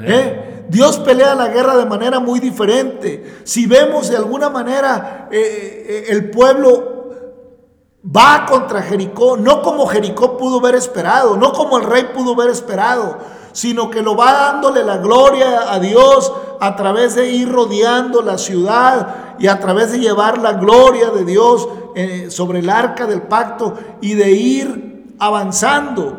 ¿Eh? 0.04 0.66
Dios 0.70 1.00
pelea 1.00 1.36
la 1.36 1.48
guerra 1.50 1.76
de 1.76 1.86
manera 1.86 2.20
muy 2.20 2.40
diferente. 2.40 3.42
Si 3.44 3.66
vemos 3.66 4.10
de 4.10 4.18
alguna 4.18 4.50
manera 4.50 5.28
eh, 5.32 5.86
eh, 5.88 6.06
el 6.10 6.30
pueblo 6.30 6.92
va 8.04 8.46
contra 8.48 8.82
Jericó, 8.82 9.38
no 9.38 9.62
como 9.62 9.86
Jericó 9.88 10.38
pudo 10.38 10.60
haber 10.60 10.76
esperado, 10.76 11.38
no 11.38 11.54
como 11.54 11.78
el 11.78 11.84
rey 11.84 12.10
pudo 12.14 12.34
haber 12.34 12.50
esperado, 12.50 13.18
sino 13.54 13.90
que 13.90 14.02
lo 14.02 14.16
va 14.16 14.32
dándole 14.34 14.84
la 14.84 14.98
gloria 14.98 15.72
a 15.72 15.80
Dios 15.80 16.32
a 16.60 16.76
través 16.76 17.16
de 17.16 17.30
ir 17.30 17.52
rodeando 17.52 18.22
la 18.22 18.38
ciudad 18.38 19.36
y 19.40 19.48
a 19.48 19.60
través 19.60 19.92
de 19.92 20.00
llevar 20.00 20.38
la 20.38 20.54
gloria 20.54 21.10
de 21.10 21.26
Dios 21.26 21.68
eh, 21.96 22.28
sobre 22.30 22.60
el 22.60 22.70
arca 22.70 23.08
del 23.08 23.24
pacto 23.24 23.74
y 24.02 24.14
de 24.14 24.32
ir 24.32 25.16
avanzando 25.20 26.18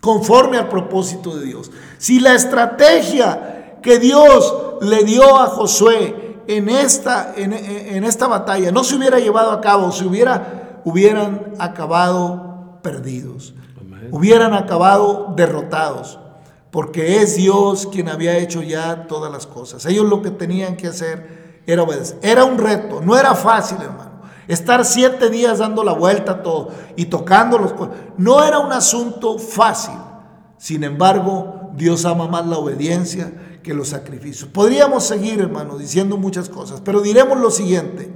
conforme 0.00 0.58
al 0.58 0.68
propósito 0.68 1.36
de 1.36 1.46
Dios. 1.46 1.70
Si 1.98 2.20
la 2.20 2.34
estrategia 2.34 3.78
que 3.82 3.98
Dios 3.98 4.54
le 4.80 5.04
dio 5.04 5.38
a 5.38 5.46
Josué 5.46 6.40
en 6.46 6.68
esta, 6.68 7.34
en, 7.36 7.52
en 7.52 8.04
esta 8.04 8.26
batalla 8.26 8.72
no 8.72 8.84
se 8.84 8.96
hubiera 8.96 9.18
llevado 9.18 9.50
a 9.50 9.60
cabo, 9.60 9.92
se 9.92 10.04
hubiera 10.04 10.62
hubieran 10.84 11.54
acabado 11.58 12.78
perdidos, 12.82 13.54
hubieran 14.10 14.54
acabado 14.54 15.32
derrotados, 15.36 16.18
porque 16.72 17.20
es 17.20 17.36
Dios 17.36 17.86
quien 17.92 18.08
había 18.08 18.38
hecho 18.38 18.62
ya 18.62 19.06
todas 19.06 19.30
las 19.30 19.46
cosas. 19.46 19.84
Ellos 19.84 20.08
lo 20.08 20.22
que 20.22 20.30
tenían 20.30 20.74
que 20.74 20.88
hacer 20.88 21.60
era 21.66 21.82
obedecer. 21.82 22.18
Era 22.22 22.46
un 22.46 22.56
reto, 22.56 23.02
no 23.02 23.16
era 23.16 23.34
fácil, 23.34 23.76
hermano. 23.82 24.22
Estar 24.48 24.86
siete 24.86 25.28
días 25.28 25.58
dando 25.58 25.84
la 25.84 25.92
vuelta 25.92 26.32
a 26.32 26.42
todo 26.42 26.70
y 26.96 27.04
tocando 27.04 27.58
los... 27.58 27.74
No 28.16 28.42
era 28.42 28.58
un 28.58 28.72
asunto 28.72 29.38
fácil. 29.38 29.94
Sin 30.56 30.82
embargo, 30.82 31.72
Dios 31.76 32.06
ama 32.06 32.26
más 32.26 32.46
la 32.46 32.56
obediencia 32.56 33.58
que 33.62 33.74
los 33.74 33.88
sacrificios. 33.88 34.48
Podríamos 34.48 35.04
seguir, 35.04 35.40
hermano, 35.40 35.76
diciendo 35.76 36.16
muchas 36.16 36.48
cosas, 36.48 36.80
pero 36.80 37.02
diremos 37.02 37.38
lo 37.38 37.50
siguiente. 37.50 38.10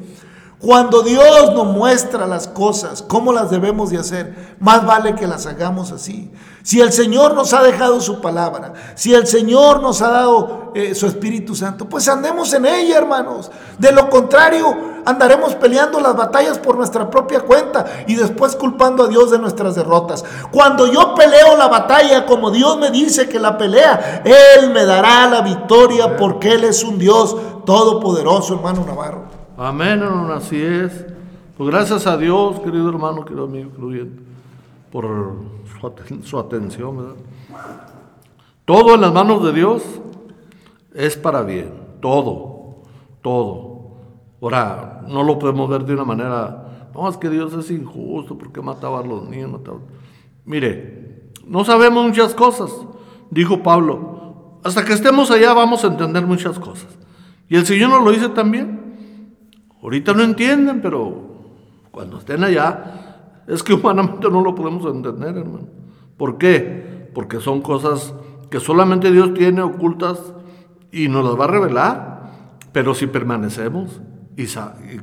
Cuando 0.59 1.03
Dios 1.03 1.53
nos 1.55 1.67
muestra 1.67 2.27
las 2.27 2.49
cosas, 2.49 3.03
cómo 3.03 3.31
las 3.31 3.51
debemos 3.51 3.91
de 3.91 3.99
hacer, 3.99 4.57
más 4.59 4.87
vale 4.87 5.15
que 5.15 5.27
las 5.27 5.45
hagamos 5.45 5.93
así. 5.93 6.33
Si 6.63 6.81
el 6.81 6.93
Señor 6.95 7.35
nos 7.35 7.53
ha 7.53 7.63
dejado 7.63 8.01
su 8.01 8.23
palabra, 8.23 8.73
si 8.95 9.15
el 9.15 9.27
Señor 9.27 9.83
nos 9.83 10.01
ha 10.01 10.09
dado 10.09 10.73
eh, 10.75 10.95
su 10.95 11.07
Espíritu 11.07 11.55
Santo, 11.55 11.89
pues 11.89 12.09
andemos 12.09 12.55
en 12.55 12.65
ella, 12.65 12.97
hermanos. 12.97 13.51
De 13.79 13.93
lo 13.93 14.09
contrario, 14.09 14.75
andaremos 15.05 15.55
peleando 15.57 16.01
las 16.01 16.17
batallas 16.17 16.59
por 16.59 16.77
nuestra 16.77 17.11
propia 17.11 17.41
cuenta 17.41 17.85
y 18.07 18.15
después 18.15 18.57
culpando 18.57 19.05
a 19.05 19.09
Dios 19.09 19.31
de 19.31 19.39
nuestras 19.39 19.75
derrotas. 19.75 20.25
Cuando 20.51 20.91
yo 20.91 21.15
peleo 21.15 21.55
la 21.59 21.69
batalla 21.69 22.25
como 22.25 22.51
Dios 22.51 22.79
me 22.79 22.91
dice 22.91 23.29
que 23.29 23.39
la 23.39 23.59
pelea, 23.59 24.23
Él 24.25 24.71
me 24.71 24.87
dará 24.87 25.29
la 25.29 25.43
victoria 25.43 26.17
porque 26.17 26.55
Él 26.55 26.65
es 26.65 26.83
un 26.83 26.99
Dios 26.99 27.37
todopoderoso, 27.67 28.55
hermano 28.55 28.85
Navarro. 28.87 29.46
Amén, 29.59 30.03
hermano, 30.03 30.35
así 30.35 30.61
es. 30.61 31.07
Pues 31.57 31.71
gracias 31.71 32.07
a 32.07 32.19
Dios, 32.19 32.61
querido 32.61 32.91
hermano, 32.91 33.25
querido 33.25 33.45
amigo, 33.45 33.71
por 34.93 35.35
su, 36.23 36.39
atención, 36.39 36.97
¿verdad? 36.99 37.15
Todo 38.67 38.97
en 38.97 39.01
las 39.01 39.15
manos 39.15 39.43
de 39.43 39.53
Dios 39.55 39.83
es 40.93 41.17
para 41.17 41.43
bien, 41.43 41.73
todo, 42.01 42.83
todo. 43.23 43.93
Ahora, 44.43 45.03
no 45.09 45.23
lo 45.23 45.39
podemos 45.39 45.71
ver 45.71 45.85
de 45.85 45.95
una 45.95 46.05
manera, 46.05 46.91
no, 46.95 47.09
es 47.09 47.17
que 47.17 47.31
Dios 47.31 47.55
es 47.55 47.71
injusto, 47.71 48.37
porque 48.37 48.61
mataba 48.61 49.01
a 49.01 49.03
los 49.03 49.27
niños? 49.27 49.59
Mire, 50.45 51.31
no 51.47 51.65
sabemos 51.65 52.05
muchas 52.05 52.35
cosas, 52.35 52.71
dijo 53.31 53.63
Pablo. 53.63 54.59
Hasta 54.63 54.85
que 54.85 54.93
estemos 54.93 55.31
allá 55.31 55.55
vamos 55.55 55.83
a 55.83 55.87
entender 55.87 56.27
muchas 56.27 56.59
cosas. 56.59 56.89
Y 57.49 57.57
el 57.57 57.65
Señor 57.65 57.89
nos 57.89 58.05
lo 58.05 58.11
dice 58.11 58.29
también. 58.29 58.86
Ahorita 59.87 60.15
no 60.15 60.25
entienden, 60.25 60.81
pero 60.83 61.15
cuando 61.93 62.19
estén 62.19 62.43
allá, 62.43 63.45
es 63.47 63.63
que 63.63 63.73
humanamente 63.75 64.29
no 64.29 64.43
lo 64.43 64.53
podemos 64.53 64.85
entender, 64.93 65.37
hermano. 65.37 65.69
¿Por 66.17 66.39
qué? 66.39 67.09
Porque 67.15 67.39
son 67.39 67.63
cosas 67.63 68.13
que 68.51 68.59
solamente 68.59 69.13
Dios 69.13 69.33
tiene 69.35 69.63
ocultas 69.63 70.19
y 70.91 71.07
nos 71.07 71.25
las 71.25 71.39
va 71.39 71.45
a 71.45 71.53
revelar. 71.53 72.33
Pero 72.73 72.95
si 72.95 73.07
permanecemos, 73.07 74.01
y, 74.37 74.49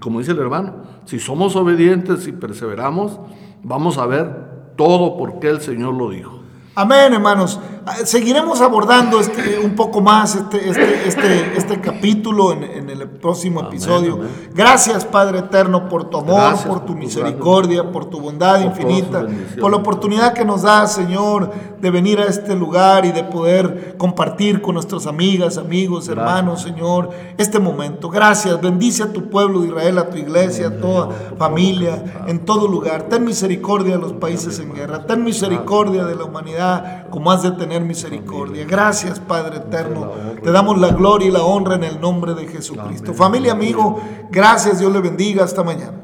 como 0.02 0.20
dice 0.20 0.34
el 0.34 0.40
hermano, 0.40 0.84
si 1.06 1.18
somos 1.18 1.56
obedientes 1.56 2.28
y 2.28 2.34
perseveramos, 2.34 3.22
vamos 3.64 3.98
a 3.98 4.06
ver 4.06 4.74
todo 4.76 5.16
porque 5.16 5.48
el 5.48 5.62
Señor 5.62 5.94
lo 5.94 6.10
dijo. 6.10 6.42
Amén, 6.76 7.14
hermanos. 7.14 7.58
Ah, 7.86 7.96
seguiremos 8.06 8.62
abordando 8.62 9.20
este, 9.20 9.60
un 9.60 9.76
poco 9.76 10.02
más 10.02 10.36
este, 10.36 10.70
este, 10.70 11.08
este, 11.08 11.58
este 11.58 11.82
capítulo 11.82 12.54
en, 12.54 12.64
en 12.64 12.90
el 12.90 13.10
próximo 13.10 13.62
episodio. 13.62 14.16
amén. 14.16 14.30
Gracias, 14.54 15.06
Padre 15.06 15.40
Eterno, 15.40 15.90
por 15.90 16.10
tu 16.10 16.18
amor, 16.18 16.36
Gracias 16.36 16.68
por 16.68 16.80
tu 16.80 16.84
por 16.84 16.86
tu 16.86 16.96
misericordia, 16.96 17.92
por 17.92 18.06
tu 18.06 18.20
bondad 18.20 18.58
por 18.58 18.66
infinita, 18.66 19.26
por 19.60 19.72
la 19.72 19.78
oportunidad 19.78 20.34
que 20.34 20.46
nos 20.46 20.64
da, 20.64 20.86
Señor, 20.88 21.52
de 21.80 21.92
venir 21.92 22.20
a 22.20 22.26
este 22.26 22.56
lugar 22.56 23.06
y 23.06 23.12
de 23.12 23.24
poder 23.24 23.96
compartir 23.98 24.62
con 24.62 24.76
nuestras 24.76 25.08
amigas, 25.08 25.58
amigos, 25.58 26.08
hermanos, 26.08 26.62
Señor, 26.62 27.10
este 27.38 27.60
momento. 27.60 28.10
Gracias, 28.10 28.62
bendice 28.62 29.04
a 29.04 29.14
tu 29.14 29.30
pueblo 29.30 29.62
de 29.62 29.68
Israel, 29.68 29.98
a 29.98 30.10
tu 30.10 30.18
iglesia, 30.18 30.68
a 30.68 30.78
toda 30.78 31.10
familia, 31.38 32.24
en 32.28 32.40
todo 32.46 32.68
lugar. 32.68 33.04
Ten 33.04 33.26
misericordia 33.26 33.96
de 33.96 34.02
los 34.02 34.14
países 34.14 34.60
en 34.60 34.74
guerra, 34.74 35.06
ten 35.06 35.24
misericordia 35.24 36.06
de 36.06 36.16
la 36.16 36.26
humanidad 36.26 37.08
como 37.10 37.32
has 37.32 37.44
de 37.44 37.52
tener 37.74 37.88
misericordia. 37.88 38.66
Gracias, 38.66 39.20
Padre 39.20 39.58
eterno. 39.58 40.12
Te 40.44 40.52
damos 40.52 40.80
la 40.80 40.90
gloria 40.90 41.28
y 41.28 41.32
la 41.32 41.44
honra 41.44 41.76
en 41.76 41.84
el 41.84 42.00
nombre 42.00 42.34
de 42.34 42.48
Jesucristo. 42.48 43.14
Familia, 43.14 43.54
amigo, 43.54 44.00
gracias, 44.30 44.80
Dios 44.80 44.92
le 44.94 45.02
bendiga, 45.02 45.44
hasta 45.44 45.64
mañana. 45.64 46.03